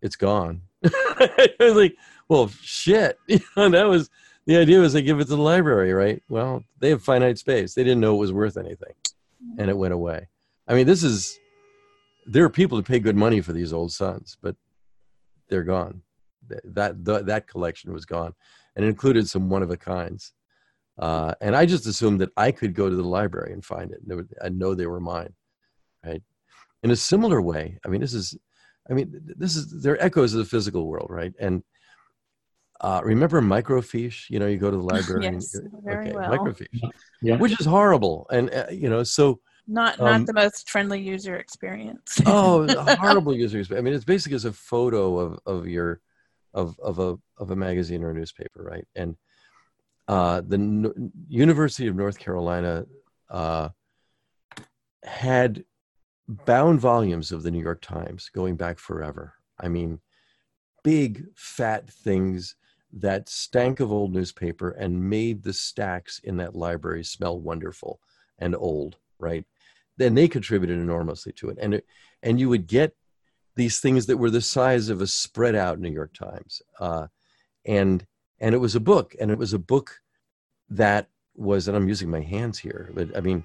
It's 0.00 0.16
gone. 0.16 0.62
I 0.84 1.50
was 1.58 1.74
like, 1.74 1.96
well, 2.28 2.48
shit. 2.62 3.18
that 3.28 3.88
was 3.88 4.08
the 4.46 4.56
idea 4.56 4.80
was 4.80 4.92
they 4.92 5.02
give 5.02 5.20
it 5.20 5.24
to 5.24 5.36
the 5.36 5.42
library, 5.42 5.92
right? 5.92 6.22
Well, 6.28 6.62
they 6.78 6.90
have 6.90 7.02
finite 7.02 7.38
space. 7.38 7.74
They 7.74 7.82
didn't 7.82 8.00
know 8.00 8.14
it 8.14 8.20
was 8.20 8.32
worth 8.32 8.56
anything, 8.56 8.94
and 9.58 9.68
it 9.68 9.76
went 9.76 9.92
away. 9.92 10.28
I 10.68 10.74
mean, 10.74 10.86
this 10.86 11.02
is 11.02 11.38
there 12.26 12.44
are 12.44 12.50
people 12.50 12.76
who 12.76 12.82
pay 12.82 12.98
good 12.98 13.16
money 13.16 13.40
for 13.40 13.52
these 13.52 13.72
old 13.72 13.92
sons, 13.92 14.36
but 14.42 14.56
they're 15.48 15.64
gone. 15.64 16.02
That 16.64 17.04
that, 17.04 17.26
that 17.26 17.46
collection 17.46 17.92
was 17.92 18.04
gone, 18.04 18.34
and 18.74 18.84
it 18.84 18.88
included 18.88 19.28
some 19.28 19.48
one 19.48 19.62
of 19.62 19.70
a 19.70 19.76
kinds. 19.76 20.32
Uh, 20.98 21.34
and 21.40 21.54
I 21.54 21.66
just 21.66 21.86
assumed 21.86 22.20
that 22.20 22.30
I 22.36 22.52
could 22.52 22.74
go 22.74 22.88
to 22.88 22.96
the 22.96 23.04
library 23.04 23.52
and 23.52 23.64
find 23.64 23.92
it. 23.92 24.00
And 24.08 24.28
I 24.42 24.48
know 24.48 24.74
they 24.74 24.86
were 24.86 25.00
mine, 25.00 25.34
right? 26.04 26.22
In 26.82 26.90
a 26.90 26.96
similar 26.96 27.42
way, 27.42 27.78
I 27.84 27.88
mean, 27.88 28.00
this 28.00 28.14
is, 28.14 28.36
I 28.88 28.94
mean, 28.94 29.12
this 29.36 29.56
is 29.56 29.82
they're 29.82 30.02
echoes 30.02 30.32
of 30.32 30.38
the 30.38 30.44
physical 30.44 30.86
world, 30.86 31.08
right? 31.10 31.32
And 31.38 31.62
uh, 32.80 33.00
remember 33.04 33.40
microfiche? 33.42 34.30
You 34.30 34.38
know, 34.38 34.46
you 34.46 34.58
go 34.58 34.70
to 34.70 34.76
the 34.76 34.82
library. 34.94 35.24
yes, 35.24 35.54
and, 35.54 35.70
very 35.84 36.06
okay, 36.06 36.14
well. 36.14 36.30
microfiche, 36.30 36.90
Yeah. 37.20 37.36
which 37.36 37.58
is 37.60 37.66
horrible, 37.66 38.26
and 38.30 38.50
uh, 38.52 38.66
you 38.70 38.88
know, 38.88 39.02
so 39.02 39.40
Not 39.68 39.98
not 39.98 40.06
Um, 40.06 40.24
the 40.26 40.32
most 40.32 40.70
friendly 40.70 41.00
user 41.00 41.36
experience. 41.36 42.20
oh, 42.26 42.68
horrible 42.98 43.34
user 43.34 43.58
experience. 43.58 43.80
I 43.80 43.84
mean, 43.84 43.94
it's 43.94 44.04
basically 44.04 44.36
as 44.36 44.44
a 44.44 44.52
photo 44.52 45.18
of 45.18 45.40
of 45.46 45.66
your 45.66 46.00
of 46.54 46.78
of 46.80 46.98
a 46.98 47.18
of 47.38 47.50
a 47.50 47.56
magazine 47.56 48.02
or 48.02 48.10
a 48.10 48.14
newspaper, 48.14 48.62
right? 48.62 48.86
And 48.94 49.16
uh, 50.08 50.42
the 50.46 50.56
N- 50.56 51.12
University 51.28 51.88
of 51.88 51.96
North 51.96 52.18
Carolina 52.18 52.86
uh, 53.28 53.70
had 55.02 55.64
bound 56.28 56.80
volumes 56.80 57.32
of 57.32 57.42
the 57.42 57.50
New 57.50 57.62
York 57.62 57.80
Times 57.80 58.30
going 58.32 58.56
back 58.56 58.78
forever. 58.78 59.34
I 59.58 59.68
mean, 59.68 60.00
big 60.84 61.24
fat 61.34 61.90
things 61.90 62.54
that 62.92 63.28
stank 63.28 63.80
of 63.80 63.92
old 63.92 64.12
newspaper 64.12 64.70
and 64.70 65.10
made 65.10 65.42
the 65.42 65.52
stacks 65.52 66.20
in 66.22 66.36
that 66.36 66.54
library 66.54 67.04
smell 67.04 67.38
wonderful 67.38 68.00
and 68.38 68.54
old, 68.54 68.96
right? 69.18 69.44
Then 69.96 70.14
they 70.14 70.28
contributed 70.28 70.78
enormously 70.78 71.32
to 71.34 71.50
it, 71.50 71.58
and 71.60 71.74
it, 71.74 71.86
and 72.22 72.38
you 72.38 72.48
would 72.48 72.66
get 72.66 72.94
these 73.54 73.80
things 73.80 74.06
that 74.06 74.18
were 74.18 74.30
the 74.30 74.42
size 74.42 74.90
of 74.90 75.00
a 75.00 75.06
spread 75.06 75.54
out 75.54 75.78
New 75.78 75.90
York 75.90 76.12
Times, 76.14 76.60
uh, 76.78 77.06
and 77.64 78.06
and 78.40 78.54
it 78.54 78.58
was 78.58 78.74
a 78.74 78.80
book, 78.80 79.14
and 79.18 79.30
it 79.30 79.38
was 79.38 79.54
a 79.54 79.58
book 79.58 80.00
that 80.68 81.08
was, 81.34 81.68
and 81.68 81.76
I'm 81.76 81.88
using 81.88 82.10
my 82.10 82.20
hands 82.20 82.58
here, 82.58 82.90
but 82.94 83.16
I 83.16 83.20
mean, 83.20 83.44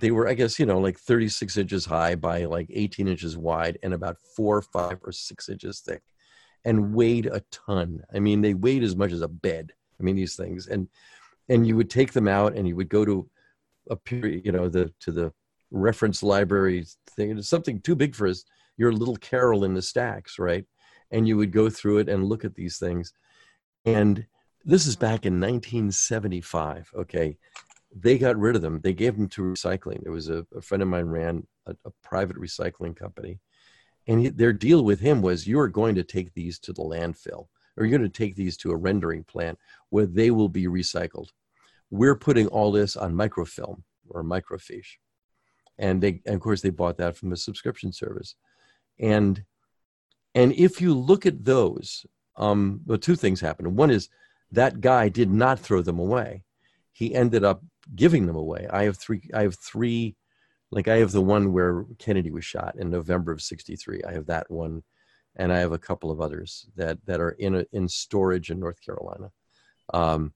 they 0.00 0.10
were, 0.10 0.28
I 0.28 0.34
guess, 0.34 0.58
you 0.58 0.66
know, 0.66 0.78
like 0.78 0.98
36 0.98 1.56
inches 1.56 1.84
high 1.84 2.14
by 2.14 2.44
like 2.44 2.68
18 2.70 3.08
inches 3.08 3.36
wide 3.36 3.78
and 3.82 3.94
about 3.94 4.16
four, 4.36 4.60
five, 4.62 4.98
or 5.02 5.12
six 5.12 5.48
inches 5.48 5.80
thick, 5.80 6.02
and 6.64 6.94
weighed 6.94 7.26
a 7.26 7.42
ton. 7.50 8.02
I 8.14 8.18
mean, 8.18 8.40
they 8.40 8.54
weighed 8.54 8.82
as 8.82 8.96
much 8.96 9.12
as 9.12 9.22
a 9.22 9.28
bed. 9.28 9.72
I 9.98 10.02
mean, 10.02 10.16
these 10.16 10.36
things, 10.36 10.66
and 10.66 10.88
and 11.48 11.66
you 11.66 11.76
would 11.76 11.90
take 11.90 12.12
them 12.12 12.28
out, 12.28 12.54
and 12.56 12.66
you 12.66 12.76
would 12.76 12.88
go 12.88 13.04
to 13.04 13.28
a 13.90 13.96
period, 13.96 14.44
you 14.44 14.52
know, 14.52 14.68
the 14.68 14.92
to 15.00 15.12
the 15.12 15.32
reference 15.70 16.22
library 16.22 16.86
thing. 17.10 17.38
It's 17.38 17.48
something 17.48 17.80
too 17.80 17.96
big 17.96 18.14
for 18.14 18.26
us. 18.26 18.44
Your 18.76 18.92
little 18.92 19.16
carrel 19.16 19.64
in 19.64 19.74
the 19.74 19.82
stacks, 19.82 20.38
right? 20.38 20.64
And 21.10 21.26
you 21.26 21.36
would 21.36 21.52
go 21.52 21.70
through 21.70 21.98
it 21.98 22.08
and 22.08 22.24
look 22.24 22.44
at 22.44 22.54
these 22.54 22.78
things, 22.78 23.12
and 23.84 24.26
this 24.64 24.86
is 24.86 24.96
back 24.96 25.24
in 25.24 25.40
1975. 25.40 26.90
Okay, 26.96 27.38
they 27.94 28.18
got 28.18 28.36
rid 28.36 28.56
of 28.56 28.62
them. 28.62 28.80
They 28.80 28.92
gave 28.92 29.16
them 29.16 29.28
to 29.30 29.42
recycling. 29.42 30.02
There 30.02 30.12
was 30.12 30.28
a, 30.28 30.44
a 30.54 30.60
friend 30.60 30.82
of 30.82 30.88
mine 30.88 31.06
ran 31.06 31.46
a, 31.66 31.76
a 31.84 31.90
private 32.02 32.36
recycling 32.36 32.96
company, 32.96 33.38
and 34.06 34.20
he, 34.20 34.28
their 34.28 34.52
deal 34.52 34.84
with 34.84 35.00
him 35.00 35.22
was 35.22 35.46
you 35.46 35.58
are 35.60 35.68
going 35.68 35.94
to 35.94 36.02
take 36.02 36.34
these 36.34 36.58
to 36.60 36.72
the 36.72 36.82
landfill, 36.82 37.46
or 37.76 37.84
you're 37.84 37.98
going 37.98 38.10
to 38.10 38.18
take 38.18 38.34
these 38.34 38.56
to 38.58 38.72
a 38.72 38.76
rendering 38.76 39.24
plant 39.24 39.58
where 39.90 40.06
they 40.06 40.30
will 40.30 40.48
be 40.48 40.66
recycled. 40.66 41.28
We're 41.90 42.16
putting 42.16 42.48
all 42.48 42.72
this 42.72 42.96
on 42.96 43.14
microfilm 43.14 43.84
or 44.08 44.24
microfiche, 44.24 44.96
and 45.78 46.02
they, 46.02 46.20
and 46.26 46.34
of 46.34 46.40
course, 46.40 46.60
they 46.60 46.70
bought 46.70 46.98
that 46.98 47.16
from 47.16 47.32
a 47.32 47.36
subscription 47.36 47.92
service, 47.92 48.34
and 48.98 49.44
and 50.34 50.52
if 50.52 50.80
you 50.80 50.94
look 50.94 51.24
at 51.26 51.44
those, 51.44 52.04
um, 52.36 52.80
well, 52.86 52.98
two 52.98 53.16
things 53.16 53.40
happened. 53.40 53.76
One 53.76 53.90
is 53.90 54.08
that 54.52 54.80
guy 54.80 55.08
did 55.08 55.30
not 55.30 55.58
throw 55.58 55.82
them 55.82 55.98
away. 55.98 56.44
He 56.92 57.14
ended 57.14 57.44
up 57.44 57.62
giving 57.94 58.26
them 58.26 58.36
away. 58.36 58.66
I 58.70 58.84
have 58.84 58.96
three. 58.96 59.22
I 59.34 59.42
have 59.42 59.56
three. 59.56 60.16
Like 60.70 60.88
I 60.88 60.96
have 60.96 61.12
the 61.12 61.22
one 61.22 61.52
where 61.52 61.84
Kennedy 61.98 62.30
was 62.30 62.44
shot 62.44 62.76
in 62.78 62.90
November 62.90 63.32
of 63.32 63.42
'63. 63.42 64.02
I 64.06 64.12
have 64.12 64.26
that 64.26 64.50
one, 64.50 64.82
and 65.36 65.52
I 65.52 65.58
have 65.58 65.72
a 65.72 65.78
couple 65.78 66.10
of 66.10 66.20
others 66.20 66.66
that 66.76 66.98
that 67.06 67.20
are 67.20 67.30
in 67.30 67.56
a, 67.56 67.64
in 67.72 67.88
storage 67.88 68.50
in 68.50 68.58
North 68.60 68.80
Carolina, 68.80 69.30
um, 69.94 70.32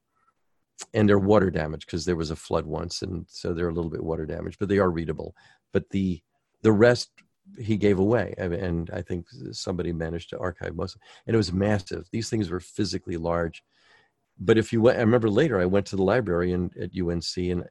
and 0.94 1.08
they're 1.08 1.18
water 1.18 1.50
damaged 1.50 1.86
because 1.86 2.04
there 2.04 2.16
was 2.16 2.30
a 2.30 2.36
flood 2.36 2.66
once, 2.66 3.02
and 3.02 3.24
so 3.28 3.52
they're 3.52 3.68
a 3.68 3.74
little 3.74 3.90
bit 3.90 4.04
water 4.04 4.26
damaged, 4.26 4.58
but 4.58 4.68
they 4.68 4.78
are 4.78 4.90
readable. 4.90 5.34
But 5.72 5.90
the 5.90 6.20
the 6.62 6.72
rest 6.72 7.10
he 7.58 7.76
gave 7.76 7.98
away, 7.98 8.34
and 8.38 8.90
I 8.92 9.02
think 9.02 9.26
somebody 9.52 9.92
managed 9.92 10.30
to 10.30 10.38
archive 10.38 10.76
most. 10.76 10.96
Of, 10.96 11.02
and 11.26 11.34
it 11.34 11.38
was 11.38 11.52
massive. 11.52 12.08
These 12.12 12.30
things 12.30 12.50
were 12.50 12.60
physically 12.60 13.16
large 13.16 13.62
but 14.40 14.56
if 14.56 14.72
you 14.72 14.80
went, 14.80 14.96
I 14.96 15.02
remember 15.02 15.28
later 15.28 15.60
I 15.60 15.66
went 15.66 15.86
to 15.86 15.96
the 15.96 16.02
library 16.02 16.52
in, 16.52 16.70
at 16.80 16.98
UNC, 16.98 17.36
and 17.36 17.64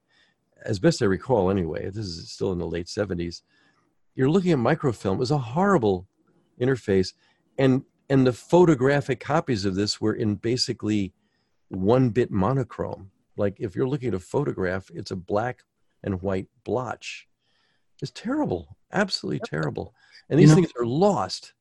as 0.63 0.77
best 0.77 1.01
I 1.01 1.05
recall, 1.05 1.49
anyway, 1.49 1.89
this 1.89 2.05
is 2.05 2.31
still 2.31 2.51
in 2.51 2.59
the 2.59 2.67
late 2.67 2.85
'70s. 2.85 3.41
You're 4.15 4.29
looking 4.29 4.51
at 4.51 4.59
microfilm. 4.59 5.17
It 5.17 5.19
was 5.19 5.31
a 5.31 5.37
horrible 5.37 6.07
interface, 6.61 7.13
and 7.57 7.83
and 8.09 8.25
the 8.25 8.33
photographic 8.33 9.19
copies 9.19 9.65
of 9.65 9.75
this 9.75 9.99
were 9.99 10.13
in 10.13 10.35
basically 10.35 11.13
one 11.69 12.09
bit 12.09 12.29
monochrome. 12.31 13.11
Like 13.37 13.55
if 13.59 13.75
you're 13.75 13.87
looking 13.87 14.09
at 14.09 14.13
a 14.15 14.19
photograph, 14.19 14.89
it's 14.93 15.11
a 15.11 15.15
black 15.15 15.63
and 16.03 16.21
white 16.21 16.47
blotch. 16.65 17.27
It's 18.01 18.11
terrible, 18.11 18.77
absolutely 18.91 19.39
terrible. 19.45 19.93
And 20.29 20.39
these 20.39 20.49
You 20.49 20.55
know- 20.55 20.61
things 20.61 20.73
are 20.79 20.85
lost. 20.85 21.53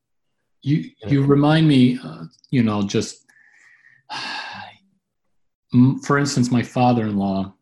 You 0.61 0.91
you 1.07 1.23
remind 1.23 1.67
me, 1.69 1.97
uh, 2.03 2.25
you 2.51 2.63
know, 2.63 2.81
just 2.83 3.25
for 6.03 6.17
instance, 6.17 6.51
my 6.51 6.63
father-in-law 6.63 7.53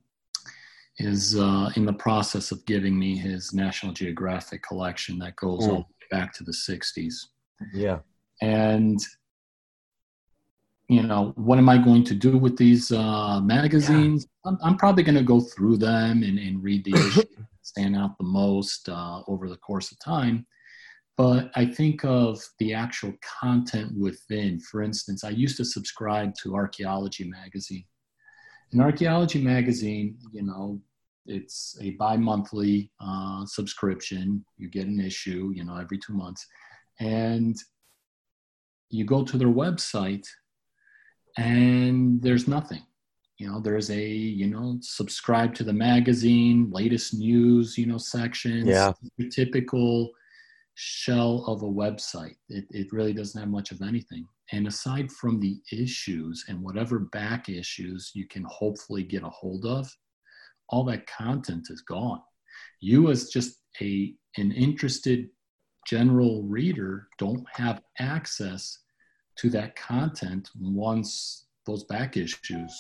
is 0.97 1.37
uh, 1.37 1.69
in 1.75 1.85
the 1.85 1.93
process 1.93 2.51
of 2.51 2.65
giving 2.65 2.97
me 2.97 3.15
his 3.17 3.53
National 3.53 3.93
Geographic 3.93 4.63
collection 4.63 5.19
that 5.19 5.35
goes 5.35 5.63
Mm. 5.63 5.67
all 5.69 5.75
the 5.75 5.79
way 5.81 6.07
back 6.09 6.33
to 6.33 6.43
the 6.43 6.53
'60s. 6.53 7.13
Yeah. 7.73 7.99
And 8.41 8.99
you 10.89 11.03
know, 11.03 11.33
what 11.35 11.57
am 11.57 11.69
I 11.69 11.77
going 11.77 12.03
to 12.05 12.13
do 12.13 12.37
with 12.37 12.57
these 12.57 12.91
uh, 12.91 13.41
magazines? 13.41 14.27
I'm, 14.45 14.57
I'm 14.63 14.77
probably 14.77 15.03
going 15.03 15.17
to 15.17 15.23
go 15.23 15.41
through 15.41 15.77
them 15.77 16.23
and, 16.23 16.39
and 16.39 16.63
read 16.63 16.85
the 16.85 16.93
issues 17.07 17.25
stand 17.67 17.97
out 17.97 18.17
the 18.17 18.23
most 18.23 18.87
uh, 18.87 19.21
over 19.27 19.49
the 19.49 19.57
course 19.57 19.91
of 19.91 19.99
time. 19.99 20.45
But 21.17 21.51
I 21.55 21.65
think 21.65 22.05
of 22.05 22.41
the 22.59 22.73
actual 22.73 23.13
content 23.41 23.91
within. 23.97 24.59
For 24.59 24.83
instance, 24.83 25.23
I 25.23 25.29
used 25.29 25.57
to 25.57 25.65
subscribe 25.65 26.33
to 26.43 26.55
Archaeology 26.55 27.25
Magazine. 27.25 27.83
In 28.71 28.79
Archaeology 28.79 29.41
Magazine, 29.41 30.17
you 30.31 30.43
know, 30.43 30.79
it's 31.25 31.77
a 31.81 31.91
bi-monthly 31.91 32.91
uh, 33.01 33.45
subscription. 33.45 34.45
You 34.57 34.69
get 34.69 34.87
an 34.87 35.01
issue, 35.01 35.51
you 35.53 35.65
know, 35.65 35.75
every 35.75 35.97
two 35.97 36.13
months, 36.13 36.45
and 36.99 37.55
you 38.89 39.03
go 39.03 39.25
to 39.25 39.37
their 39.37 39.49
website, 39.49 40.25
and 41.37 42.21
there's 42.21 42.47
nothing. 42.47 42.83
You 43.37 43.51
know, 43.51 43.59
there's 43.59 43.91
a 43.91 44.03
you 44.03 44.47
know, 44.47 44.77
subscribe 44.81 45.53
to 45.55 45.63
the 45.63 45.73
magazine, 45.73 46.69
latest 46.71 47.13
news, 47.13 47.77
you 47.77 47.85
know, 47.85 47.97
sections. 47.97 48.67
Yeah. 48.67 48.93
Your 49.17 49.29
typical 49.29 50.11
shell 50.73 51.43
of 51.47 51.63
a 51.63 51.65
website. 51.65 52.35
It, 52.49 52.65
it 52.69 52.91
really 52.91 53.13
doesn't 53.13 53.39
have 53.39 53.49
much 53.49 53.71
of 53.71 53.81
anything. 53.81 54.27
And 54.51 54.67
aside 54.67 55.11
from 55.11 55.39
the 55.39 55.59
issues 55.71 56.45
and 56.47 56.61
whatever 56.61 56.99
back 56.99 57.49
issues 57.49 58.11
you 58.13 58.27
can 58.27 58.45
hopefully 58.47 59.03
get 59.03 59.23
a 59.23 59.29
hold 59.29 59.65
of, 59.65 59.91
all 60.69 60.83
that 60.85 61.07
content 61.07 61.67
is 61.69 61.81
gone. 61.81 62.21
You, 62.79 63.09
as 63.09 63.29
just 63.29 63.57
a 63.81 64.13
an 64.37 64.51
interested 64.51 65.29
general 65.87 66.43
reader, 66.43 67.07
don't 67.17 67.45
have 67.53 67.81
access 67.99 68.79
to 69.37 69.49
that 69.51 69.75
content 69.75 70.49
once 70.59 71.45
those 71.65 71.83
back 71.85 72.17
issues 72.17 72.73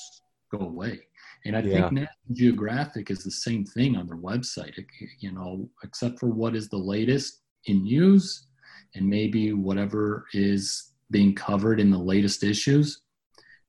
go 0.51 0.59
away. 0.59 0.99
And 1.45 1.55
I 1.55 1.61
Yeah. 1.61 1.71
think 1.71 1.91
National 1.91 2.33
Geographic 2.33 3.11
is 3.11 3.23
the 3.23 3.31
same 3.31 3.63
thing 3.65 3.95
on 3.95 4.07
their 4.07 4.17
website. 4.17 4.73
You 5.19 5.31
know, 5.31 5.69
except 5.83 6.19
for 6.19 6.29
what 6.29 6.55
is 6.55 6.69
the 6.69 6.77
latest 6.77 7.41
in 7.65 7.83
news 7.83 8.47
and 8.95 9.07
maybe 9.07 9.53
whatever 9.53 10.25
is 10.33 10.93
being 11.11 11.33
covered 11.35 11.79
in 11.79 11.89
the 11.91 11.97
latest 11.97 12.43
issues. 12.43 13.01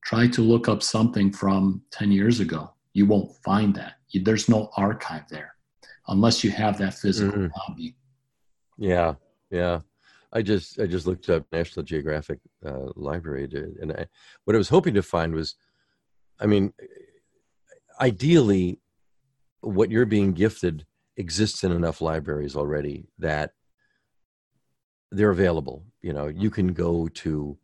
Try 0.04 0.28
to 0.28 0.42
look 0.42 0.68
up 0.68 0.82
something 0.82 1.32
from 1.32 1.82
10 1.90 2.10
years 2.12 2.40
ago. 2.40 2.72
You 2.94 3.06
won't 3.06 3.36
find 3.44 3.74
that. 3.74 3.94
There's 4.14 4.48
no 4.48 4.70
archive 4.76 5.28
there 5.28 5.54
unless 6.08 6.42
you 6.42 6.50
have 6.50 6.78
that 6.78 6.94
physical 6.94 7.38
Mhm. 7.42 7.50
copy. 7.52 7.96
Yeah, 8.78 9.16
yeah. 9.50 9.80
I 10.32 10.42
just 10.42 10.78
I 10.78 10.86
just 10.86 11.06
looked 11.06 11.28
up 11.30 11.46
National 11.52 11.84
Geographic 11.84 12.40
uh, 12.64 12.90
Library, 12.94 13.48
to, 13.48 13.74
and 13.80 13.92
I, 13.92 14.06
what 14.44 14.54
I 14.54 14.58
was 14.58 14.68
hoping 14.68 14.94
to 14.94 15.02
find 15.02 15.34
was, 15.34 15.54
I 16.38 16.46
mean, 16.46 16.72
ideally, 18.00 18.80
what 19.60 19.90
you're 19.90 20.06
being 20.06 20.32
gifted 20.32 20.86
exists 21.16 21.64
in 21.64 21.72
enough 21.72 22.00
libraries 22.00 22.56
already 22.56 23.08
that 23.18 23.52
they're 25.10 25.30
available. 25.30 25.84
You 26.02 26.12
know, 26.12 26.26
you 26.28 26.50
can 26.50 26.74
go 26.74 27.08
to 27.08 27.58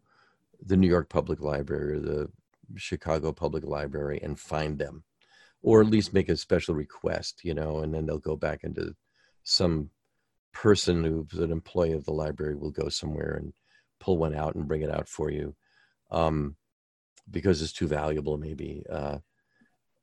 the 0.64 0.76
New 0.76 0.88
York 0.88 1.10
Public 1.10 1.40
Library 1.40 1.96
or 1.96 2.00
the 2.00 2.30
Chicago 2.76 3.30
Public 3.32 3.64
Library 3.64 4.20
and 4.22 4.40
find 4.40 4.78
them, 4.78 5.04
or 5.62 5.82
at 5.82 5.88
least 5.88 6.14
make 6.14 6.30
a 6.30 6.36
special 6.36 6.74
request. 6.74 7.44
You 7.44 7.52
know, 7.52 7.80
and 7.80 7.92
then 7.92 8.06
they'll 8.06 8.18
go 8.18 8.36
back 8.36 8.64
into 8.64 8.94
some 9.42 9.90
person 10.54 11.04
who's 11.04 11.38
an 11.38 11.52
employee 11.52 11.92
of 11.92 12.04
the 12.04 12.12
library 12.12 12.54
will 12.54 12.70
go 12.70 12.88
somewhere 12.88 13.34
and 13.34 13.52
pull 14.00 14.16
one 14.16 14.34
out 14.34 14.54
and 14.54 14.68
bring 14.68 14.82
it 14.82 14.90
out 14.90 15.08
for 15.08 15.30
you 15.30 15.54
um, 16.10 16.56
because 17.30 17.60
it's 17.60 17.72
too 17.72 17.88
valuable, 17.88 18.38
maybe. 18.38 18.84
Uh, 18.90 19.18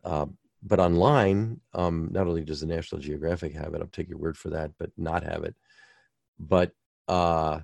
uh, 0.03 0.25
but 0.61 0.79
online, 0.79 1.59
um, 1.73 2.09
not 2.11 2.27
only 2.27 2.43
does 2.43 2.59
the 2.59 2.67
National 2.67 3.01
Geographic 3.01 3.53
have 3.53 3.73
it, 3.73 3.81
I'll 3.81 3.87
take 3.87 4.09
your 4.09 4.19
word 4.19 4.37
for 4.37 4.49
that, 4.49 4.71
but 4.77 4.91
not 4.97 5.23
have 5.23 5.43
it. 5.43 5.55
But 6.39 6.71
uh, 7.07 7.61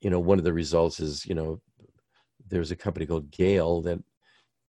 you 0.00 0.10
know, 0.10 0.20
one 0.20 0.38
of 0.38 0.44
the 0.44 0.52
results 0.52 1.00
is 1.00 1.24
you 1.26 1.34
know, 1.34 1.60
there's 2.48 2.70
a 2.70 2.76
company 2.76 3.06
called 3.06 3.30
Gale 3.30 3.82
that 3.82 4.02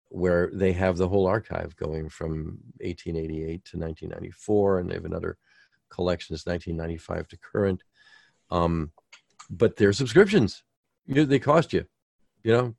where 0.09 0.49
they 0.53 0.71
have 0.73 0.97
the 0.97 1.07
whole 1.07 1.27
archive 1.27 1.75
going 1.75 2.09
from 2.09 2.59
1888 2.81 3.65
to 3.65 3.77
1994, 3.77 4.79
and 4.79 4.89
they 4.89 4.95
have 4.95 5.05
another 5.05 5.37
collection 5.95 6.35
is 6.35 6.45
1995 6.45 7.27
to 7.29 7.37
current. 7.37 7.83
Um, 8.51 8.91
but 9.49 9.75
they're 9.77 9.93
subscriptions. 9.93 10.63
You 11.05 11.15
know, 11.15 11.25
they 11.25 11.39
cost 11.39 11.73
you, 11.73 11.85
you 12.43 12.51
know, 12.51 12.75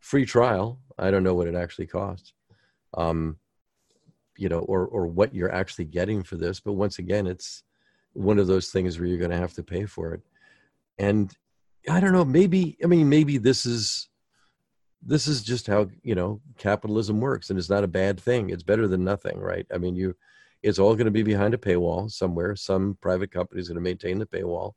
free 0.00 0.26
trial. 0.26 0.80
I 0.98 1.10
don't 1.10 1.22
know 1.22 1.34
what 1.34 1.48
it 1.48 1.54
actually 1.54 1.86
costs. 1.86 2.32
Um, 2.94 3.38
you 4.36 4.48
know, 4.48 4.60
or 4.60 4.86
or 4.86 5.06
what 5.06 5.34
you're 5.34 5.52
actually 5.52 5.84
getting 5.86 6.22
for 6.22 6.36
this. 6.36 6.60
But 6.60 6.72
once 6.72 6.98
again, 6.98 7.26
it's 7.26 7.62
one 8.12 8.38
of 8.38 8.46
those 8.46 8.70
things 8.70 8.98
where 8.98 9.06
you're 9.06 9.18
going 9.18 9.30
to 9.30 9.36
have 9.36 9.54
to 9.54 9.62
pay 9.62 9.86
for 9.86 10.14
it. 10.14 10.20
And 10.98 11.34
I 11.88 12.00
don't 12.00 12.12
know, 12.12 12.24
maybe 12.24 12.76
I 12.82 12.86
mean 12.86 13.08
maybe 13.08 13.38
this 13.38 13.66
is 13.66 14.08
this 15.04 15.26
is 15.26 15.42
just 15.42 15.66
how, 15.66 15.88
you 16.02 16.14
know, 16.14 16.40
capitalism 16.58 17.20
works 17.20 17.50
and 17.50 17.58
it's 17.58 17.70
not 17.70 17.84
a 17.84 17.88
bad 17.88 18.20
thing. 18.20 18.50
It's 18.50 18.62
better 18.62 18.86
than 18.86 19.02
nothing, 19.02 19.38
right? 19.38 19.66
I 19.74 19.78
mean, 19.78 19.96
you 19.96 20.14
it's 20.62 20.78
all 20.78 20.94
going 20.94 21.06
to 21.06 21.10
be 21.10 21.22
behind 21.22 21.54
a 21.54 21.58
paywall 21.58 22.10
somewhere. 22.10 22.54
Some 22.56 22.96
private 23.00 23.30
company 23.30 23.60
is 23.60 23.68
going 23.68 23.76
to 23.76 23.82
maintain 23.82 24.18
the 24.18 24.26
paywall. 24.26 24.72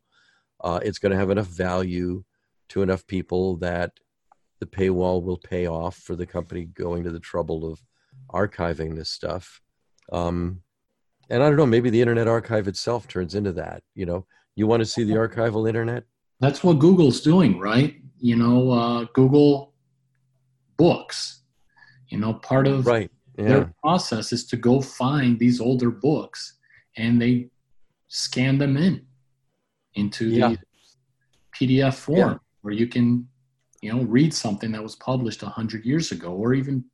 Uh, 0.64 0.80
it's 0.84 1.00
going 1.00 1.12
to 1.12 1.18
have 1.18 1.30
enough 1.30 1.48
value 1.48 2.24
to 2.70 2.82
enough 2.82 3.06
people 3.06 3.58
that 3.58 3.92
the 4.60 4.66
paywall 4.66 5.22
will 5.22 5.38
pay 5.38 5.68
off 5.68 5.98
for 5.98 6.16
the 6.16 6.26
company 6.26 6.66
going 6.66 7.04
to 7.04 7.12
the 7.12 7.20
trouble 7.20 7.72
of 7.72 7.84
archiving 8.32 8.96
this 8.96 9.10
stuff. 9.10 9.62
Um, 10.12 10.62
and 11.30 11.44
I 11.44 11.48
don't 11.48 11.58
know, 11.58 11.66
maybe 11.66 11.90
the 11.90 12.02
Internet 12.02 12.28
Archive 12.28 12.68
itself 12.68 13.08
turns 13.08 13.36
into 13.36 13.52
that. 13.54 13.84
You 13.94 14.06
know, 14.06 14.26
you 14.56 14.68
want 14.68 14.82
to 14.82 14.86
see 14.86 15.04
the 15.04 15.14
archival 15.16 15.68
Internet? 15.68 16.04
That's 16.40 16.64
what 16.64 16.80
Google's 16.80 17.22
doing, 17.22 17.60
right? 17.60 17.96
You 18.20 18.36
know, 18.36 18.72
uh, 18.72 19.06
Google 19.14 19.74
Books. 20.78 21.42
You 22.10 22.20
know, 22.20 22.34
part 22.34 22.68
of 22.68 22.86
right. 22.86 23.10
Yeah. 23.38 23.48
Their 23.48 23.74
process 23.82 24.32
is 24.32 24.46
to 24.48 24.58
go 24.58 24.82
find 24.82 25.38
these 25.38 25.60
older 25.60 25.92
books 25.92 26.58
and 26.96 27.22
they 27.22 27.50
scan 28.08 28.58
them 28.58 28.78
in 28.78 29.06
into 29.96 30.30
yeah. 30.30 30.50
the 30.50 30.58
PDF 31.56 31.96
form 31.96 32.18
yeah. 32.18 32.38
where 32.62 32.74
you 32.74 32.88
can, 32.88 33.28
you 33.82 33.92
know, 33.92 34.04
read 34.04 34.34
something 34.34 34.72
that 34.72 34.84
was 34.84 34.96
published 34.96 35.44
100 35.44 35.86
years 35.86 36.12
ago 36.12 36.32
or 36.32 36.54
even 36.54 36.86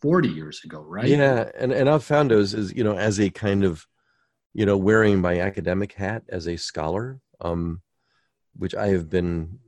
40 0.00 0.28
years 0.28 0.62
ago, 0.64 0.80
right? 0.80 1.08
Yeah, 1.08 1.50
and 1.58 1.72
and 1.72 1.88
I've 1.88 2.04
found 2.04 2.30
those 2.30 2.54
as 2.54 2.72
you 2.72 2.82
know 2.82 2.96
as 2.96 3.20
a 3.20 3.30
kind 3.30 3.64
of, 3.64 3.86
you 4.54 4.64
know, 4.66 4.76
wearing 4.76 5.20
my 5.20 5.40
academic 5.40 5.92
hat 5.92 6.22
as 6.28 6.48
a 6.48 6.56
scholar, 6.56 7.20
um, 7.40 7.82
which 8.56 8.74
I 8.74 8.88
have 8.88 9.10
been 9.10 9.58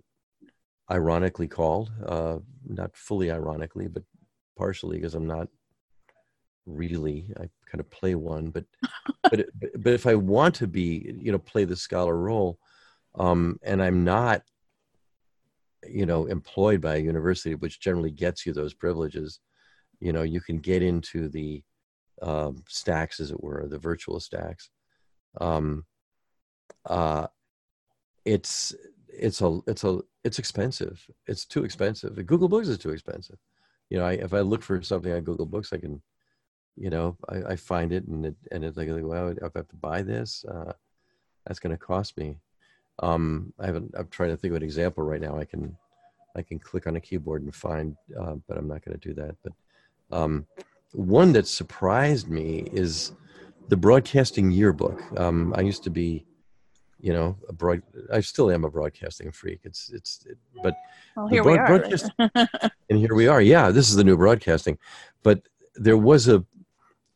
ironically 0.90 1.48
called, 1.48 1.90
uh, 2.06 2.38
not 2.66 2.96
fully 2.96 3.30
ironically, 3.30 3.88
but 3.88 4.02
partially 4.56 4.96
because 4.96 5.14
I'm 5.14 5.26
not 5.26 5.48
really. 6.66 7.26
I 7.36 7.48
kind 7.70 7.80
of 7.80 7.90
play 7.90 8.14
one, 8.14 8.50
but 8.50 8.64
but 9.22 9.46
but 9.78 9.92
if 9.92 10.06
I 10.06 10.14
want 10.14 10.54
to 10.56 10.66
be, 10.66 11.14
you 11.18 11.32
know, 11.32 11.38
play 11.38 11.64
the 11.64 11.76
scholar 11.76 12.16
role, 12.16 12.58
um, 13.14 13.58
and 13.62 13.82
I'm 13.82 14.04
not, 14.04 14.42
you 15.88 16.06
know, 16.06 16.26
employed 16.26 16.80
by 16.80 16.96
a 16.96 17.00
university, 17.00 17.54
which 17.54 17.80
generally 17.80 18.10
gets 18.10 18.46
you 18.46 18.52
those 18.52 18.74
privileges, 18.74 19.40
you 20.00 20.12
know, 20.12 20.22
you 20.22 20.40
can 20.40 20.58
get 20.58 20.82
into 20.82 21.28
the 21.28 21.62
um, 22.20 22.62
stacks, 22.68 23.20
as 23.20 23.30
it 23.30 23.42
were, 23.42 23.66
the 23.68 23.78
virtual 23.78 24.20
stacks. 24.20 24.70
Um, 25.40 25.84
uh, 26.86 27.26
it's 28.24 28.74
it's 29.08 29.40
a 29.40 29.60
it's 29.66 29.84
a 29.84 30.00
it's 30.24 30.38
expensive. 30.38 31.04
It's 31.26 31.44
too 31.44 31.64
expensive. 31.64 32.14
Google 32.26 32.48
Books 32.48 32.68
is 32.68 32.78
too 32.78 32.90
expensive. 32.90 33.38
You 33.90 33.98
know, 33.98 34.06
I, 34.06 34.12
if 34.12 34.32
I 34.32 34.40
look 34.40 34.62
for 34.62 34.80
something 34.82 35.12
on 35.12 35.22
Google 35.22 35.46
Books, 35.46 35.72
I 35.72 35.78
can 35.78 36.00
you 36.76 36.90
know, 36.90 37.16
I, 37.28 37.52
I 37.52 37.56
find 37.56 37.92
it 37.92 38.06
and 38.06 38.26
it, 38.26 38.36
and 38.50 38.64
it's 38.64 38.76
like, 38.76 38.88
well, 38.90 39.28
if 39.28 39.42
I 39.42 39.58
have 39.58 39.68
to 39.68 39.76
buy 39.76 40.02
this, 40.02 40.44
uh, 40.44 40.72
that's 41.46 41.58
going 41.60 41.76
to 41.76 41.78
cost 41.78 42.16
me. 42.16 42.38
Um, 43.00 43.52
I 43.58 43.66
haven't, 43.66 43.94
I'm 43.96 44.08
trying 44.08 44.30
to 44.30 44.36
think 44.36 44.52
of 44.52 44.56
an 44.56 44.62
example 44.62 45.04
right 45.04 45.20
now. 45.20 45.38
I 45.38 45.44
can, 45.44 45.76
I 46.36 46.42
can 46.42 46.58
click 46.58 46.86
on 46.86 46.96
a 46.96 47.00
keyboard 47.00 47.42
and 47.42 47.54
find, 47.54 47.96
uh, 48.18 48.36
but 48.46 48.56
I'm 48.56 48.68
not 48.68 48.84
going 48.84 48.98
to 48.98 49.08
do 49.08 49.14
that. 49.14 49.36
But 49.42 49.52
um, 50.16 50.46
one 50.92 51.32
that 51.32 51.46
surprised 51.46 52.28
me 52.28 52.68
is 52.72 53.12
the 53.68 53.76
broadcasting 53.76 54.50
yearbook. 54.50 55.00
Um, 55.18 55.54
I 55.56 55.62
used 55.62 55.82
to 55.84 55.90
be, 55.90 56.24
you 57.00 57.12
know, 57.12 57.36
a 57.48 57.52
broad. 57.52 57.82
I 58.12 58.20
still 58.20 58.50
am 58.50 58.64
a 58.64 58.70
broadcasting 58.70 59.32
freak. 59.32 59.60
It's 59.64 59.90
it's, 59.90 60.24
it, 60.26 60.38
but 60.62 60.76
well, 61.16 61.26
here 61.26 61.42
broad, 61.42 61.90
we 61.90 62.26
are. 62.36 62.48
and 62.90 62.98
here 62.98 63.14
we 63.14 63.26
are. 63.26 63.42
Yeah, 63.42 63.70
this 63.70 63.88
is 63.88 63.96
the 63.96 64.04
new 64.04 64.16
broadcasting. 64.16 64.78
But 65.22 65.42
there 65.74 65.96
was 65.96 66.28
a 66.28 66.44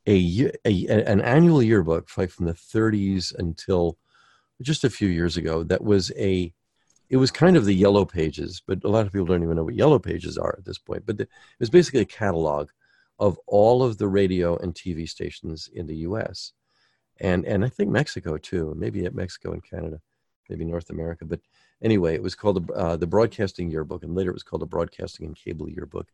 a, 0.06 0.50
a 0.64 0.86
an 0.86 1.20
annual 1.20 1.62
yearbook 1.62 2.08
like 2.16 2.30
from 2.30 2.46
the 2.46 2.52
30s 2.52 3.34
until 3.38 3.98
just 4.62 4.84
a 4.84 4.90
few 4.90 5.08
years 5.08 5.36
ago 5.36 5.62
that 5.62 5.82
was 5.82 6.12
a 6.16 6.52
it 7.08 7.16
was 7.18 7.30
kind 7.30 7.56
of 7.56 7.64
the 7.64 7.74
yellow 7.74 8.04
pages 8.04 8.62
but 8.66 8.82
a 8.84 8.88
lot 8.88 9.06
of 9.06 9.12
people 9.12 9.26
don't 9.26 9.42
even 9.42 9.56
know 9.56 9.64
what 9.64 9.74
yellow 9.74 9.98
pages 9.98 10.38
are 10.38 10.54
at 10.58 10.64
this 10.64 10.78
point 10.78 11.04
but 11.06 11.18
the, 11.18 11.24
it 11.24 11.60
was 11.60 11.70
basically 11.70 12.00
a 12.00 12.04
catalog 12.04 12.68
of 13.18 13.38
all 13.46 13.82
of 13.82 13.98
the 13.98 14.08
radio 14.08 14.56
and 14.58 14.74
tv 14.74 15.08
stations 15.08 15.68
in 15.74 15.86
the 15.86 15.96
us 15.96 16.52
and 17.20 17.44
and 17.44 17.64
i 17.64 17.68
think 17.68 17.90
mexico 17.90 18.36
too 18.36 18.74
maybe 18.76 19.04
at 19.04 19.14
mexico 19.14 19.52
and 19.52 19.68
canada 19.68 20.00
maybe 20.48 20.64
north 20.64 20.90
america 20.90 21.24
but 21.24 21.40
anyway 21.82 22.14
it 22.14 22.22
was 22.22 22.34
called 22.34 22.66
the, 22.66 22.72
uh, 22.74 22.96
the 22.96 23.06
broadcasting 23.06 23.70
yearbook 23.70 24.02
and 24.02 24.14
later 24.14 24.30
it 24.30 24.34
was 24.34 24.42
called 24.42 24.62
the 24.62 24.66
broadcasting 24.66 25.26
and 25.26 25.36
cable 25.36 25.68
yearbook. 25.68 26.08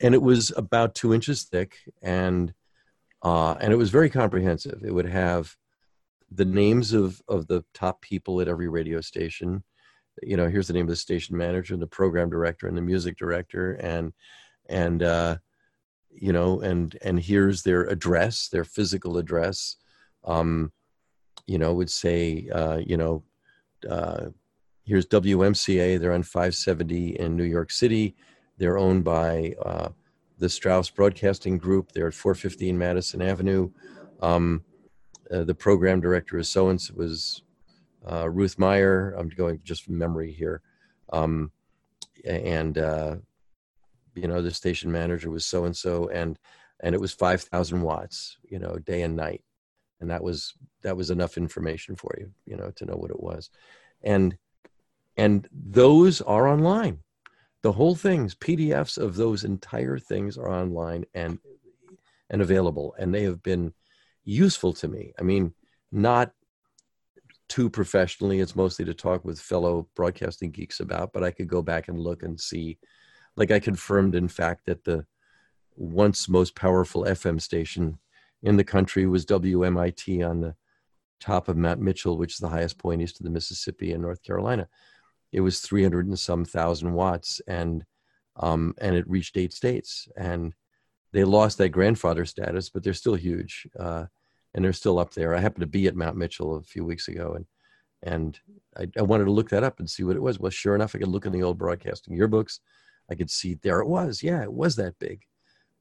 And 0.00 0.14
it 0.14 0.22
was 0.22 0.52
about 0.56 0.94
two 0.94 1.14
inches 1.14 1.44
thick 1.44 1.76
and 2.02 2.52
uh, 3.24 3.54
and 3.60 3.72
it 3.72 3.76
was 3.76 3.90
very 3.90 4.10
comprehensive. 4.10 4.82
It 4.84 4.92
would 4.92 5.08
have 5.08 5.56
the 6.30 6.44
names 6.44 6.92
of, 6.92 7.20
of 7.26 7.46
the 7.46 7.64
top 7.72 8.02
people 8.02 8.40
at 8.40 8.48
every 8.48 8.68
radio 8.68 9.00
station. 9.00 9.64
You 10.22 10.36
know, 10.36 10.48
here's 10.48 10.68
the 10.68 10.74
name 10.74 10.84
of 10.84 10.90
the 10.90 10.96
station 10.96 11.36
manager, 11.36 11.74
and 11.74 11.82
the 11.82 11.86
program 11.86 12.30
director, 12.30 12.68
and 12.68 12.76
the 12.76 12.82
music 12.82 13.16
director, 13.16 13.72
and 13.72 14.12
and 14.68 15.02
uh, 15.02 15.36
you 16.10 16.32
know, 16.32 16.60
and 16.60 16.96
and 17.02 17.18
here's 17.18 17.62
their 17.62 17.84
address, 17.84 18.48
their 18.48 18.64
physical 18.64 19.18
address. 19.18 19.76
Um, 20.24 20.72
you 21.46 21.58
know, 21.58 21.74
would 21.74 21.90
say, 21.90 22.48
uh, 22.52 22.76
you 22.86 22.96
know, 22.96 23.22
uh, 23.88 24.26
here's 24.84 25.06
WMCA. 25.06 25.98
They're 25.98 26.12
on 26.12 26.22
570 26.22 27.18
in 27.18 27.36
New 27.36 27.44
York 27.44 27.70
City. 27.70 28.14
They're 28.56 28.78
owned 28.78 29.04
by 29.04 29.54
uh, 29.64 29.88
the 30.44 30.50
Straus 30.50 30.90
Broadcasting 30.90 31.56
Group. 31.56 31.92
They're 31.92 32.08
at 32.08 32.12
415 32.12 32.76
Madison 32.76 33.22
Avenue. 33.22 33.70
Um, 34.20 34.62
uh, 35.30 35.44
the 35.44 35.54
program 35.54 36.02
director 36.02 36.36
is 36.36 36.50
so 36.50 36.68
and 36.68 36.78
so 36.78 36.92
was 36.94 37.42
uh, 38.06 38.28
Ruth 38.28 38.58
Meyer. 38.58 39.14
I'm 39.16 39.30
going 39.30 39.58
just 39.64 39.84
from 39.84 39.96
memory 39.96 40.30
here, 40.30 40.60
um, 41.14 41.50
and 42.26 42.76
uh, 42.76 43.16
you 44.14 44.28
know 44.28 44.42
the 44.42 44.50
station 44.50 44.92
manager 44.92 45.30
was 45.30 45.46
so 45.46 45.64
and 45.64 45.74
so, 45.74 46.10
and 46.10 46.38
and 46.80 46.94
it 46.94 47.00
was 47.00 47.14
5,000 47.14 47.80
watts, 47.80 48.36
you 48.46 48.58
know, 48.58 48.76
day 48.76 49.00
and 49.00 49.16
night, 49.16 49.42
and 50.00 50.10
that 50.10 50.22
was 50.22 50.52
that 50.82 50.94
was 50.94 51.08
enough 51.08 51.38
information 51.38 51.96
for 51.96 52.14
you, 52.18 52.30
you 52.44 52.58
know, 52.58 52.70
to 52.76 52.84
know 52.84 52.96
what 52.96 53.10
it 53.10 53.22
was, 53.22 53.48
and 54.02 54.36
and 55.16 55.48
those 55.50 56.20
are 56.20 56.46
online 56.46 56.98
the 57.64 57.72
whole 57.72 57.96
things 57.96 58.34
pdfs 58.34 58.96
of 58.96 59.16
those 59.16 59.42
entire 59.42 59.98
things 59.98 60.38
are 60.38 60.50
online 60.50 61.04
and 61.14 61.38
and 62.30 62.40
available 62.40 62.94
and 62.98 63.12
they 63.12 63.24
have 63.24 63.42
been 63.42 63.72
useful 64.24 64.72
to 64.72 64.86
me 64.86 65.12
i 65.18 65.22
mean 65.22 65.52
not 65.90 66.32
too 67.48 67.70
professionally. 67.70 68.40
It's 68.40 68.56
mostly 68.56 68.84
to 68.84 68.94
talk 68.94 69.24
with 69.24 69.40
fellow 69.40 69.88
broadcasting 69.94 70.50
geeks 70.50 70.80
about, 70.80 71.12
but 71.12 71.22
I 71.22 71.30
could 71.30 71.48
go 71.48 71.62
back 71.62 71.88
and 71.88 71.98
look 71.98 72.22
and 72.22 72.40
see. 72.40 72.78
Like 73.36 73.50
I 73.50 73.60
confirmed, 73.60 74.14
in 74.14 74.28
fact, 74.28 74.66
that 74.66 74.84
the 74.84 75.06
once 75.76 76.28
most 76.28 76.54
powerful 76.54 77.04
FM 77.04 77.40
station 77.40 77.98
in 78.42 78.56
the 78.56 78.64
country 78.64 79.06
was 79.06 79.26
WMIT 79.26 80.28
on 80.28 80.40
the 80.40 80.54
top 81.20 81.48
of 81.48 81.56
Mount 81.56 81.80
Mitchell, 81.80 82.18
which 82.18 82.34
is 82.34 82.38
the 82.38 82.48
highest 82.48 82.78
point 82.78 83.02
east 83.02 83.20
of 83.20 83.24
the 83.24 83.30
Mississippi 83.30 83.92
in 83.92 84.00
North 84.00 84.22
Carolina. 84.22 84.68
It 85.34 85.40
was 85.40 85.60
300 85.60 86.06
and 86.06 86.18
some 86.18 86.44
thousand 86.44 86.92
watts, 86.94 87.40
and 87.48 87.84
um, 88.36 88.74
and 88.78 88.94
it 88.94 89.08
reached 89.10 89.36
eight 89.36 89.52
states. 89.52 90.08
And 90.16 90.54
they 91.12 91.24
lost 91.24 91.58
that 91.58 91.70
grandfather 91.70 92.24
status, 92.24 92.70
but 92.70 92.84
they're 92.84 92.94
still 92.94 93.16
huge, 93.16 93.66
uh, 93.78 94.06
and 94.54 94.64
they're 94.64 94.72
still 94.72 95.00
up 95.00 95.12
there. 95.12 95.34
I 95.34 95.40
happened 95.40 95.62
to 95.62 95.66
be 95.66 95.88
at 95.88 95.96
Mount 95.96 96.16
Mitchell 96.16 96.56
a 96.56 96.62
few 96.62 96.84
weeks 96.84 97.08
ago, 97.08 97.34
and 97.34 97.46
and 98.04 98.38
I, 98.76 98.86
I 98.96 99.02
wanted 99.02 99.24
to 99.24 99.32
look 99.32 99.50
that 99.50 99.64
up 99.64 99.80
and 99.80 99.90
see 99.90 100.04
what 100.04 100.14
it 100.14 100.22
was. 100.22 100.38
Well, 100.38 100.50
sure 100.50 100.76
enough, 100.76 100.94
I 100.94 100.98
could 100.98 101.08
look 101.08 101.26
in 101.26 101.32
the 101.32 101.42
old 101.42 101.58
broadcasting 101.58 102.16
yearbooks. 102.16 102.60
I 103.10 103.16
could 103.16 103.30
see 103.30 103.54
there 103.54 103.80
it 103.80 103.88
was. 103.88 104.22
Yeah, 104.22 104.42
it 104.42 104.52
was 104.52 104.76
that 104.76 105.00
big, 105.00 105.22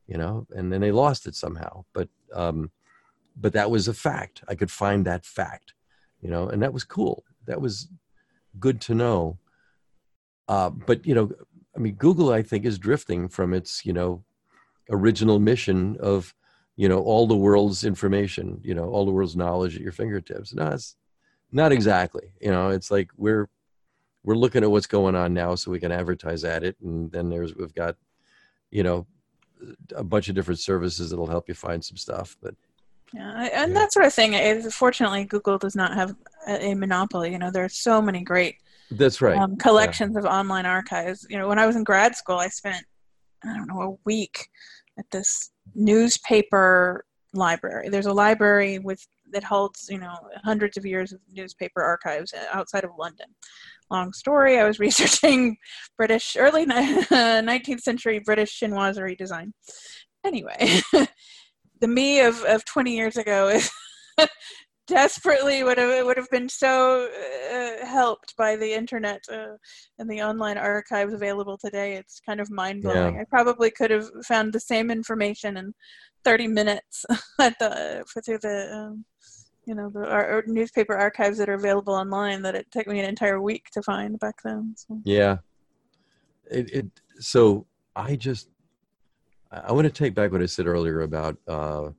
you 0.07 0.17
know. 0.17 0.47
And 0.49 0.73
then 0.73 0.81
they 0.81 0.91
lost 0.91 1.27
it 1.27 1.35
somehow, 1.35 1.85
but 1.93 2.09
um, 2.33 2.71
but 3.35 3.53
that 3.53 3.69
was 3.69 3.87
a 3.87 3.93
fact. 3.93 4.43
I 4.47 4.55
could 4.55 4.71
find 4.71 5.05
that 5.05 5.25
fact, 5.25 5.73
you 6.21 6.29
know, 6.29 6.49
and 6.49 6.63
that 6.63 6.73
was 6.73 6.83
cool. 6.83 7.23
That 7.45 7.61
was 7.61 7.87
good 8.59 8.81
to 8.81 8.95
know. 8.95 9.37
Uh, 10.47 10.69
but 10.69 11.05
you 11.05 11.15
know, 11.15 11.31
I 11.75 11.79
mean, 11.79 11.95
Google, 11.95 12.31
I 12.31 12.41
think, 12.41 12.65
is 12.65 12.77
drifting 12.77 13.27
from 13.27 13.53
its, 13.53 13.85
you 13.85 13.93
know, 13.93 14.23
original 14.89 15.39
mission 15.39 15.97
of, 15.99 16.35
you 16.75 16.87
know, 16.89 16.99
all 16.99 17.27
the 17.27 17.35
world's 17.35 17.83
information, 17.83 18.59
you 18.63 18.75
know, 18.75 18.89
all 18.89 19.05
the 19.05 19.11
world's 19.11 19.35
knowledge 19.35 19.75
at 19.75 19.81
your 19.81 19.91
fingertips. 19.91 20.53
No, 20.53 20.67
it's 20.67 20.95
not 21.51 21.71
exactly. 21.71 22.33
You 22.41 22.51
know, 22.51 22.69
it's 22.69 22.91
like 22.91 23.09
we're 23.17 23.49
we're 24.23 24.35
looking 24.35 24.63
at 24.63 24.71
what's 24.71 24.87
going 24.87 25.15
on 25.15 25.33
now, 25.33 25.55
so 25.55 25.71
we 25.71 25.79
can 25.79 25.91
advertise 25.91 26.43
at 26.43 26.63
it, 26.63 26.77
and 26.81 27.11
then 27.11 27.29
there's 27.29 27.55
we've 27.55 27.73
got, 27.73 27.95
you 28.71 28.83
know, 28.83 29.05
a 29.95 30.03
bunch 30.03 30.29
of 30.29 30.35
different 30.35 30.59
services 30.59 31.09
that'll 31.09 31.27
help 31.27 31.47
you 31.47 31.53
find 31.53 31.83
some 31.83 31.97
stuff, 31.97 32.37
but. 32.41 32.55
Yeah, 33.15 33.47
and 33.53 33.75
that 33.75 33.93
sort 33.93 34.07
of 34.07 34.13
thing. 34.13 34.33
Fortunately, 34.71 35.23
Google 35.25 35.59
does 35.59 35.75
not 35.75 35.93
have 35.93 36.15
a 36.47 36.73
monopoly. 36.73 37.31
You 37.31 37.37
know, 37.37 37.51
there 37.51 37.63
are 37.63 37.69
so 37.69 38.01
many 38.01 38.21
great 38.21 38.55
that's 38.97 39.21
right. 39.21 39.37
Um, 39.37 39.57
collections 39.57 40.13
yeah. 40.13 40.19
of 40.19 40.25
online 40.25 40.65
archives. 40.65 41.25
You 41.29 41.37
know, 41.37 41.47
when 41.47 41.59
I 41.59 41.65
was 41.65 41.75
in 41.75 41.83
grad 41.83 42.15
school, 42.15 42.37
I 42.37 42.47
spent 42.47 42.85
I 43.45 43.55
don't 43.55 43.67
know 43.67 43.81
a 43.81 43.97
week 44.05 44.47
at 44.97 45.05
this 45.11 45.51
newspaper 45.75 47.05
library. 47.33 47.89
There's 47.89 48.05
a 48.05 48.13
library 48.13 48.79
with 48.79 49.05
that 49.31 49.43
holds 49.43 49.87
you 49.89 49.97
know 49.97 50.15
hundreds 50.43 50.77
of 50.77 50.85
years 50.85 51.11
of 51.11 51.19
newspaper 51.31 51.81
archives 51.81 52.33
outside 52.51 52.83
of 52.83 52.91
London. 52.97 53.27
Long 53.89 54.13
story. 54.13 54.59
I 54.59 54.65
was 54.65 54.79
researching 54.87 55.57
British 55.97 56.35
early 56.37 56.65
19th 56.65 57.79
century 57.81 58.19
British 58.19 58.59
chinoiserie 58.59 59.17
design. 59.17 59.53
Anyway, 60.25 60.81
the 61.81 61.87
me 61.87 62.21
of 62.21 62.43
of 62.43 62.63
20 62.65 62.95
years 62.95 63.17
ago 63.17 63.49
is 63.49 63.69
desperately 64.87 65.63
would 65.63 65.77
have 65.77 66.05
would 66.05 66.17
have 66.17 66.29
been 66.29 66.49
so 66.49 67.07
uh, 67.53 67.85
helped 67.85 68.35
by 68.37 68.55
the 68.55 68.73
internet 68.73 69.23
uh, 69.31 69.55
and 69.99 70.09
the 70.09 70.21
online 70.21 70.57
archives 70.57 71.13
available 71.13 71.57
today. 71.57 71.95
It's 71.95 72.19
kind 72.19 72.39
of 72.39 72.49
mind 72.51 72.83
blowing. 72.83 73.15
Yeah. 73.15 73.21
I 73.21 73.25
probably 73.25 73.71
could 73.71 73.91
have 73.91 74.07
found 74.25 74.53
the 74.53 74.59
same 74.59 74.91
information 74.91 75.57
in 75.57 75.73
30 76.23 76.47
minutes 76.47 77.05
at 77.39 77.57
the 77.59 78.03
through 78.25 78.39
the 78.39 78.73
um, 78.73 79.05
you 79.65 79.75
know 79.75 79.89
the 79.89 80.09
our, 80.09 80.43
newspaper 80.47 80.95
archives 80.95 81.37
that 81.37 81.49
are 81.49 81.53
available 81.53 81.93
online 81.93 82.41
that 82.41 82.55
it 82.55 82.69
took 82.71 82.87
me 82.87 82.99
an 82.99 83.05
entire 83.05 83.41
week 83.41 83.69
to 83.71 83.81
find 83.81 84.19
back 84.19 84.35
then. 84.43 84.73
So. 84.77 84.99
Yeah, 85.03 85.37
it, 86.49 86.69
it 86.71 86.85
so 87.19 87.65
I 87.95 88.15
just 88.15 88.49
I 89.51 89.71
want 89.71 89.85
to 89.85 89.91
take 89.91 90.15
back 90.15 90.31
what 90.31 90.41
I 90.41 90.47
said 90.47 90.67
earlier 90.67 91.01
about. 91.01 91.37
Uh, 91.47 91.89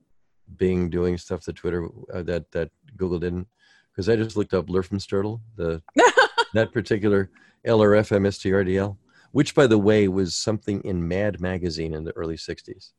Bing 0.57 0.89
doing 0.89 1.17
stuff 1.17 1.43
that 1.45 1.55
Twitter 1.55 1.89
uh, 2.13 2.23
that 2.23 2.51
that 2.51 2.69
Google 2.97 3.19
didn't 3.19 3.47
because 3.91 4.09
I 4.09 4.15
just 4.15 4.35
looked 4.35 4.53
up 4.53 4.67
Lerfensterdl, 4.67 5.39
the 5.55 5.81
that 6.53 6.71
particular 6.71 7.29
LRFMSTRDL, 7.65 8.97
which 9.31 9.55
by 9.55 9.67
the 9.67 9.77
way 9.77 10.07
was 10.07 10.35
something 10.35 10.81
in 10.81 11.07
Mad 11.07 11.39
magazine 11.41 11.93
in 11.93 12.03
the 12.03 12.15
early 12.15 12.35
'60s. 12.35 12.91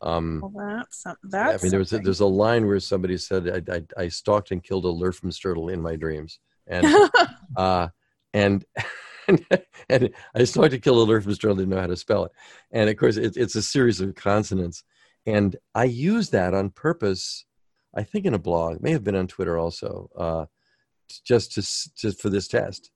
Um, 0.00 0.40
well, 0.52 0.76
that's 0.78 1.04
that's. 1.24 1.62
I 1.62 1.64
mean, 1.64 1.70
there 1.70 1.80
was 1.80 1.92
a, 1.92 1.98
there's 1.98 2.20
a 2.20 2.26
line 2.26 2.66
where 2.66 2.80
somebody 2.80 3.16
said, 3.16 3.64
"I, 3.68 3.74
I, 3.74 4.04
I 4.04 4.08
stalked 4.08 4.50
and 4.50 4.62
killed 4.62 4.84
a 4.84 4.88
Lerfensterdl 4.88 5.72
in 5.72 5.80
my 5.80 5.96
dreams," 5.96 6.38
and 6.66 6.86
uh, 7.56 7.88
and. 8.32 8.64
and 9.90 10.08
I 10.34 10.44
started 10.44 10.70
to 10.70 10.78
kill 10.78 11.02
a 11.02 11.06
Lerfensterdl, 11.06 11.58
didn't 11.58 11.68
know 11.68 11.80
how 11.80 11.86
to 11.86 11.96
spell 11.98 12.24
it. 12.24 12.32
And 12.70 12.88
of 12.88 12.96
course, 12.96 13.18
it, 13.18 13.36
it's 13.36 13.56
a 13.56 13.62
series 13.62 14.00
of 14.00 14.14
consonants 14.14 14.84
and 15.28 15.56
I 15.74 15.84
use 15.84 16.30
that 16.30 16.54
on 16.54 16.70
purpose. 16.70 17.44
I 17.94 18.02
think 18.02 18.24
in 18.24 18.34
a 18.34 18.38
blog, 18.38 18.82
may 18.82 18.92
have 18.92 19.04
been 19.04 19.14
on 19.14 19.26
Twitter 19.26 19.58
also, 19.58 20.10
uh, 20.16 20.46
just 21.24 21.52
to 21.52 21.60
just 21.60 22.20
for 22.20 22.30
this 22.30 22.48
test, 22.48 22.90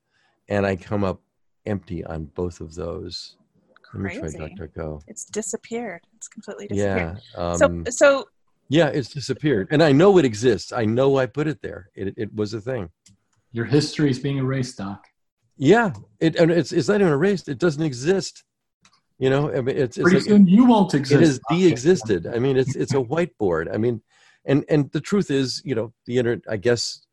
and 0.48 0.66
I 0.66 0.76
come 0.76 1.04
up 1.04 1.20
empty 1.66 2.04
on 2.04 2.24
both 2.24 2.60
of 2.60 2.74
those. 2.74 3.36
Crazy. 3.82 4.20
Let 4.20 4.32
me 4.32 4.54
try 4.56 4.66
DuckDuckGo. 4.66 5.02
It's 5.06 5.26
disappeared. 5.26 6.00
It's 6.16 6.28
completely 6.28 6.68
disappeared. 6.68 7.20
Yeah. 7.34 7.40
Um, 7.40 7.56
so 7.56 7.90
so. 7.90 8.28
Yeah, 8.68 8.88
it's 8.88 9.10
disappeared, 9.10 9.68
and 9.70 9.82
I 9.82 9.92
know 9.92 10.16
it 10.16 10.24
exists. 10.24 10.72
I 10.72 10.86
know 10.86 11.18
I 11.18 11.26
put 11.26 11.46
it 11.46 11.60
there. 11.60 11.90
It 11.94 12.14
it 12.16 12.34
was 12.34 12.54
a 12.54 12.60
thing. 12.60 12.88
Your 13.50 13.66
history 13.66 14.10
is 14.10 14.18
being 14.18 14.38
erased, 14.38 14.78
Doc. 14.78 15.04
Yeah, 15.58 15.92
it 16.20 16.36
and 16.36 16.50
it's 16.50 16.72
it's 16.72 16.88
not 16.88 17.02
even 17.02 17.12
erased. 17.12 17.50
It 17.50 17.58
doesn't 17.58 17.82
exist. 17.82 18.44
You 19.22 19.30
know, 19.30 19.54
I 19.54 19.60
mean, 19.60 19.76
it's, 19.76 19.96
it's 19.96 20.02
pretty 20.02 20.32
like, 20.32 20.48
you 20.48 20.64
won't 20.64 20.94
exist. 20.94 21.22
It 21.22 21.28
is 21.28 21.40
de-existed. 21.48 22.26
I 22.26 22.40
mean, 22.40 22.56
it's 22.56 22.74
it's 22.74 22.92
a 22.92 22.96
whiteboard. 22.96 23.72
I 23.72 23.76
mean, 23.76 24.02
and 24.44 24.64
and 24.68 24.90
the 24.90 25.00
truth 25.00 25.30
is, 25.30 25.62
you 25.64 25.76
know, 25.76 25.92
the 26.06 26.18
internet. 26.18 26.42
I 26.50 26.56
guess, 26.56 27.06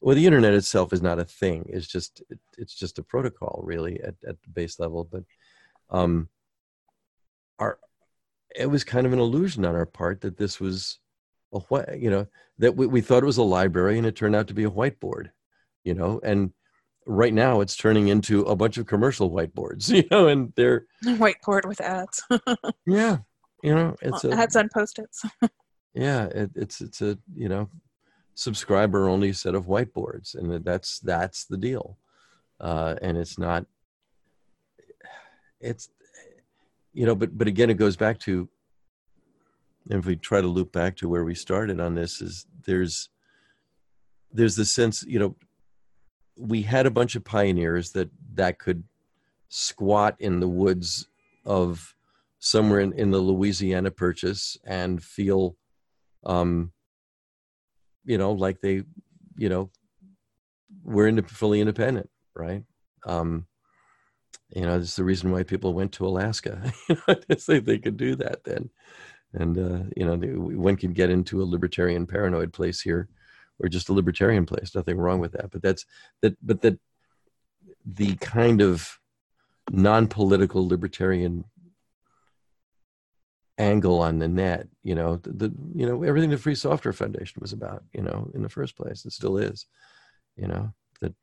well, 0.00 0.14
the 0.14 0.24
internet 0.24 0.54
itself 0.54 0.92
is 0.92 1.02
not 1.02 1.18
a 1.18 1.24
thing. 1.24 1.68
It's 1.68 1.88
just 1.88 2.22
it, 2.30 2.38
it's 2.58 2.76
just 2.76 3.00
a 3.00 3.02
protocol, 3.02 3.60
really, 3.64 4.00
at 4.00 4.14
at 4.24 4.40
the 4.40 4.50
base 4.52 4.78
level. 4.78 5.02
But, 5.02 5.24
um, 5.90 6.28
our 7.58 7.76
it 8.54 8.70
was 8.70 8.84
kind 8.84 9.04
of 9.04 9.12
an 9.12 9.18
illusion 9.18 9.64
on 9.64 9.74
our 9.74 9.86
part 9.86 10.20
that 10.20 10.36
this 10.36 10.60
was 10.60 11.00
a 11.52 11.60
you 11.96 12.10
know 12.10 12.28
that 12.58 12.76
we, 12.76 12.86
we 12.86 13.00
thought 13.00 13.24
it 13.24 13.32
was 13.34 13.38
a 13.38 13.42
library 13.42 13.98
and 13.98 14.06
it 14.06 14.14
turned 14.14 14.36
out 14.36 14.46
to 14.46 14.54
be 14.54 14.62
a 14.62 14.70
whiteboard, 14.70 15.30
you 15.82 15.94
know, 15.94 16.20
and 16.22 16.52
right 17.06 17.34
now 17.34 17.60
it's 17.60 17.76
turning 17.76 18.08
into 18.08 18.42
a 18.42 18.54
bunch 18.54 18.78
of 18.78 18.86
commercial 18.86 19.30
whiteboards 19.30 19.90
you 19.94 20.04
know 20.10 20.28
and 20.28 20.52
they're 20.56 20.86
whiteboard 21.04 21.66
with 21.66 21.80
ads. 21.80 22.22
Yeah 22.86 23.18
you 23.62 23.74
know 23.74 23.96
it's 24.02 24.24
well, 24.24 24.32
a, 24.32 24.36
ads 24.36 24.56
on 24.56 24.68
post-its. 24.72 25.24
Yeah 25.94 26.24
it, 26.26 26.50
it's 26.54 26.80
it's 26.80 27.02
a 27.02 27.18
you 27.34 27.48
know 27.48 27.68
subscriber 28.34 29.08
only 29.08 29.32
set 29.32 29.54
of 29.54 29.66
whiteboards 29.66 30.34
and 30.34 30.64
that's 30.64 31.00
that's 31.00 31.44
the 31.44 31.58
deal. 31.58 31.98
Uh, 32.60 32.94
and 33.02 33.18
it's 33.18 33.38
not 33.38 33.66
it's 35.60 35.90
you 36.92 37.06
know 37.06 37.14
but 37.14 37.36
but 37.36 37.48
again 37.48 37.70
it 37.70 37.74
goes 37.74 37.96
back 37.96 38.18
to 38.20 38.48
if 39.90 40.06
we 40.06 40.16
try 40.16 40.40
to 40.40 40.46
loop 40.46 40.72
back 40.72 40.96
to 40.96 41.08
where 41.08 41.24
we 41.24 41.34
started 41.34 41.80
on 41.80 41.94
this 41.94 42.20
is 42.20 42.46
there's 42.64 43.08
there's 44.32 44.56
the 44.56 44.64
sense 44.64 45.02
you 45.06 45.18
know 45.18 45.36
we 46.36 46.62
had 46.62 46.86
a 46.86 46.90
bunch 46.90 47.14
of 47.14 47.24
pioneers 47.24 47.92
that 47.92 48.10
that 48.34 48.58
could 48.58 48.84
squat 49.48 50.16
in 50.18 50.40
the 50.40 50.48
woods 50.48 51.08
of 51.44 51.94
somewhere 52.38 52.80
in, 52.80 52.92
in 52.94 53.10
the 53.10 53.18
Louisiana 53.18 53.90
Purchase 53.90 54.56
and 54.64 55.02
feel, 55.02 55.56
um, 56.24 56.72
you 58.04 58.18
know, 58.18 58.32
like 58.32 58.60
they, 58.60 58.82
you 59.36 59.48
know, 59.48 59.70
were 60.82 61.06
in, 61.06 61.22
fully 61.24 61.60
independent, 61.60 62.08
right? 62.34 62.64
Um, 63.06 63.46
you 64.54 64.62
know, 64.62 64.78
that's 64.78 64.96
the 64.96 65.04
reason 65.04 65.30
why 65.30 65.42
people 65.42 65.74
went 65.74 65.92
to 65.92 66.06
Alaska. 66.06 66.72
they, 67.46 67.60
they 67.60 67.78
could 67.78 67.96
do 67.96 68.16
that 68.16 68.44
then. 68.44 68.70
And, 69.34 69.58
uh, 69.58 69.88
you 69.96 70.04
know, 70.04 70.16
they, 70.16 70.28
one 70.28 70.76
could 70.76 70.94
get 70.94 71.10
into 71.10 71.42
a 71.42 71.44
libertarian 71.44 72.06
paranoid 72.06 72.52
place 72.52 72.80
here 72.80 73.08
or 73.62 73.68
just 73.68 73.88
a 73.88 73.92
libertarian 73.92 74.46
place. 74.46 74.74
Nothing 74.74 74.98
wrong 74.98 75.20
with 75.20 75.32
that. 75.32 75.50
But 75.50 75.62
that's 75.62 75.86
that. 76.20 76.36
But 76.42 76.62
that 76.62 76.78
the 77.84 78.16
kind 78.16 78.60
of 78.60 78.98
non-political 79.70 80.66
libertarian 80.66 81.44
angle 83.58 84.00
on 84.00 84.18
the 84.18 84.28
net, 84.28 84.66
you 84.82 84.94
know, 84.94 85.16
the, 85.16 85.30
the 85.32 85.52
you 85.74 85.86
know 85.86 86.02
everything 86.02 86.30
the 86.30 86.38
Free 86.38 86.54
Software 86.54 86.92
Foundation 86.92 87.38
was 87.40 87.52
about, 87.52 87.84
you 87.92 88.02
know, 88.02 88.30
in 88.34 88.42
the 88.42 88.48
first 88.48 88.76
place, 88.76 89.04
it 89.04 89.12
still 89.12 89.36
is, 89.38 89.66
you 90.36 90.48
know, 90.48 90.72
that 91.00 91.14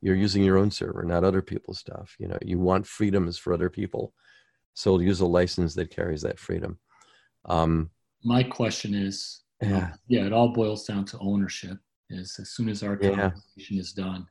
you're 0.00 0.14
using 0.14 0.42
your 0.42 0.58
own 0.58 0.70
server, 0.70 1.02
not 1.02 1.24
other 1.24 1.42
people's 1.42 1.78
stuff. 1.78 2.16
You 2.18 2.28
know, 2.28 2.38
you 2.42 2.58
want 2.58 2.86
freedoms 2.86 3.38
for 3.38 3.52
other 3.52 3.70
people, 3.70 4.12
so 4.72 4.98
use 4.98 5.20
a 5.20 5.26
license 5.26 5.74
that 5.74 5.90
carries 5.90 6.22
that 6.22 6.38
freedom. 6.38 6.78
Um, 7.44 7.90
My 8.24 8.42
question 8.42 8.94
is, 8.94 9.43
yeah. 9.62 9.92
yeah, 10.08 10.26
it 10.26 10.32
all 10.32 10.48
boils 10.52 10.84
down 10.86 11.04
to 11.06 11.18
ownership. 11.18 11.78
is 12.10 12.36
as 12.38 12.50
soon 12.50 12.68
as 12.68 12.82
our 12.82 12.98
Yeah. 13.00 13.10
conversation 13.30 13.78
is 13.78 13.92
done, 13.92 14.26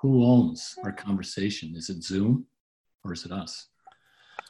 who 0.00 0.24
owns 0.24 0.74
our 0.82 0.92
conversation? 0.92 1.74
Is 1.76 1.90
it 1.90 2.02
Zoom 2.02 2.46
or 3.04 3.12
is 3.12 3.24
it 3.26 3.32
us? 3.32 3.68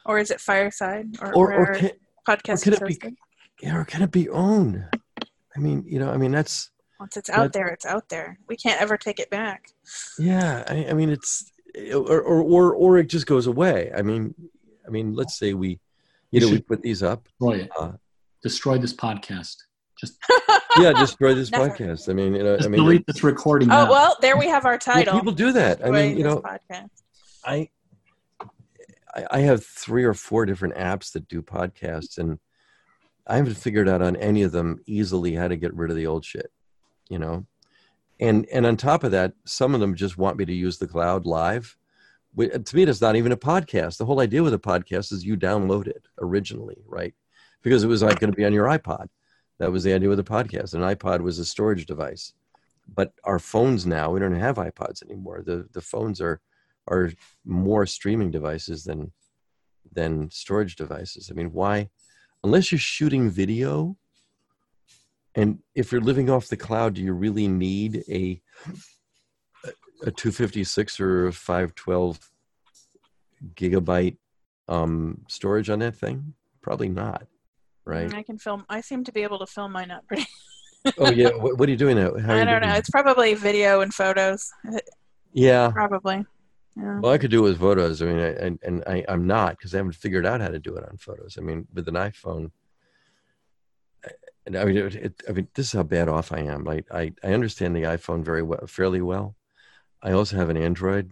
Or 0.05 0.17
is 0.17 0.31
it 0.31 0.39
Fireside? 0.39 1.07
Or, 1.21 1.33
Or, 1.35 1.53
or 1.53 1.63
where 1.65 1.75
can, 1.75 1.91
podcast 2.27 2.63
can 2.63 2.73
it 2.73 2.85
be- 2.87 2.95
hosted? 2.95 3.15
yeah, 3.61 3.75
or 3.75 3.83
can 3.85 4.01
it 4.01 4.11
be 4.11 4.29
owned? 4.29 4.85
I 5.55 5.59
mean, 5.59 5.83
you 5.85 5.99
know, 5.99 6.09
I 6.09 6.17
mean, 6.17 6.31
that's 6.31 6.71
Once 6.99 7.17
it's 7.17 7.29
out 7.29 7.37
but- 7.45 7.53
there, 7.53 7.67
it's 7.67 7.85
out 7.85 8.07
there. 8.09 8.39
We 8.47 8.55
can't 8.55 8.81
ever 8.81 8.97
take 8.97 9.19
it 9.19 9.29
back. 9.29 9.67
yeah. 10.17 10.63
I, 10.67 10.87
I 10.91 10.93
mean, 10.93 11.09
it's 11.09 11.51
or, 11.93 12.21
or 12.21 12.41
or 12.41 12.73
or 12.75 12.97
it 12.97 13.07
just 13.07 13.27
goes 13.27 13.45
away. 13.47 13.91
I 13.95 14.01
mean, 14.01 14.33
I 14.87 14.89
mean, 14.89 15.13
let's 15.15 15.37
say 15.37 15.53
we, 15.53 15.69
you 16.31 16.39
You 16.39 16.39
know, 16.41 16.51
we 16.53 16.61
put 16.61 16.81
these 16.81 17.03
up. 17.03 17.25
Destroy 17.25 17.55
it. 17.65 17.69
Uh, 17.77 17.91
Destroy 18.41 18.77
this 18.77 18.93
podcast. 18.93 19.57
Just, 20.01 20.17
yeah, 20.79 20.91
destroy 20.93 21.33
this 21.35 21.51
Never. 21.51 21.69
podcast. 21.69 22.09
I 22.09 22.13
mean, 22.13 22.33
you 22.33 22.43
know, 22.43 22.57
just 22.57 22.67
I 22.67 22.71
mean, 22.71 22.81
delete 22.81 23.05
this 23.07 23.23
recording. 23.23 23.69
Oh 23.71 23.85
now. 23.85 23.89
well, 23.91 24.17
there 24.19 24.35
we 24.37 24.47
have 24.47 24.65
our 24.65 24.71
well, 24.73 24.79
title. 24.79 25.13
people 25.13 25.31
do 25.31 25.51
that. 25.53 25.85
I 25.85 25.91
mean, 25.91 26.17
you 26.17 26.23
know, 26.23 26.41
podcast. 26.41 26.89
I 27.45 27.69
I 29.15 29.25
I 29.31 29.39
have 29.41 29.63
three 29.65 30.03
or 30.03 30.13
four 30.13 30.45
different 30.45 30.75
apps 30.75 31.11
that 31.13 31.27
do 31.27 31.41
podcasts, 31.41 32.17
and 32.17 32.39
I 33.27 33.37
haven't 33.37 33.55
figured 33.57 33.87
out 33.87 34.01
on 34.01 34.15
any 34.15 34.41
of 34.43 34.51
them 34.51 34.79
easily 34.87 35.35
how 35.35 35.47
to 35.47 35.55
get 35.55 35.73
rid 35.75 35.89
of 35.91 35.95
the 35.95 36.07
old 36.07 36.25
shit. 36.25 36.51
You 37.09 37.19
know, 37.19 37.45
and 38.19 38.47
and 38.51 38.65
on 38.65 38.77
top 38.77 39.03
of 39.03 39.11
that, 39.11 39.33
some 39.45 39.75
of 39.75 39.81
them 39.81 39.95
just 39.95 40.17
want 40.17 40.37
me 40.37 40.45
to 40.45 40.53
use 40.53 40.77
the 40.79 40.87
cloud 40.87 41.25
live. 41.25 41.77
Wh- 42.37 42.47
To 42.63 42.75
me, 42.75 42.85
that's 42.85 43.01
not 43.01 43.15
even 43.17 43.33
a 43.33 43.37
podcast. 43.37 43.97
The 43.97 44.05
whole 44.05 44.21
idea 44.21 44.41
with 44.41 44.53
a 44.53 44.59
podcast 44.59 45.11
is 45.11 45.25
you 45.25 45.35
download 45.37 45.87
it 45.87 46.07
originally, 46.19 46.77
right? 46.87 47.13
Because 47.61 47.83
it 47.83 47.87
was 47.87 48.01
like 48.01 48.19
going 48.19 48.31
to 48.31 48.35
be 48.37 48.45
on 48.45 48.53
your 48.53 48.65
iPod. 48.67 49.07
That 49.61 49.71
was 49.71 49.83
the 49.83 49.93
idea 49.93 50.09
with 50.09 50.17
the 50.17 50.23
podcast. 50.23 50.73
An 50.73 50.81
iPod 50.81 51.21
was 51.21 51.37
a 51.37 51.45
storage 51.45 51.85
device, 51.85 52.33
but 52.95 53.13
our 53.25 53.37
phones 53.37 53.85
now 53.85 54.09
we 54.09 54.19
don't 54.19 54.33
have 54.33 54.55
iPods 54.55 55.03
anymore. 55.03 55.43
The 55.45 55.67
the 55.71 55.81
phones 55.81 56.19
are 56.19 56.41
are 56.87 57.11
more 57.45 57.85
streaming 57.85 58.31
devices 58.31 58.85
than 58.85 59.11
than 59.93 60.31
storage 60.31 60.75
devices. 60.75 61.29
I 61.29 61.35
mean, 61.35 61.51
why? 61.51 61.91
Unless 62.43 62.71
you're 62.71 62.79
shooting 62.79 63.29
video, 63.29 63.97
and 65.35 65.59
if 65.75 65.91
you're 65.91 66.01
living 66.01 66.27
off 66.27 66.47
the 66.47 66.57
cloud, 66.57 66.95
do 66.95 67.03
you 67.03 67.13
really 67.13 67.47
need 67.47 68.03
a 68.09 68.41
a 70.01 70.09
256 70.09 70.99
or 70.99 71.27
a 71.27 71.31
512 71.31 72.31
gigabyte 73.53 74.17
um, 74.67 75.21
storage 75.27 75.69
on 75.69 75.77
that 75.79 75.95
thing? 75.95 76.33
Probably 76.63 76.89
not, 76.89 77.27
right? 77.85 78.13
I 78.13 78.23
can 78.23 78.37
film. 78.37 78.65
I 78.69 78.81
seem 78.81 79.03
to 79.05 79.11
be 79.11 79.23
able 79.23 79.39
to 79.39 79.45
film 79.47 79.71
mine 79.71 79.91
up 79.91 80.07
pretty. 80.07 80.25
oh 80.97 81.11
yeah. 81.11 81.29
What, 81.29 81.57
what 81.57 81.67
are 81.67 81.71
you 81.71 81.77
doing 81.77 81.97
now? 81.97 82.17
How 82.17 82.35
I 82.35 82.43
don't 82.43 82.61
know. 82.61 82.73
It's 82.73 82.89
probably 82.89 83.33
video 83.33 83.81
and 83.81 83.93
photos. 83.93 84.51
Yeah. 85.33 85.71
Probably. 85.71 86.25
Yeah. 86.77 86.99
Well, 86.99 87.11
I 87.11 87.17
could 87.17 87.31
do 87.31 87.45
it 87.45 87.49
with 87.49 87.59
photos. 87.59 88.01
I 88.01 88.05
mean, 88.05 88.19
I, 88.19 88.27
and, 88.29 88.59
and 88.63 88.83
I, 88.87 89.03
I'm 89.07 89.27
not 89.27 89.57
because 89.57 89.73
I 89.73 89.77
haven't 89.77 89.95
figured 89.95 90.25
out 90.25 90.41
how 90.41 90.47
to 90.47 90.59
do 90.59 90.75
it 90.77 90.87
on 90.89 90.97
photos. 90.97 91.37
I 91.37 91.41
mean, 91.41 91.67
with 91.73 91.87
an 91.87 91.95
iPhone, 91.95 92.51
I- 94.05 94.11
and 94.45 94.57
I 94.57 94.65
mean, 94.65 94.77
it, 94.77 94.95
it, 94.95 95.23
I 95.27 95.33
mean, 95.33 95.47
this 95.53 95.67
is 95.67 95.73
how 95.73 95.83
bad 95.83 96.07
off 96.07 96.31
I 96.31 96.39
am. 96.39 96.67
I, 96.67 96.83
I, 96.91 97.13
I 97.23 97.33
understand 97.33 97.75
the 97.75 97.83
iPhone 97.83 98.23
very 98.23 98.41
well, 98.41 98.65
fairly 98.67 99.01
well. 99.01 99.35
I 100.01 100.13
also 100.13 100.37
have 100.37 100.49
an 100.49 100.57
Android, 100.57 101.11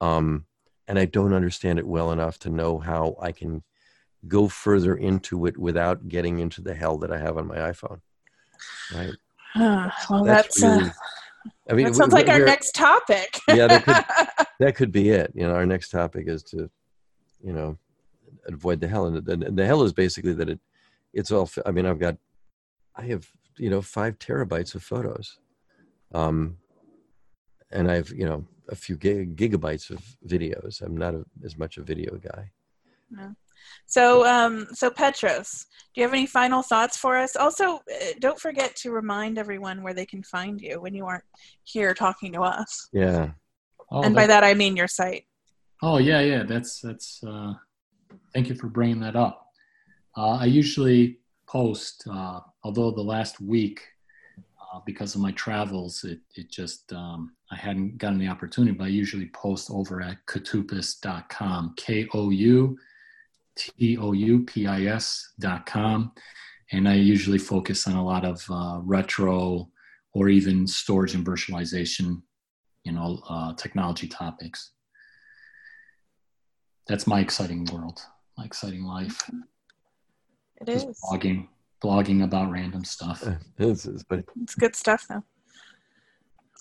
um, 0.00 0.46
and 0.88 0.98
I 0.98 1.04
don't 1.04 1.34
understand 1.34 1.78
it 1.78 1.86
well 1.86 2.12
enough 2.12 2.38
to 2.40 2.50
know 2.50 2.78
how 2.78 3.16
I 3.20 3.32
can 3.32 3.62
go 4.28 4.48
further 4.48 4.94
into 4.96 5.46
it 5.46 5.56
without 5.58 6.08
getting 6.08 6.38
into 6.38 6.60
the 6.60 6.74
hell 6.74 6.98
that 6.98 7.12
I 7.12 7.18
have 7.18 7.36
on 7.38 7.46
my 7.46 7.56
iPhone. 7.56 8.00
Right? 8.94 9.12
well, 10.10 10.24
that's, 10.24 10.62
uh, 10.62 10.66
really- 10.80 10.90
I 11.70 11.74
mean, 11.74 11.86
that 11.86 11.94
sounds 11.94 12.12
like 12.12 12.28
our 12.28 12.38
next 12.46 12.72
topic. 12.74 13.40
Yeah, 13.48 13.66
that 13.68 13.84
could- 13.84 14.46
that 14.60 14.74
could 14.76 14.90
be 14.92 15.10
it. 15.10 15.32
You 15.34 15.46
know, 15.46 15.54
our 15.54 15.66
next 15.66 15.90
topic 15.90 16.26
is 16.28 16.42
to, 16.44 16.68
you 17.42 17.52
know, 17.52 17.78
avoid 18.48 18.80
the 18.80 18.88
hell, 18.88 19.06
and 19.06 19.24
the, 19.24 19.36
the 19.36 19.66
hell 19.66 19.82
is 19.82 19.92
basically 19.92 20.32
that 20.34 20.48
it, 20.48 20.60
it's 21.12 21.30
all. 21.30 21.48
I 21.64 21.70
mean, 21.70 21.86
I've 21.86 21.98
got, 21.98 22.16
I 22.96 23.02
have 23.06 23.26
you 23.58 23.70
know 23.70 23.80
five 23.82 24.18
terabytes 24.18 24.74
of 24.74 24.82
photos, 24.82 25.38
um, 26.14 26.56
and 27.70 27.90
I've 27.90 28.10
you 28.10 28.24
know 28.24 28.44
a 28.68 28.74
few 28.74 28.96
gig, 28.96 29.36
gigabytes 29.36 29.90
of 29.90 30.00
videos. 30.26 30.80
I'm 30.82 30.96
not 30.96 31.14
a, 31.14 31.24
as 31.44 31.56
much 31.56 31.76
a 31.78 31.82
video 31.82 32.16
guy. 32.16 32.50
So, 33.86 34.26
um, 34.26 34.66
so 34.72 34.90
Petros, 34.90 35.66
do 35.94 36.00
you 36.00 36.06
have 36.06 36.12
any 36.14 36.26
final 36.26 36.62
thoughts 36.62 36.96
for 36.96 37.16
us? 37.16 37.36
Also, 37.36 37.76
uh, 37.76 37.80
don't 38.20 38.38
forget 38.40 38.74
to 38.76 38.90
remind 38.90 39.38
everyone 39.38 39.82
where 39.82 39.94
they 39.94 40.06
can 40.06 40.22
find 40.22 40.60
you 40.60 40.80
when 40.80 40.94
you 40.94 41.06
aren't 41.06 41.24
here 41.64 41.94
talking 41.94 42.32
to 42.32 42.42
us. 42.42 42.88
Yeah, 42.92 43.30
Oh, 43.90 44.02
and 44.02 44.14
by 44.14 44.26
that- 44.26 44.40
that 44.40 44.44
I 44.50 44.54
mean 44.54 44.76
your 44.76 44.88
site. 44.88 45.24
Oh 45.82 45.98
yeah, 45.98 46.20
yeah. 46.20 46.42
That's 46.42 46.80
that's. 46.80 47.22
Uh, 47.22 47.52
thank 48.32 48.48
you 48.48 48.54
for 48.54 48.68
bringing 48.68 49.00
that 49.00 49.14
up. 49.16 49.46
Uh, 50.16 50.38
I 50.38 50.46
usually 50.46 51.20
post, 51.46 52.04
uh, 52.10 52.40
although 52.64 52.90
the 52.90 53.02
last 53.02 53.40
week, 53.40 53.80
uh, 54.38 54.80
because 54.86 55.14
of 55.14 55.20
my 55.20 55.32
travels, 55.32 56.02
it 56.04 56.20
it 56.34 56.50
just 56.50 56.92
um, 56.92 57.34
I 57.52 57.56
hadn't 57.56 57.98
gotten 57.98 58.18
the 58.18 58.26
opportunity. 58.28 58.72
But 58.76 58.84
I 58.84 58.88
usually 58.88 59.28
post 59.34 59.70
over 59.70 60.00
at 60.00 60.24
koutoupis.com, 60.26 61.74
k 61.76 62.08
o 62.14 62.30
u 62.30 62.76
t 63.56 63.96
o 63.98 64.12
u 64.12 64.44
p 64.44 64.66
i 64.66 64.86
s 64.86 65.32
dot 65.38 65.66
com, 65.66 66.12
and 66.72 66.88
I 66.88 66.94
usually 66.94 67.38
focus 67.38 67.86
on 67.86 67.96
a 67.96 68.04
lot 68.04 68.24
of 68.24 68.44
uh, 68.50 68.80
retro 68.82 69.70
or 70.12 70.28
even 70.28 70.66
storage 70.66 71.14
and 71.14 71.26
virtualization, 71.26 72.22
you 72.84 72.92
know, 72.92 73.20
uh, 73.28 73.54
technology 73.54 74.08
topics 74.08 74.72
that's 76.86 77.06
my 77.06 77.20
exciting 77.20 77.64
world, 77.72 78.00
my 78.38 78.44
exciting 78.44 78.84
life. 78.84 79.28
It 80.60 80.66
Just 80.66 80.88
is. 80.88 81.00
blogging, 81.04 81.48
blogging 81.82 82.24
about 82.24 82.50
random 82.50 82.84
stuff. 82.84 83.24
it's, 83.58 83.86
it's, 83.86 84.04
but 84.04 84.24
It's 84.42 84.54
good 84.54 84.76
stuff, 84.76 85.06
though. 85.08 85.24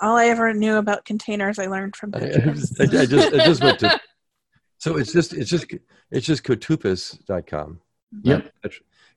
All 0.01 0.17
I 0.17 0.27
ever 0.27 0.53
knew 0.53 0.77
about 0.77 1.05
containers, 1.05 1.57
I 1.57 1.67
learned 1.67 1.95
from 1.95 2.11
I, 2.15 2.17
I 2.25 2.53
just, 2.53 2.81
I, 2.81 2.83
I 2.83 3.05
just, 3.05 3.33
I 3.33 3.45
just 3.45 3.63
went 3.63 3.79
to. 3.79 3.99
So 4.85 4.97
it's 4.97 5.11
just, 5.11 5.33
it's 5.33 5.49
just, 5.49 5.65
it's 6.11 6.27
just 6.27 6.43
koutoupis.com. 6.43 7.79
Yep. 8.21 8.53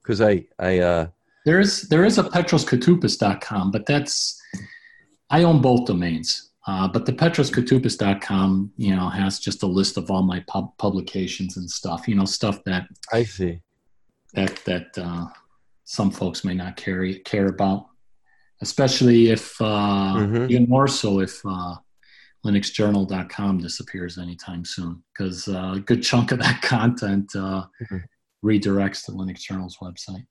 Because 0.03 0.23
I, 0.23 0.47
I, 0.59 0.79
uh, 0.79 1.09
There 1.45 1.61
is 1.61 1.83
there 1.91 2.07
is 2.07 2.17
a 2.17 2.23
petroskoutoupis.com, 2.25 3.71
but 3.71 3.85
that's 3.85 4.41
I 5.29 5.43
own 5.43 5.61
both 5.61 5.85
domains. 5.87 6.53
Uh, 6.67 6.89
but 6.89 7.05
the 7.05 7.13
petroskoutoupis.com, 7.13 8.73
you 8.79 8.97
know, 8.97 9.11
has 9.11 9.39
just 9.39 9.63
a 9.63 9.67
list 9.67 9.99
of 9.99 10.11
all 10.11 10.23
my 10.23 10.41
pub- 10.47 10.75
publications 10.79 11.59
and 11.59 11.71
stuff. 11.71 12.09
You 12.09 12.15
know, 12.15 12.25
stuff 12.25 12.65
that 12.65 12.89
I 13.13 13.25
see. 13.25 13.61
that 14.33 14.57
that 14.65 14.97
uh, 14.97 15.27
some 15.85 16.11
folks 16.11 16.45
may 16.45 16.55
not 16.55 16.77
carry 16.79 17.19
care 17.21 17.49
about, 17.49 17.89
especially 18.63 19.29
if 19.31 19.61
uh, 19.61 20.17
Mhm. 20.17 20.51
even 20.51 20.67
more 20.69 20.89
so 20.89 21.21
if 21.21 21.43
uh, 21.45 21.75
linuxjournal.com 22.49 23.59
disappears 23.59 24.19
anytime 24.19 24.65
soon, 24.65 25.03
because 25.13 25.49
uh, 25.49 25.73
a 25.77 25.81
good 25.81 26.03
chunk 26.03 26.33
of 26.33 26.39
that 26.39 26.63
content 26.63 27.35
uh, 27.37 27.65
Mhm. 27.83 28.03
redirects 28.45 29.05
to 29.07 29.13
Linux 29.13 29.41
Journal's 29.41 29.77
website. 29.83 30.27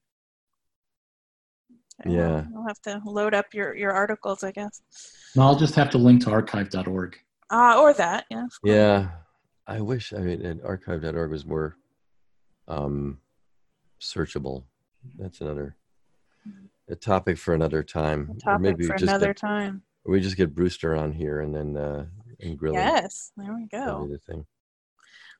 Yeah. 2.05 2.45
You'll 2.51 2.67
have 2.67 2.81
to 2.83 3.01
load 3.05 3.33
up 3.33 3.53
your, 3.53 3.75
your 3.75 3.91
articles, 3.91 4.43
I 4.43 4.51
guess. 4.51 4.81
No, 5.35 5.43
I'll 5.43 5.55
just 5.55 5.75
have 5.75 5.89
to 5.91 5.97
link 5.97 6.23
to 6.25 6.31
archive.org. 6.31 7.17
Uh, 7.49 7.79
or 7.79 7.93
that, 7.93 8.25
yeah. 8.29 8.45
Yeah. 8.63 9.09
I 9.65 9.81
wish, 9.81 10.13
I 10.13 10.19
mean, 10.19 10.45
and 10.45 10.61
archive.org 10.61 11.31
was 11.31 11.45
more 11.45 11.75
um, 12.67 13.19
searchable. 13.99 14.63
That's 15.17 15.41
another 15.41 15.75
a 16.89 16.95
topic 16.95 17.37
for 17.37 17.53
another 17.53 17.83
time. 17.83 18.29
A 18.37 18.39
topic 18.39 18.77
for 18.83 18.93
just 18.93 19.03
another 19.03 19.27
get, 19.27 19.37
time. 19.37 19.81
Or 20.07 20.13
we 20.13 20.19
just 20.21 20.37
get 20.37 20.55
Brewster 20.55 20.95
on 20.95 21.11
here 21.11 21.41
and 21.41 21.53
then 21.53 21.77
uh, 21.77 22.05
and 22.39 22.57
grill. 22.57 22.73
Yes, 22.73 23.31
there 23.37 23.53
we 23.53 23.67
go. 23.67 24.07
the 24.09 24.17
thing. 24.19 24.45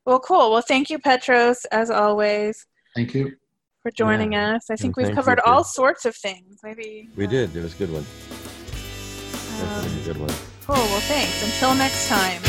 Well, 0.06 0.20
cool. 0.20 0.52
Well, 0.52 0.62
thank 0.62 0.90
you, 0.90 1.00
Petros, 1.00 1.66
as 1.66 1.90
always, 1.90 2.66
Thank 2.96 3.14
you. 3.14 3.36
for 3.82 3.92
joining 3.92 4.34
Yeah. 4.34 4.56
us. 4.56 4.70
I 4.70 4.76
think 4.76 4.96
thank 4.96 5.08
we've 5.08 5.16
covered 5.16 5.40
for- 5.40 5.48
all 5.48 5.64
sorts 5.64 6.06
of 6.06 6.16
things. 6.16 6.60
Maybe 6.64 7.10
We 7.16 7.28
uh, 7.28 7.30
did. 7.30 7.56
It 7.56 7.62
was 7.64 7.74
a 7.74 7.78
good 7.78 7.92
one. 7.92 8.06
um, 8.06 9.60
Definitely 9.60 10.02
a 10.02 10.06
good 10.14 10.18
one. 10.22 10.30
cool. 10.66 10.76
Well, 10.76 11.02
thanks. 11.02 11.44
Until 11.44 11.76
next 11.76 12.08
time. 12.08 12.42